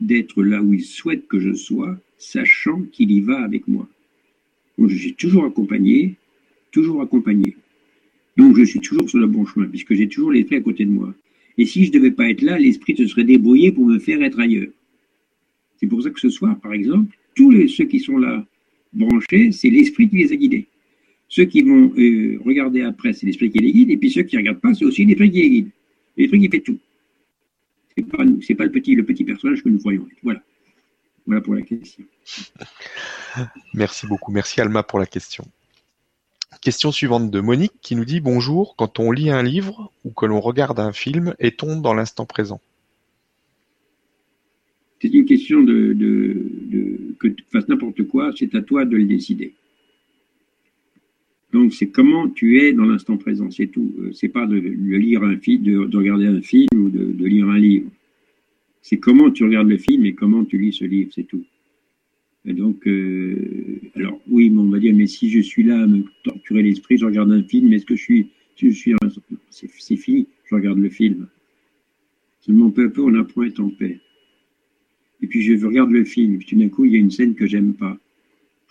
[0.01, 3.89] d'être là où il souhaite que je sois, sachant qu'il y va avec moi.
[4.77, 6.17] Donc je suis toujours accompagné,
[6.73, 7.57] toujours accompagné.
[8.37, 10.91] Donc je suis toujours sur le bon chemin, puisque j'ai toujours l'esprit à côté de
[10.91, 11.15] moi.
[11.57, 14.23] Et si je ne devais pas être là, l'esprit se serait débrouillé pour me faire
[14.23, 14.69] être ailleurs.
[15.81, 18.47] C'est pour ça que ce soir, par exemple, tous ceux qui sont là
[18.93, 20.67] branchés, c'est l'esprit qui les a guidés.
[21.29, 24.37] Ceux qui vont euh, regarder après, c'est l'esprit qui les guide, et puis ceux qui
[24.37, 25.71] ne regardent pas, c'est aussi l'esprit qui les guide.
[26.17, 26.79] L'esprit qui fait tout.
[27.97, 28.25] Ce n'est pas, pas
[28.65, 30.07] le, petit, le petit personnage que nous croyons.
[30.23, 30.43] Voilà.
[31.27, 32.05] Voilà pour la question.
[33.75, 34.31] Merci beaucoup.
[34.31, 35.45] Merci Alma pour la question.
[36.61, 40.27] Question suivante de Monique qui nous dit Bonjour, quand on lit un livre ou que
[40.27, 42.61] l'on regarde un film, est-on dans l'instant présent?
[45.03, 45.95] C'est une question de,
[47.19, 49.55] que tu fasses n'importe quoi, c'est à toi de le décider.
[51.57, 53.93] Donc c'est comment tu es dans l'instant présent, c'est tout.
[53.99, 57.59] Euh, c'est pas de, lire un film, de, regarder un film ou de lire un
[57.59, 57.91] livre.
[58.83, 61.45] C'est comment tu regardes le film et comment tu lis ce livre, c'est tout
[62.53, 66.63] donc, euh, alors oui, on va dire, mais si je suis là à me torturer
[66.63, 68.95] l'esprit, je regarde un film, est-ce que je suis, si je suis,
[69.51, 71.27] c'est fini, je regarde le film.
[72.41, 73.99] Seulement peu à peu, on apprend à être en paix.
[75.23, 77.35] Et puis je regarde le film, puis tout d'un coup, il y a une scène
[77.35, 77.99] que j'aime pas.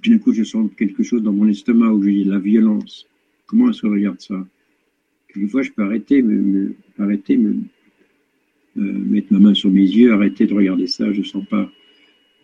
[0.08, 3.08] D'un coup, je sens quelque chose dans mon estomac où j'ai de la violence.
[3.48, 4.46] Comment est-ce je regarde ça?
[5.28, 7.56] Quelquefois, je peux arrêter, me, arrêter, me,
[8.78, 11.72] euh, mettre ma main sur mes yeux, arrêter de regarder ça, je sens pas.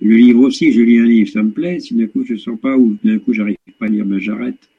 [0.02, 1.80] Le livre aussi, je lis un livre, ça me plaît.
[1.80, 4.20] Si d'un coup je ne sens pas ou d'un coup j'arrive pas à lire, ben
[4.20, 4.70] j'arrête.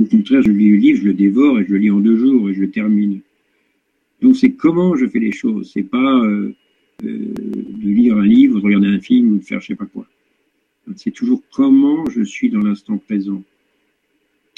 [0.00, 2.16] Au contraire, je lis le livre, je le dévore et je le lis en deux
[2.16, 3.20] jours et je le termine.
[4.20, 5.70] Donc c'est comment je fais les choses?
[5.72, 6.52] C'est pas euh,
[7.04, 9.86] euh, de lire un livre, de regarder un film ou de faire je sais pas
[9.86, 10.06] quoi.
[10.96, 13.42] C'est toujours comment je suis dans l'instant présent.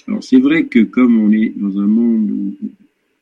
[0.07, 2.57] Alors c'est vrai que comme on est dans un monde où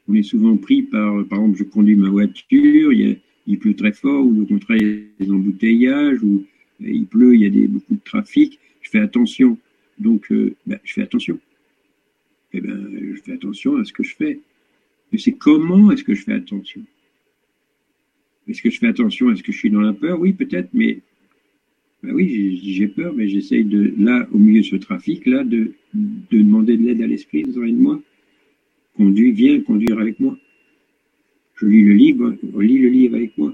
[0.09, 4.25] on est souvent pris par, par exemple, je conduis ma voiture, il, pleut très fort,
[4.25, 6.45] ou au contraire, il y a des embouteillages, ou
[6.81, 8.59] il pleut, il y a beaucoup de trafic.
[8.83, 9.59] Je fais attention.
[9.99, 11.39] Donc, euh, ben, je fais attention.
[12.53, 14.41] Eh ben, je fais attention à ce que je fais.
[15.13, 16.83] Mais c'est comment est-ce que je fais attention?
[18.47, 20.21] Est-ce que je fais attention Est-ce que je suis dans la peur?
[20.21, 21.01] Oui, peut-être, mais
[22.03, 25.73] ben oui, j'ai peur, mais j'essaye de, là, au milieu de ce trafic, là, de,
[25.95, 28.01] de demander de l'aide à l'esprit dans de moi.
[28.97, 30.39] Conduis, viens conduire avec moi.
[31.57, 33.53] Je lis le livre, relis le livre avec moi.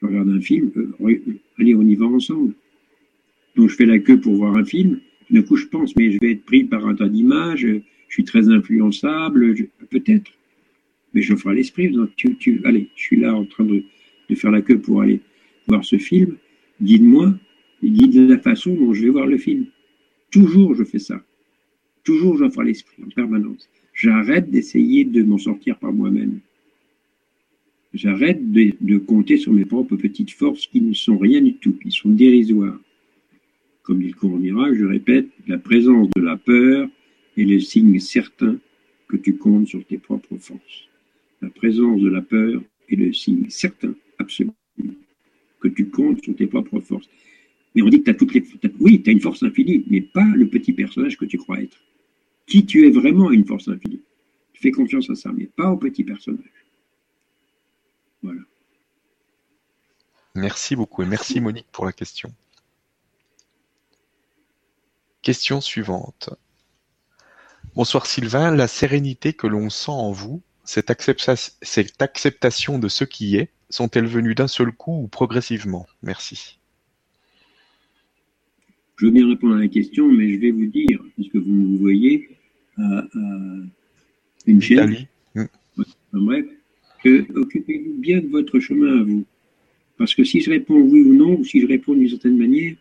[0.00, 2.54] Je regarde un film, euh, allez, on y va ensemble.
[3.56, 5.00] Donc je fais la queue pour voir un film.
[5.28, 8.24] Du coup, je pense, mais je vais être pris par un tas d'images, je suis
[8.24, 9.54] très influençable,
[9.90, 10.32] peut-être.
[11.12, 11.94] Mais je ferai l'esprit.
[12.64, 13.82] Allez, je suis là en train de,
[14.30, 15.20] de faire la queue pour aller
[15.66, 16.36] voir ce film.
[17.82, 19.66] Guide-moi, guide la façon dont je vais voir le film.
[20.30, 21.22] Toujours, je fais ça.
[22.04, 23.68] Toujours, j'offre l'esprit en permanence.
[23.94, 26.40] J'arrête d'essayer de m'en sortir par moi-même.
[27.94, 31.90] J'arrête de, compter sur mes propres petites forces qui ne sont rien du tout, qui
[31.90, 32.78] sont dérisoires.
[33.82, 36.88] Comme cours miracle, je répète, la présence de la peur
[37.36, 38.58] est le signe certain
[39.08, 40.88] que tu comptes sur tes propres forces.
[41.40, 42.60] La présence de la peur
[42.90, 44.50] est le signe certain, absolu,
[45.60, 47.08] que tu comptes sur tes propres forces.
[47.74, 48.44] Mais on dit que tu as toutes les.
[48.80, 51.78] oui, tu as une force infinie, mais pas le petit personnage que tu crois être.
[52.46, 54.02] Qui tu es vraiment une force infinie.
[54.54, 56.66] Fais confiance à ça, mais pas au petit personnage.
[58.22, 58.40] Voilà.
[60.34, 62.32] Merci beaucoup et merci Monique pour la question.
[65.22, 66.30] Question suivante.
[67.74, 73.52] Bonsoir Sylvain, la sérénité que l'on sent en vous, cette, acceptation de ce qui est,
[73.70, 75.86] sont-elles venues d'un seul coup ou progressivement?
[76.02, 76.57] Merci.
[78.98, 81.78] Je veux bien répondre à la question, mais je vais vous dire, puisque vous me
[81.78, 82.28] voyez,
[82.76, 83.06] à,
[84.44, 85.06] une chaîne.
[86.12, 86.46] bref,
[87.34, 89.24] occupez-vous bien de votre chemin à vous?
[89.96, 92.74] Parce que si je réponds oui ou non, ou si je réponds d'une certaine manière,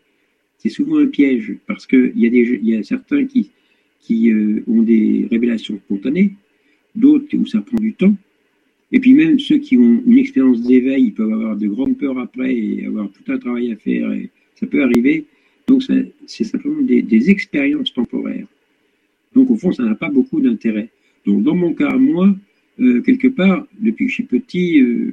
[0.57, 1.55] c'est souvent un piège.
[1.67, 3.51] Parce qu'il y, a des, y a certains qui,
[3.99, 6.33] qui euh, ont des révélations spontanées,
[6.95, 8.15] d'autres où ça prend du temps.
[8.91, 12.17] Et puis même ceux qui ont une expérience d'éveil, ils peuvent avoir de grandes peurs
[12.17, 14.11] après et avoir tout un travail à faire.
[14.13, 15.27] Et ça peut arriver.
[15.67, 15.83] Donc
[16.27, 18.47] c'est simplement des, expériences temporaires.
[19.35, 20.89] Donc au fond, ça n'a pas beaucoup d'intérêt.
[21.25, 22.33] Donc dans mon cas, moi,
[22.79, 25.11] euh, quelque part, depuis que je suis petit, euh,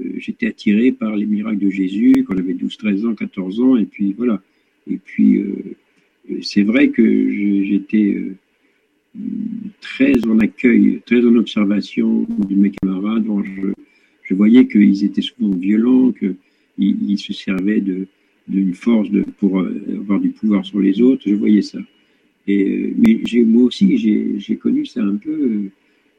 [0.00, 3.76] euh, j'étais attiré par les miracles de Jésus quand j'avais 12, 13 ans, 14 ans,
[3.76, 4.42] et puis voilà.
[4.90, 5.42] Et puis,
[6.42, 7.02] c'est vrai que
[7.64, 8.22] j'étais
[9.80, 13.26] très en accueil, très en observation de mes camarades.
[13.44, 13.72] je,
[14.22, 16.36] je voyais qu'ils étaient souvent violents, qu'ils
[16.78, 17.80] ils se servaient
[18.48, 21.22] d'une force de, pour avoir du pouvoir sur les autres.
[21.26, 21.78] Je voyais ça.
[22.46, 23.96] Et, mais moi aussi,
[24.38, 25.70] j'ai connu ça un peu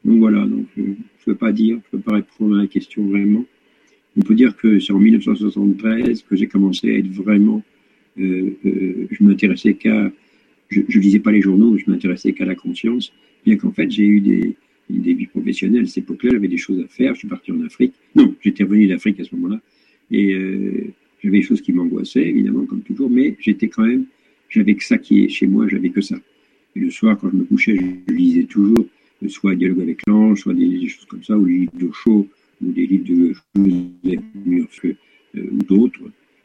[0.04, 2.62] donc voilà, donc, euh, je ne peux pas dire, je ne peux pas répondre à
[2.62, 3.44] la question vraiment.
[4.16, 7.62] On peut dire que c'est en 1973 que j'ai commencé à être vraiment.
[8.18, 10.10] Euh, euh, je m'intéressais qu'à.
[10.70, 13.12] Je ne lisais pas les journaux, je m'intéressais qu'à la conscience,
[13.46, 14.54] bien qu'en fait j'ai eu des,
[14.90, 15.84] des vies professionnelles.
[15.84, 17.14] À cette époque-là, j'avais des choses à faire.
[17.14, 17.94] Je suis parti en Afrique.
[18.14, 19.60] Non, j'étais revenu d'Afrique à ce moment-là.
[20.10, 20.34] Et
[21.22, 24.04] j'avais des choses qui m'angoissaient, évidemment, comme toujours, mais j'étais quand même.
[24.48, 26.16] J'avais que ça qui est chez moi, j'avais que ça.
[26.76, 28.86] Et le soir, quand je me couchais, je lisais toujours
[29.26, 32.28] soit Dialogue avec l'ange, soit des, choses comme ça, ou des livres de Shaw,
[32.62, 33.14] ou des livres de
[33.56, 34.96] Joseph Murphy,
[35.36, 36.00] euh, ou d'autres.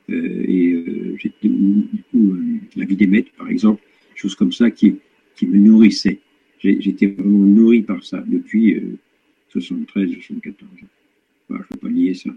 [0.09, 2.35] Euh, et euh, du coup,
[2.75, 3.81] La vie des maîtres, par exemple,
[4.15, 4.95] choses comme ça qui,
[5.43, 6.19] me nourrissaient.
[6.59, 8.81] J'étais vraiment nourri par ça depuis
[9.49, 10.69] 73, 74.
[11.49, 12.29] Voilà, je ne peux pas nier ça.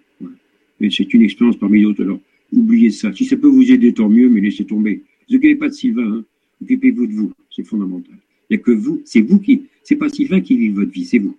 [0.80, 2.02] Mais c'est une expérience parmi d'autres.
[2.02, 2.20] Alors,
[2.52, 3.12] oubliez ça.
[3.12, 5.02] Si ça peut vous aider, tant mieux, mais laissez tomber.
[5.30, 6.18] Ne vous pas de Sylvain.
[6.18, 6.24] Hein.
[6.62, 7.32] Occupez-vous de vous.
[7.50, 8.16] C'est fondamental.
[8.48, 9.02] Il n'y a que vous.
[9.04, 11.36] C'est vous qui, c'est pas Sylvain qui vit votre vie, c'est vous.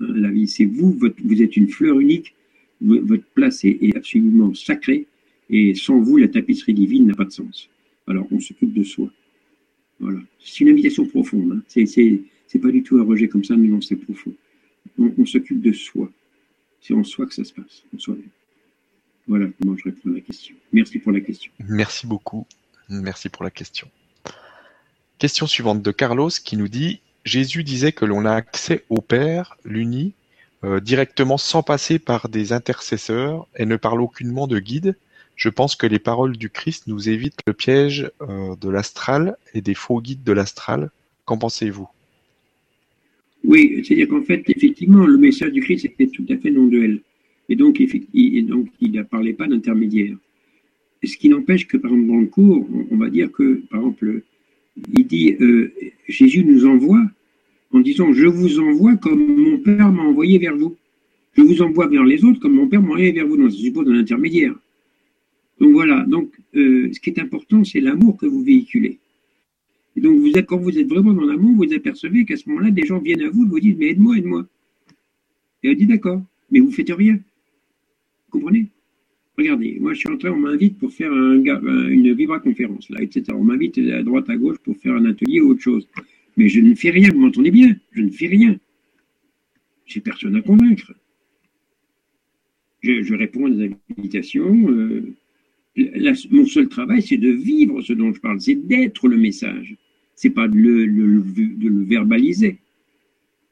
[0.00, 2.34] Hein, la vie, c'est vous, vous êtes une fleur unique,
[2.80, 5.06] votre place est, absolument sacrée,
[5.50, 7.68] et sans vous, la tapisserie divine n'a pas de sens.
[8.06, 9.10] Alors, on s'occupe de soi.
[10.00, 10.20] Voilà.
[10.38, 11.52] C'est une invitation profonde.
[11.52, 11.84] Hein.
[12.46, 14.34] C'est pas du tout un rejet comme ça, mais non, c'est profond.
[14.98, 16.10] On, s'occupe de soi.
[16.80, 18.24] C'est en soi que ça se passe, en soi-même.
[19.26, 20.54] Voilà comment je réponds à la question.
[20.72, 21.50] Merci pour la question.
[21.66, 22.46] Merci beaucoup.
[22.88, 23.88] Merci pour la question.
[25.18, 29.56] Question suivante de Carlos qui nous dit Jésus disait que l'on a accès au Père,
[29.64, 30.12] l'uni,
[30.62, 34.96] euh, directement sans passer par des intercesseurs et ne parle aucunement de guide.
[35.36, 39.62] Je pense que les paroles du Christ nous évitent le piège euh, de l'astral et
[39.62, 40.90] des faux guides de l'astral.
[41.24, 41.88] Qu'en pensez-vous?
[43.44, 47.00] Oui, c'est-à-dire qu'en fait, effectivement, le message du Christ était tout à fait non-duel.
[47.48, 50.16] Et donc, il, ne parlait pas d'intermédiaire.
[51.02, 54.22] Ce qui n'empêche que, par exemple, dans le cours, on va dire que, par exemple,
[54.92, 55.72] il dit euh,
[56.08, 57.02] Jésus nous envoie
[57.72, 60.76] en disant Je vous envoie comme mon Père m'a envoyé vers vous.
[61.36, 63.36] Je vous envoie vers les autres comme mon Père m'a envoyé vers vous.
[63.36, 64.54] Donc, ça suppose un intermédiaire.
[65.60, 68.98] Donc voilà, donc euh, ce qui est important, c'est l'amour que vous véhiculez.
[69.96, 72.70] Et donc vous êtes, quand vous êtes vraiment dans l'amour, vous apercevez qu'à ce moment-là,
[72.70, 74.46] des gens viennent à vous et vous disent Mais aide-moi, aide-moi.
[75.62, 77.18] Et elle dit D'accord, mais vous ne faites rien.
[78.34, 78.66] Comprenez?
[79.38, 81.40] Regardez, moi je suis en train, on m'invite pour faire un,
[81.88, 83.22] une vibra-conférence, là, etc.
[83.32, 85.86] On m'invite à droite, à gauche pour faire un atelier ou autre chose.
[86.36, 87.76] Mais je ne fais rien, vous m'entendez bien?
[87.92, 88.58] Je ne fais rien.
[89.86, 90.92] J'ai personne à convaincre.
[92.82, 94.68] Je, réponds à des invitations.
[94.68, 95.14] Euh,
[96.30, 99.76] mon seul travail, c'est de vivre ce dont je parle, c'est d'être le message.
[100.16, 102.58] C'est pas de le, de le verbaliser.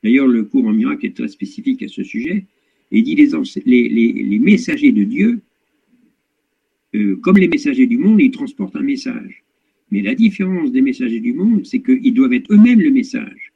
[0.03, 2.47] D'ailleurs, le cours en miracle est très spécifique à ce sujet.
[2.93, 5.40] Il dit les, les, messagers de Dieu
[6.94, 9.43] euh, comme les messagers du monde, ils transportent un message.
[9.90, 13.52] Mais la différence des messagers du monde, c'est qu'ils doivent être eux-mêmes le message.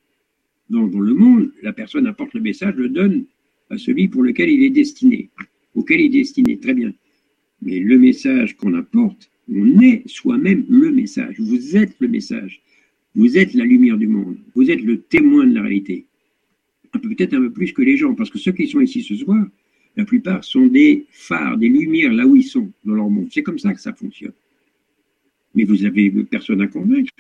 [0.71, 3.25] Dans le monde, la personne apporte le message, le donne
[3.71, 5.29] à celui pour lequel il est destiné,
[5.75, 6.59] auquel il est destiné.
[6.59, 6.93] Très bien.
[7.63, 11.37] Mais le message qu'on apporte, on est soi-même le message.
[11.39, 12.63] Vous êtes le message.
[13.15, 14.39] Vous êtes la lumière du monde.
[14.55, 16.06] Vous êtes le témoin de la réalité.
[16.93, 19.45] Peut-être un peu plus que les gens, parce que ceux qui sont ici ce soir,
[19.97, 23.29] la plupart sont des phares, des lumières là où ils sont dans leur monde.
[23.31, 24.33] C'est comme ça que ça fonctionne.
[25.55, 27.13] Mais vous avez personne à convaincre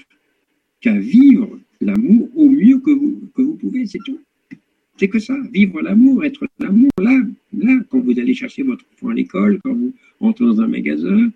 [0.80, 4.20] qu'à vivre l'amour au mieux que vous, pouvez, c'est tout.
[4.98, 7.18] C'est que ça, vivre l'amour, être l'amour, là,
[7.52, 11.30] là, quand vous allez chercher votre enfant à l'école, quand vous rentrez dans un magasin,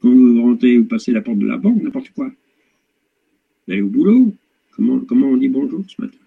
[0.00, 2.30] quand vous rentrez, vous passez la porte de la banque, n'importe quoi.
[3.66, 4.32] Vous allez au boulot,
[4.72, 6.18] comment, comment on dit bonjour ce matin?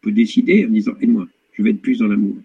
[0.00, 2.36] Pouvez décider en disant, aide-moi, je vais être plus dans l'amour.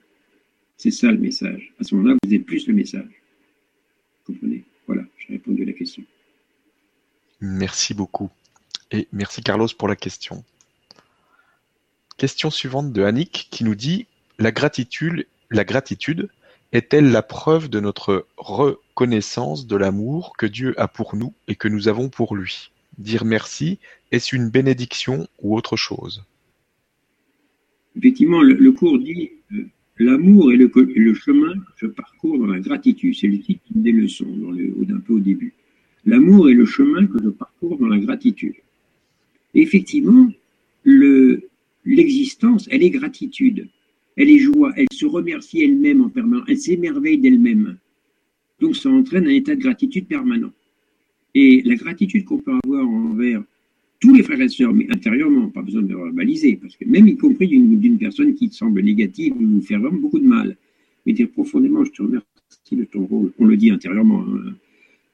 [0.78, 1.74] C'est ça le message.
[1.80, 3.10] À ce moment-là, vous êtes plus le message.
[4.26, 4.64] Vous comprenez?
[4.88, 6.04] Voilà, j'ai répondu à la question.
[7.40, 8.30] Merci beaucoup.
[8.92, 10.44] Et merci Carlos pour la question.
[12.18, 14.08] Question suivante de Annick qui nous dit
[14.40, 16.30] La gratitude, la gratitude
[16.72, 21.68] est-elle la preuve de notre reconnaissance de l'amour que Dieu a pour nous et que
[21.68, 22.72] nous avons pour lui?
[22.98, 23.80] Dire merci,
[24.12, 26.24] est-ce une bénédiction ou autre chose?
[27.98, 29.64] Effectivement, le, cours dit euh,
[30.00, 33.16] L'amour est le, chemin que je parcours dans la gratitude.
[33.16, 35.54] C'est le titre des leçons, dans le, d'un peu au début.
[36.06, 38.56] L'amour est le chemin que je parcours dans la gratitude.
[39.54, 40.30] effectivement,
[40.84, 41.44] le,
[41.86, 43.68] l'existence, elle est gratitude.
[44.16, 44.74] Elle est joie.
[44.76, 46.46] Elle se remercie elle-même en permanence.
[46.48, 47.78] Elle s'émerveille d'elle-même.
[48.60, 50.52] Donc ça entraîne un état de gratitude permanent.
[51.36, 53.44] Et la gratitude qu'on peut avoir envers
[54.04, 57.08] tous les frères et sœurs, mais intérieurement, pas besoin de le verbaliser, parce que même
[57.08, 60.58] y compris d'une personne qui te semble négative ou nous faire vraiment beaucoup de mal,
[61.06, 62.26] mais dire profondément, je te remercie
[62.74, 64.56] de ton rôle, on le dit intérieurement, hein,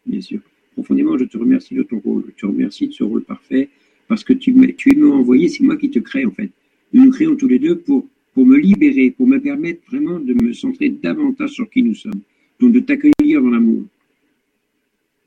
[0.08, 0.40] bien sûr,
[0.74, 3.70] profondément, je te remercie de ton rôle, je te remercie de ce rôle parfait,
[4.08, 6.50] parce que tu, tu m'as envoyé, c'est moi qui te crée en fait.
[6.92, 10.34] Nous nous créons tous les deux pour, pour me libérer, pour me permettre vraiment de
[10.34, 12.22] me centrer davantage sur qui nous sommes,
[12.60, 13.84] donc de t'accueillir dans l'amour.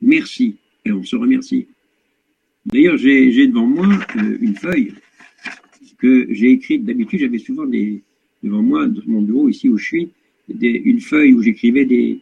[0.01, 1.69] Merci, et on se remercie.
[2.67, 4.95] D'ailleurs, j'ai devant moi euh, une feuille
[5.99, 6.85] que j'ai écrite.
[6.85, 8.03] D'habitude, j'avais souvent des,
[8.43, 10.11] devant moi, dans mon bureau, ici où je suis,
[10.49, 12.21] des, une feuille où j'écrivais des,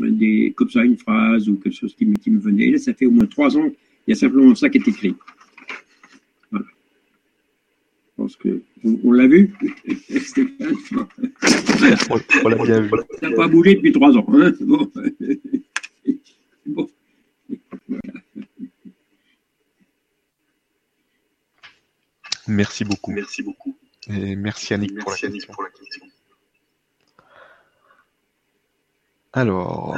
[0.00, 2.66] des, comme ça, une phrase ou quelque chose qui me, qui me venait.
[2.66, 3.70] Et là, ça fait au moins trois ans,
[4.06, 5.14] il y a simplement ça qui est écrit.
[6.50, 6.66] Voilà.
[6.66, 8.62] Je pense que
[9.04, 9.52] on, l'a vu,
[10.20, 10.76] Stéphane.
[12.44, 12.90] on, l'a bien vu.
[13.20, 14.26] Ça n'a pas bougé depuis trois ans.
[14.32, 14.90] Hein bon.
[16.66, 16.88] bon.
[22.46, 23.10] Merci beaucoup.
[23.12, 23.76] Merci beaucoup.
[24.08, 25.54] Et merci Annick, pour, la question.
[29.32, 29.96] Alors.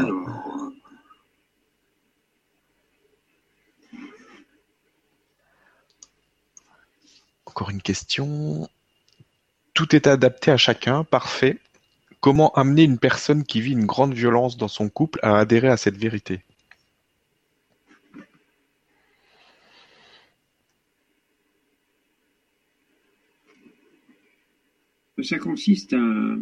[7.47, 8.69] Encore une question.
[9.75, 11.59] Tout est adapté à chacun, parfait.
[12.21, 15.77] Comment amener une personne qui vit une grande violence dans son couple à adhérer à
[15.77, 16.43] cette vérité?
[25.23, 26.37] Ça consiste à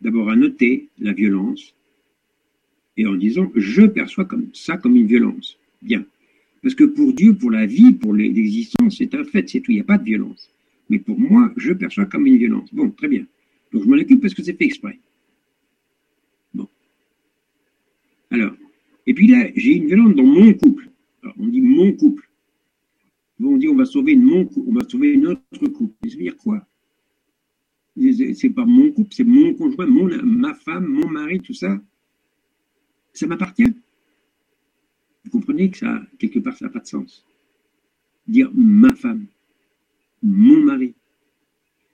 [0.00, 1.74] d'abord à noter la violence
[2.96, 5.58] et en disant je perçois comme ça comme une violence.
[5.82, 6.04] Bien.
[6.62, 9.76] Parce que pour Dieu, pour la vie, pour l'existence, c'est un fait, c'est tout, il
[9.76, 10.50] n'y a pas de violence.
[10.90, 12.72] Mais pour moi, je perçois comme une violence.
[12.74, 13.24] Bon, très bien.
[13.72, 14.98] Donc je m'en occupe parce que c'est fait exprès.
[16.52, 16.68] Bon.
[18.30, 18.52] Alors,
[19.06, 20.90] et puis là, j'ai une violence dans mon couple.
[21.22, 22.28] Alors, on dit mon couple.
[23.42, 25.94] On dit on va sauver mon on va sauver notre couple.
[26.08, 26.66] Ça veut dire quoi?
[28.34, 31.80] C'est pas mon couple, c'est mon conjoint, ma femme, mon mari, tout ça.
[33.12, 33.72] Ça m'appartient.
[35.24, 37.26] Vous comprenez que ça, quelque part, ça n'a pas de sens.
[38.26, 39.26] Dire ma femme.
[40.22, 40.94] mon mari,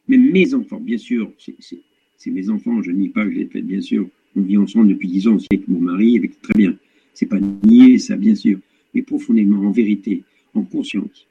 [0.08, 3.62] même mes enfants, bien sûr, c'est mes enfants, je nie pas que je les fait,
[3.62, 6.76] bien sûr, on vit ensemble depuis dix ans aussi avec mon mari, avec, très bien,
[7.14, 8.58] c'est pas nier ça, bien sûr,
[8.94, 10.22] mais profondément, en vérité,
[10.54, 11.26] en conscience,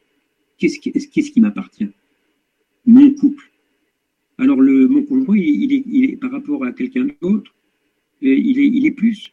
[0.57, 0.79] qu'est-ce
[1.31, 1.89] qui m'appartient?
[2.85, 3.34] Mon couple.
[4.37, 7.53] Alors, le, mon conjoint, il, est, par rapport à quelqu'un d'autre,
[8.23, 9.31] euh, il est, plus.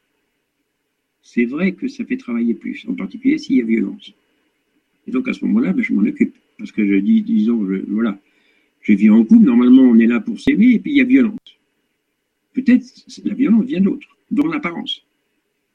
[1.23, 4.13] C'est vrai que ça fait travailler plus, en particulier s'il y a violence.
[5.07, 6.35] Et donc, à ce moment-là, ben, je m'en occupe.
[6.59, 8.19] Parce que je dis, disons, voilà,
[8.83, 11.05] je vis en couple, normalement, on est là pour s'aimer, et puis il y a
[11.05, 11.39] violence.
[12.53, 12.85] Peut-être
[13.25, 15.05] la violence vient d'autre, dans l'apparence.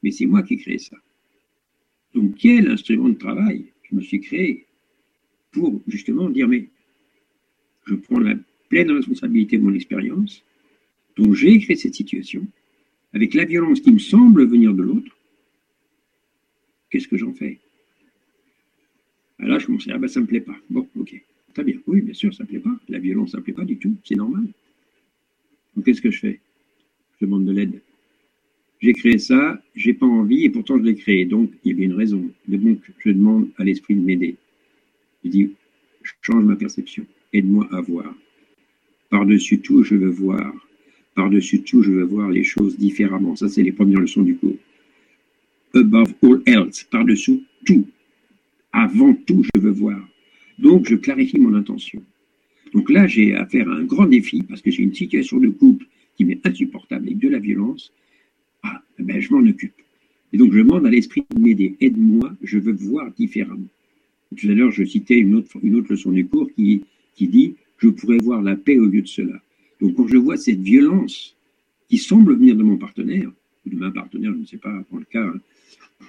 [0.03, 0.95] Mais c'est moi qui ai créé ça.
[2.13, 4.65] Donc, quel instrument de travail je me suis créé
[5.51, 6.69] pour justement dire, mais
[7.85, 8.35] je prends la
[8.69, 10.43] pleine responsabilité de mon expérience,
[11.15, 12.45] dont j'ai créé cette situation,
[13.13, 15.17] avec la violence qui me semble venir de l'autre,
[16.89, 17.59] qu'est-ce que j'en fais?
[19.39, 20.55] Ah, Là, je à dire, ah ben, ça ne me plaît pas.
[20.69, 21.21] Bon, ok,
[21.53, 21.77] très bien.
[21.87, 22.75] Oui, bien sûr, ça ne me plaît pas.
[22.89, 24.47] La violence, ça ne me plaît pas du tout, c'est normal.
[25.75, 26.39] Donc, qu'est-ce que je fais?
[27.19, 27.81] Je demande de l'aide.
[28.79, 31.25] J'ai créé ça, j'ai pas envie, et pourtant je l'ai créé.
[31.25, 32.29] Donc, il y avait une raison.
[32.47, 34.35] Donc, je demande à l'esprit de m'aider.
[35.23, 35.51] Je dis,
[36.03, 37.05] je change ma perception.
[37.33, 38.13] Aide-moi à voir.
[39.09, 40.53] Par-dessus tout, je veux voir.
[41.15, 43.35] Par-dessus tout, je veux voir les choses différemment.
[43.35, 44.57] Ça, c'est les premières leçons du cours.
[45.73, 47.87] Above all else, par-dessous tout.
[48.73, 49.99] Avant tout, je veux voir.
[50.59, 52.01] Donc, je clarifie mon intention.
[52.73, 55.85] Donc là, j'ai affaire à un grand défi parce que j'ai une situation de couple
[56.15, 57.93] qui m'est insupportable avec de la violence.
[58.63, 59.73] Ah, ben, je m'en occupe.
[60.33, 61.75] Et donc, je demande à l'esprit de m'aider.
[61.79, 63.67] Aide-moi, je veux voir différemment.
[64.35, 65.57] Tout à l'heure, je citais une autre,
[65.89, 66.83] leçon du cours qui
[67.19, 69.41] dit Je pourrais voir la paix au lieu de cela.
[69.81, 71.35] Donc, quand je vois cette violence
[71.89, 73.31] qui semble venir de mon partenaire,
[73.65, 75.39] ou de ma partenaire, je ne sais pas dans le cas, hein,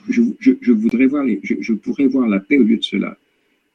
[0.08, 3.16] je, voudrais voir je, pourrais voir la paix au lieu de cela.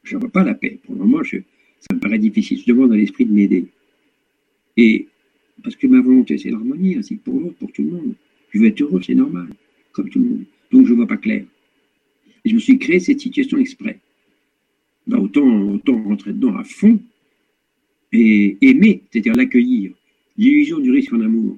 [0.03, 0.79] Je ne vois pas la paix.
[0.83, 2.59] Pour le moment, ça me paraît difficile.
[2.59, 3.67] Je demande à l'esprit de m'aider.
[4.77, 5.07] Et
[5.63, 8.13] parce que ma volonté, c'est l'harmonie, ainsi que pour l'autre, pour tout le monde.
[8.51, 9.47] Je veux être heureux, c'est normal,
[9.91, 10.43] comme tout le monde.
[10.71, 11.45] Donc, je ne vois pas clair.
[12.45, 13.99] Je me suis créé cette situation exprès.
[15.07, 16.99] Ben, autant, autant rentrer dedans à fond
[18.13, 19.91] et aimer, c'est-à-dire l'accueillir.
[20.37, 21.57] L'illusion du risque en amour.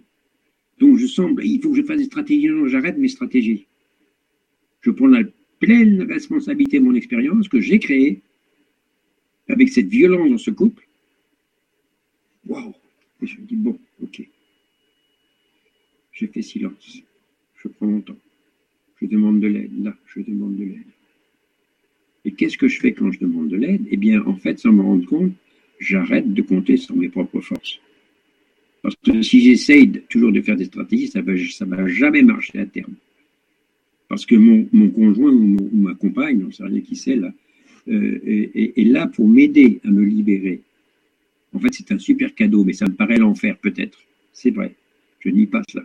[0.79, 2.47] Donc, je sens, il faut que je fasse des stratégies.
[2.47, 3.65] Non, j'arrête mes stratégies.
[4.81, 5.23] Je prends la
[5.59, 8.21] pleine responsabilité de mon expérience que j'ai créée
[9.47, 10.87] avec cette violence dans ce couple.
[12.47, 12.73] Waouh
[13.21, 14.27] Et je me dis, bon, ok.
[16.11, 17.01] Je fais silence.
[17.55, 18.17] Je prends mon temps.
[19.01, 19.83] Je demande de l'aide.
[19.83, 20.83] Là, je demande de l'aide.
[22.23, 23.85] Et qu'est-ce que je fais quand je demande de l'aide?
[23.89, 25.33] Eh bien, en fait, sans me rendre compte,
[25.79, 27.79] j'arrête de compter sur mes propres forces.
[28.81, 32.21] Parce que si j'essaye toujours de faire des stratégies, ça ne va, ça va jamais
[32.21, 32.93] marcher à terme.
[34.07, 37.33] Parce que mon, mon conjoint ou, ma compagne, on ne sait rien qui c'est là,
[37.87, 40.61] euh, est, là pour m'aider à me libérer.
[41.53, 43.97] En fait, c'est un super cadeau, mais ça me paraît l'enfer peut-être.
[44.33, 44.75] C'est vrai,
[45.19, 45.81] je nie pas ça.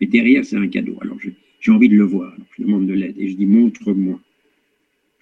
[0.00, 0.98] Mais derrière, c'est un cadeau.
[1.00, 1.16] Alors,
[1.60, 2.36] j'ai envie de le voir.
[2.58, 4.20] Je demande de l'aide et je dis montre-moi.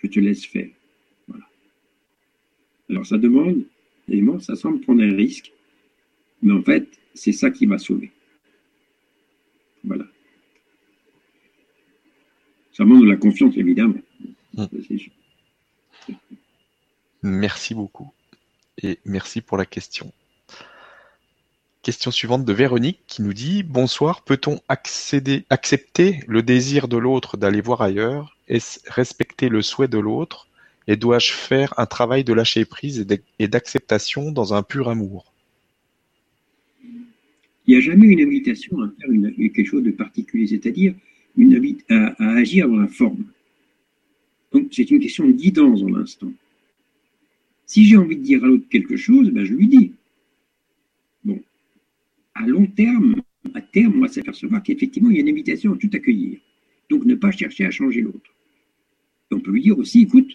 [0.02, 0.70] Je te laisse faire.
[1.28, 1.44] Voilà.
[2.90, 3.62] Alors, ça demande,
[4.08, 5.52] évidemment, ça semble prendre un risque,
[6.42, 8.10] mais en fait, c'est ça qui va sauver.
[9.84, 10.04] Voilà.
[12.72, 14.00] Ça demande de la confiance, évidemment.
[14.54, 14.64] Mmh.
[17.22, 18.12] Merci beaucoup.
[18.82, 20.12] Et merci pour la question.
[21.82, 27.36] Question suivante de Véronique qui nous dit Bonsoir, peut-on accéder, accepter le désir de l'autre
[27.36, 28.36] d'aller voir ailleurs?
[28.48, 30.46] Et respecter le souhait de l'autre?
[30.88, 33.06] Et dois-je faire un travail de lâcher prise
[33.38, 35.32] et d'acceptation dans un pur amour?
[37.66, 40.94] Il n'y a jamais une invitation à faire quelque chose de particulier, c'est-à-dire
[41.36, 43.24] une à, à agir dans la forme.
[44.52, 46.32] Donc c'est une question de guidance dans l'instant.
[47.64, 49.92] Si j'ai envie de dire à l'autre quelque chose, ben je lui dis.
[51.24, 51.40] Bon,
[52.34, 53.22] à long terme,
[53.54, 56.38] à terme, on va s'apercevoir qu'effectivement, il y a une invitation à tout accueillir.
[56.90, 58.30] Donc ne pas chercher à changer l'autre.
[59.30, 60.30] On peut lui dire aussi, écoute,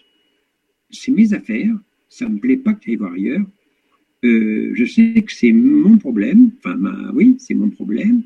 [0.90, 1.74] c'est mes affaires,
[2.08, 3.44] ça ne me plaît pas que tu ailles voir ailleurs.
[4.24, 6.76] Euh, je sais que c'est mon problème, enfin
[7.14, 8.22] oui, c'est mon problème.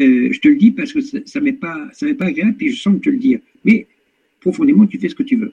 [0.00, 2.80] Euh, je te le dis parce que ça, ça m'est pas, pas agréable, puis je
[2.80, 3.40] sens te le dire.
[3.64, 3.86] Mais
[4.40, 5.52] profondément, tu fais ce que tu veux.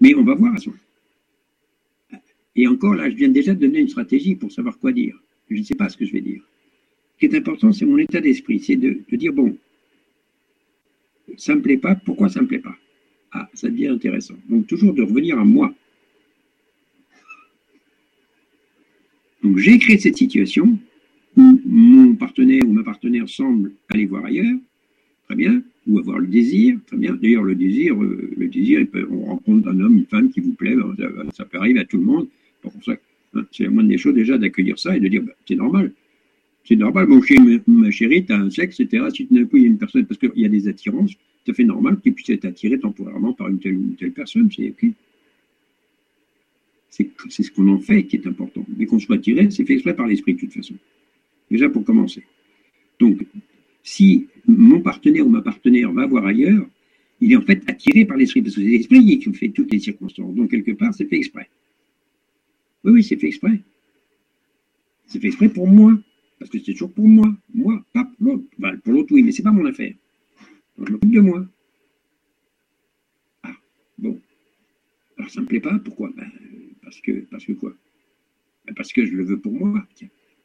[0.00, 0.80] Mais on va voir à ce moment.
[2.54, 5.16] Et encore là, je viens déjà de donner une stratégie pour savoir quoi dire.
[5.48, 6.42] Je ne sais pas ce que je vais dire.
[7.14, 8.60] Ce qui est important, c'est mon état d'esprit.
[8.60, 9.56] C'est de, dire, bon,
[11.36, 12.76] ça ne me plaît pas, pourquoi ça ne me plaît pas?
[13.32, 14.34] Ah, ça devient intéressant.
[14.48, 15.74] Donc toujours de revenir à moi.
[19.42, 20.78] Donc j'ai créé cette situation
[21.36, 24.58] où mon partenaire ou ma partenaire semble aller voir ailleurs.
[25.26, 27.14] Très bien ou avoir le désir, très bien.
[27.20, 30.76] D'ailleurs, le désir, euh, le désir, on rencontre un homme, une femme qui vous plaît,
[30.76, 30.94] ben,
[31.34, 32.28] ça, peut arriver à tout le monde.
[32.64, 32.94] Hein,
[33.50, 35.92] c'est la moindre des choses déjà d'accueillir ça et de dire bah, c'est normal.
[36.64, 39.06] C'est normal, mon chéri, ma chérie, tu as un sexe, etc.
[39.14, 41.12] Si il y a une personne, parce qu'il y a des attirances,
[41.48, 43.96] tout à fait normal que tu puisses être attiré temporairement par une telle ou une
[43.96, 44.90] telle personne, c'est ok.
[46.90, 48.66] C'est ce qu'on en fait qui est important.
[48.76, 50.74] Mais qu'on soit attiré, c'est fait exprès par l'esprit de toute façon.
[51.50, 52.22] Déjà pour commencer.
[52.98, 53.24] Donc,
[53.82, 56.66] si mon partenaire ou ma partenaire va voir ailleurs,
[57.20, 59.78] il est en fait attiré par l'esprit, parce que c'est l'esprit qui fait toutes les
[59.78, 60.34] circonstances.
[60.34, 61.48] Donc, quelque part, c'est fait exprès.
[62.84, 63.60] Oui, oui, c'est fait exprès.
[65.06, 65.98] C'est fait exprès pour moi.
[66.38, 67.34] Parce que c'est toujours pour moi.
[67.54, 68.44] Moi, pas pour l'autre.
[68.84, 69.94] pour l'autre, oui, mais c'est pas mon affaire.
[70.86, 71.46] Je m'occupe de moi.
[73.42, 73.54] Ah,
[73.98, 74.20] bon.
[75.16, 76.10] Alors ça me plaît pas, pourquoi?
[76.16, 76.30] Ben,
[76.82, 77.74] parce que parce que quoi?
[78.66, 79.86] Ben, Parce que je le veux pour moi.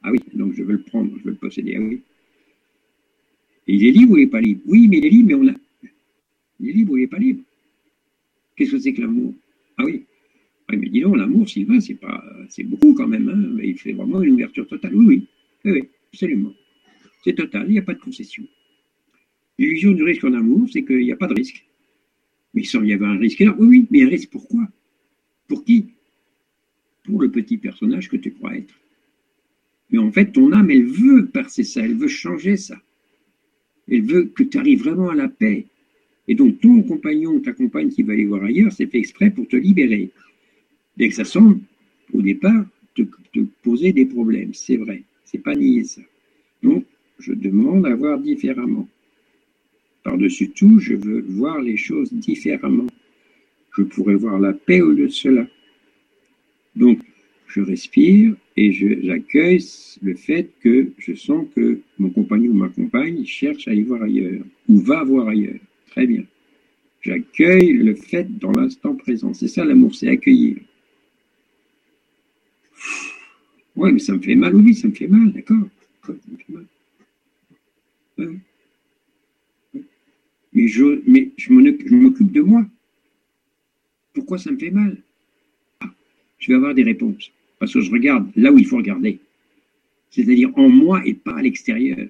[0.04, 1.76] Ah oui, donc je veux le prendre, je veux le posséder.
[1.78, 2.02] Ah oui.
[3.68, 4.62] Et il est libre ou il n'est pas libre?
[4.66, 5.56] Oui, mais il est libre, mais on l'a.
[6.60, 7.44] Il est libre ou il n'est pas libre
[8.56, 9.34] Qu'est-ce que c'est que l'amour?
[9.78, 10.06] Ah oui.
[10.70, 13.30] Oui, mais dis donc, l'amour, Sylvain, c'est pas, c'est beaucoup quand même.
[13.30, 14.96] Hein mais il fait vraiment une ouverture totale.
[14.96, 15.28] Oui, oui.
[15.66, 16.54] Oui, absolument.
[17.24, 18.44] C'est total, il n'y a pas de concession.
[19.58, 21.66] L'illusion du risque en amour, c'est qu'il n'y a pas de risque.
[22.54, 23.56] Mais il semble y avoir un risque là.
[23.58, 24.68] Oui, oui, mais un risque pourquoi?
[25.48, 25.88] Pour qui?
[27.04, 28.74] Pour le petit personnage que tu crois être.
[29.90, 32.82] Mais en fait, ton âme, elle veut passer ça, elle veut changer ça.
[33.90, 35.66] Elle veut que tu arrives vraiment à la paix.
[36.28, 39.48] Et donc, ton compagnon, ta compagne qui va aller voir ailleurs, c'est fait exprès pour
[39.48, 40.10] te libérer.
[40.96, 41.60] Dès que ça semble,
[42.14, 42.66] au départ,
[42.96, 43.04] te
[43.62, 45.04] poser des problèmes, c'est vrai.
[45.26, 46.02] C'est pas nier ça.
[46.62, 46.86] Donc,
[47.20, 48.88] je demande à voir différemment.
[50.04, 52.88] Par-dessus tout, je veux voir les choses différemment.
[53.76, 55.48] Je pourrais voir la paix au lieu de cela.
[56.76, 57.00] Donc,
[57.48, 59.64] je respire et j'accueille
[60.02, 64.04] le fait que je sens que mon compagnon ou ma compagne cherche à y voir
[64.04, 65.60] ailleurs ou va voir ailleurs.
[65.92, 66.24] Très bien.
[67.02, 69.34] J'accueille le fait dans l'instant présent.
[69.34, 70.58] C'est ça l'amour, c'est accueillir.
[73.76, 75.68] Oui, mais ça me fait mal, oui, ça me fait mal, d'accord.
[80.54, 82.66] Mais je, mais je m'occupe de moi.
[84.14, 84.98] Pourquoi ça me fait mal?
[85.80, 85.92] Ah,
[86.38, 87.32] Je vais avoir des réponses.
[87.60, 89.20] Parce que je regarde là où il faut regarder.
[90.12, 92.08] C'est-à-dire en moi et pas à l'extérieur.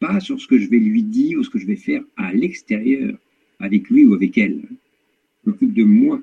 [0.00, 2.32] Pas sur ce que je vais lui dire ou ce que je vais faire à
[2.32, 3.18] l'extérieur,
[3.58, 4.62] avec lui ou avec elle.
[5.44, 6.20] Je m'occupe de moi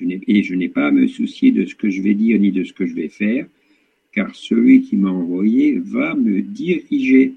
[0.00, 2.64] et je n'ai pas à me soucier de ce que je vais dire ni de
[2.64, 3.46] ce que je vais faire,
[4.12, 7.34] car celui qui m'a envoyé va me diriger.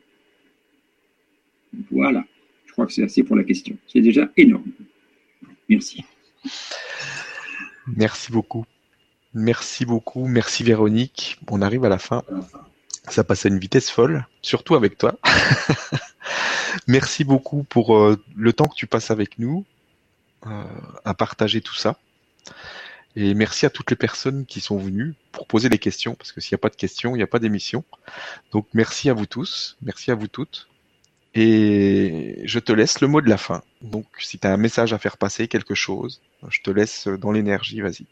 [1.89, 2.25] Voilà,
[2.71, 3.75] je crois que c'est assez pour la question.
[3.85, 4.71] C'est déjà énorme.
[5.67, 6.05] Merci.
[7.85, 8.65] Merci beaucoup.
[9.33, 10.25] Merci beaucoup.
[10.25, 11.37] Merci Véronique.
[11.49, 12.23] On arrive à la fin.
[13.09, 15.19] Ça passe à une vitesse folle, surtout avec toi.
[16.87, 19.65] Merci beaucoup pour euh, le temps que tu passes avec nous
[20.47, 20.63] euh,
[21.03, 21.97] à partager tout ça.
[23.17, 26.39] Et merci à toutes les personnes qui sont venues pour poser des questions, parce que
[26.39, 27.83] s'il n'y a pas de questions, il n'y a pas d'émission.
[28.53, 30.70] Donc merci à vous tous, merci à vous toutes.
[31.33, 33.61] Et je te laisse le mot de la fin.
[33.81, 37.31] Donc si tu as un message à faire passer, quelque chose, je te laisse dans
[37.31, 38.05] l'énergie, vas-y.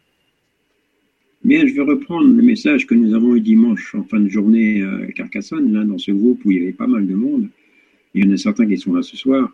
[1.43, 4.83] Bien, je vais reprendre le message que nous avons eu dimanche en fin de journée
[4.83, 7.47] à Carcassonne, là, dans ce groupe où il y avait pas mal de monde.
[8.13, 9.49] Il y en a certains qui sont là ce soir,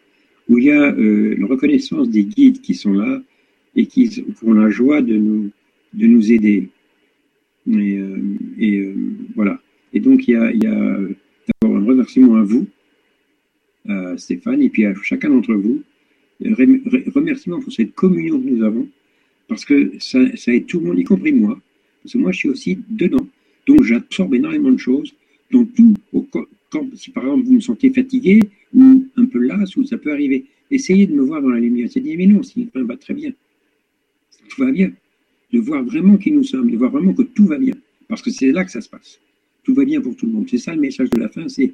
[0.50, 3.22] où il y a euh, la reconnaissance des guides qui sont là,
[3.76, 5.52] et qui ont la joie de nous,
[5.94, 6.70] de nous aider.
[7.68, 8.18] Et, euh,
[8.62, 8.94] euh,
[9.36, 9.60] voilà.
[9.94, 10.38] Et donc, il y
[10.68, 10.98] a
[11.62, 12.66] d'abord un remerciement à vous,
[13.88, 15.84] à Stéphane, et puis à chacun d'entre vous.
[16.42, 18.88] Remerciement pour cette communion que nous avons,
[19.48, 21.60] parce que ça, aide tout le monde, y compris moi.
[22.04, 23.28] Parce que moi, je suis aussi dedans.
[23.68, 25.14] Donc, j'absorbe énormément de choses.
[25.52, 25.94] Donc, tout,
[26.70, 28.42] quand, si par exemple vous me sentez fatigué
[28.74, 31.88] ou un peu las, ou ça peut arriver, essayez de me voir dans la lumière.
[31.90, 33.32] C'est dit, mais non, si, va très bien
[34.48, 34.92] tout va bien,
[35.52, 37.74] de voir vraiment qui nous sommes, de voir vraiment que tout va bien,
[38.08, 39.20] parce que c'est là que ça se passe.
[39.64, 40.48] Tout va bien pour tout le monde.
[40.50, 41.74] C'est ça le message de la fin, c'est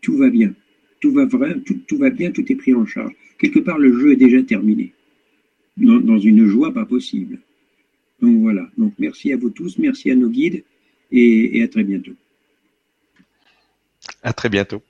[0.00, 0.54] tout va bien,
[1.00, 1.26] tout va
[2.10, 3.12] bien, tout est pris en charge.
[3.38, 4.92] Quelque part, le jeu est déjà terminé,
[5.76, 7.38] dans, une joie pas possible.
[8.20, 8.68] Donc voilà.
[8.76, 10.64] Donc merci à vous tous, merci à nos guides
[11.12, 12.12] et, et à très bientôt.
[14.22, 14.82] À très bientôt.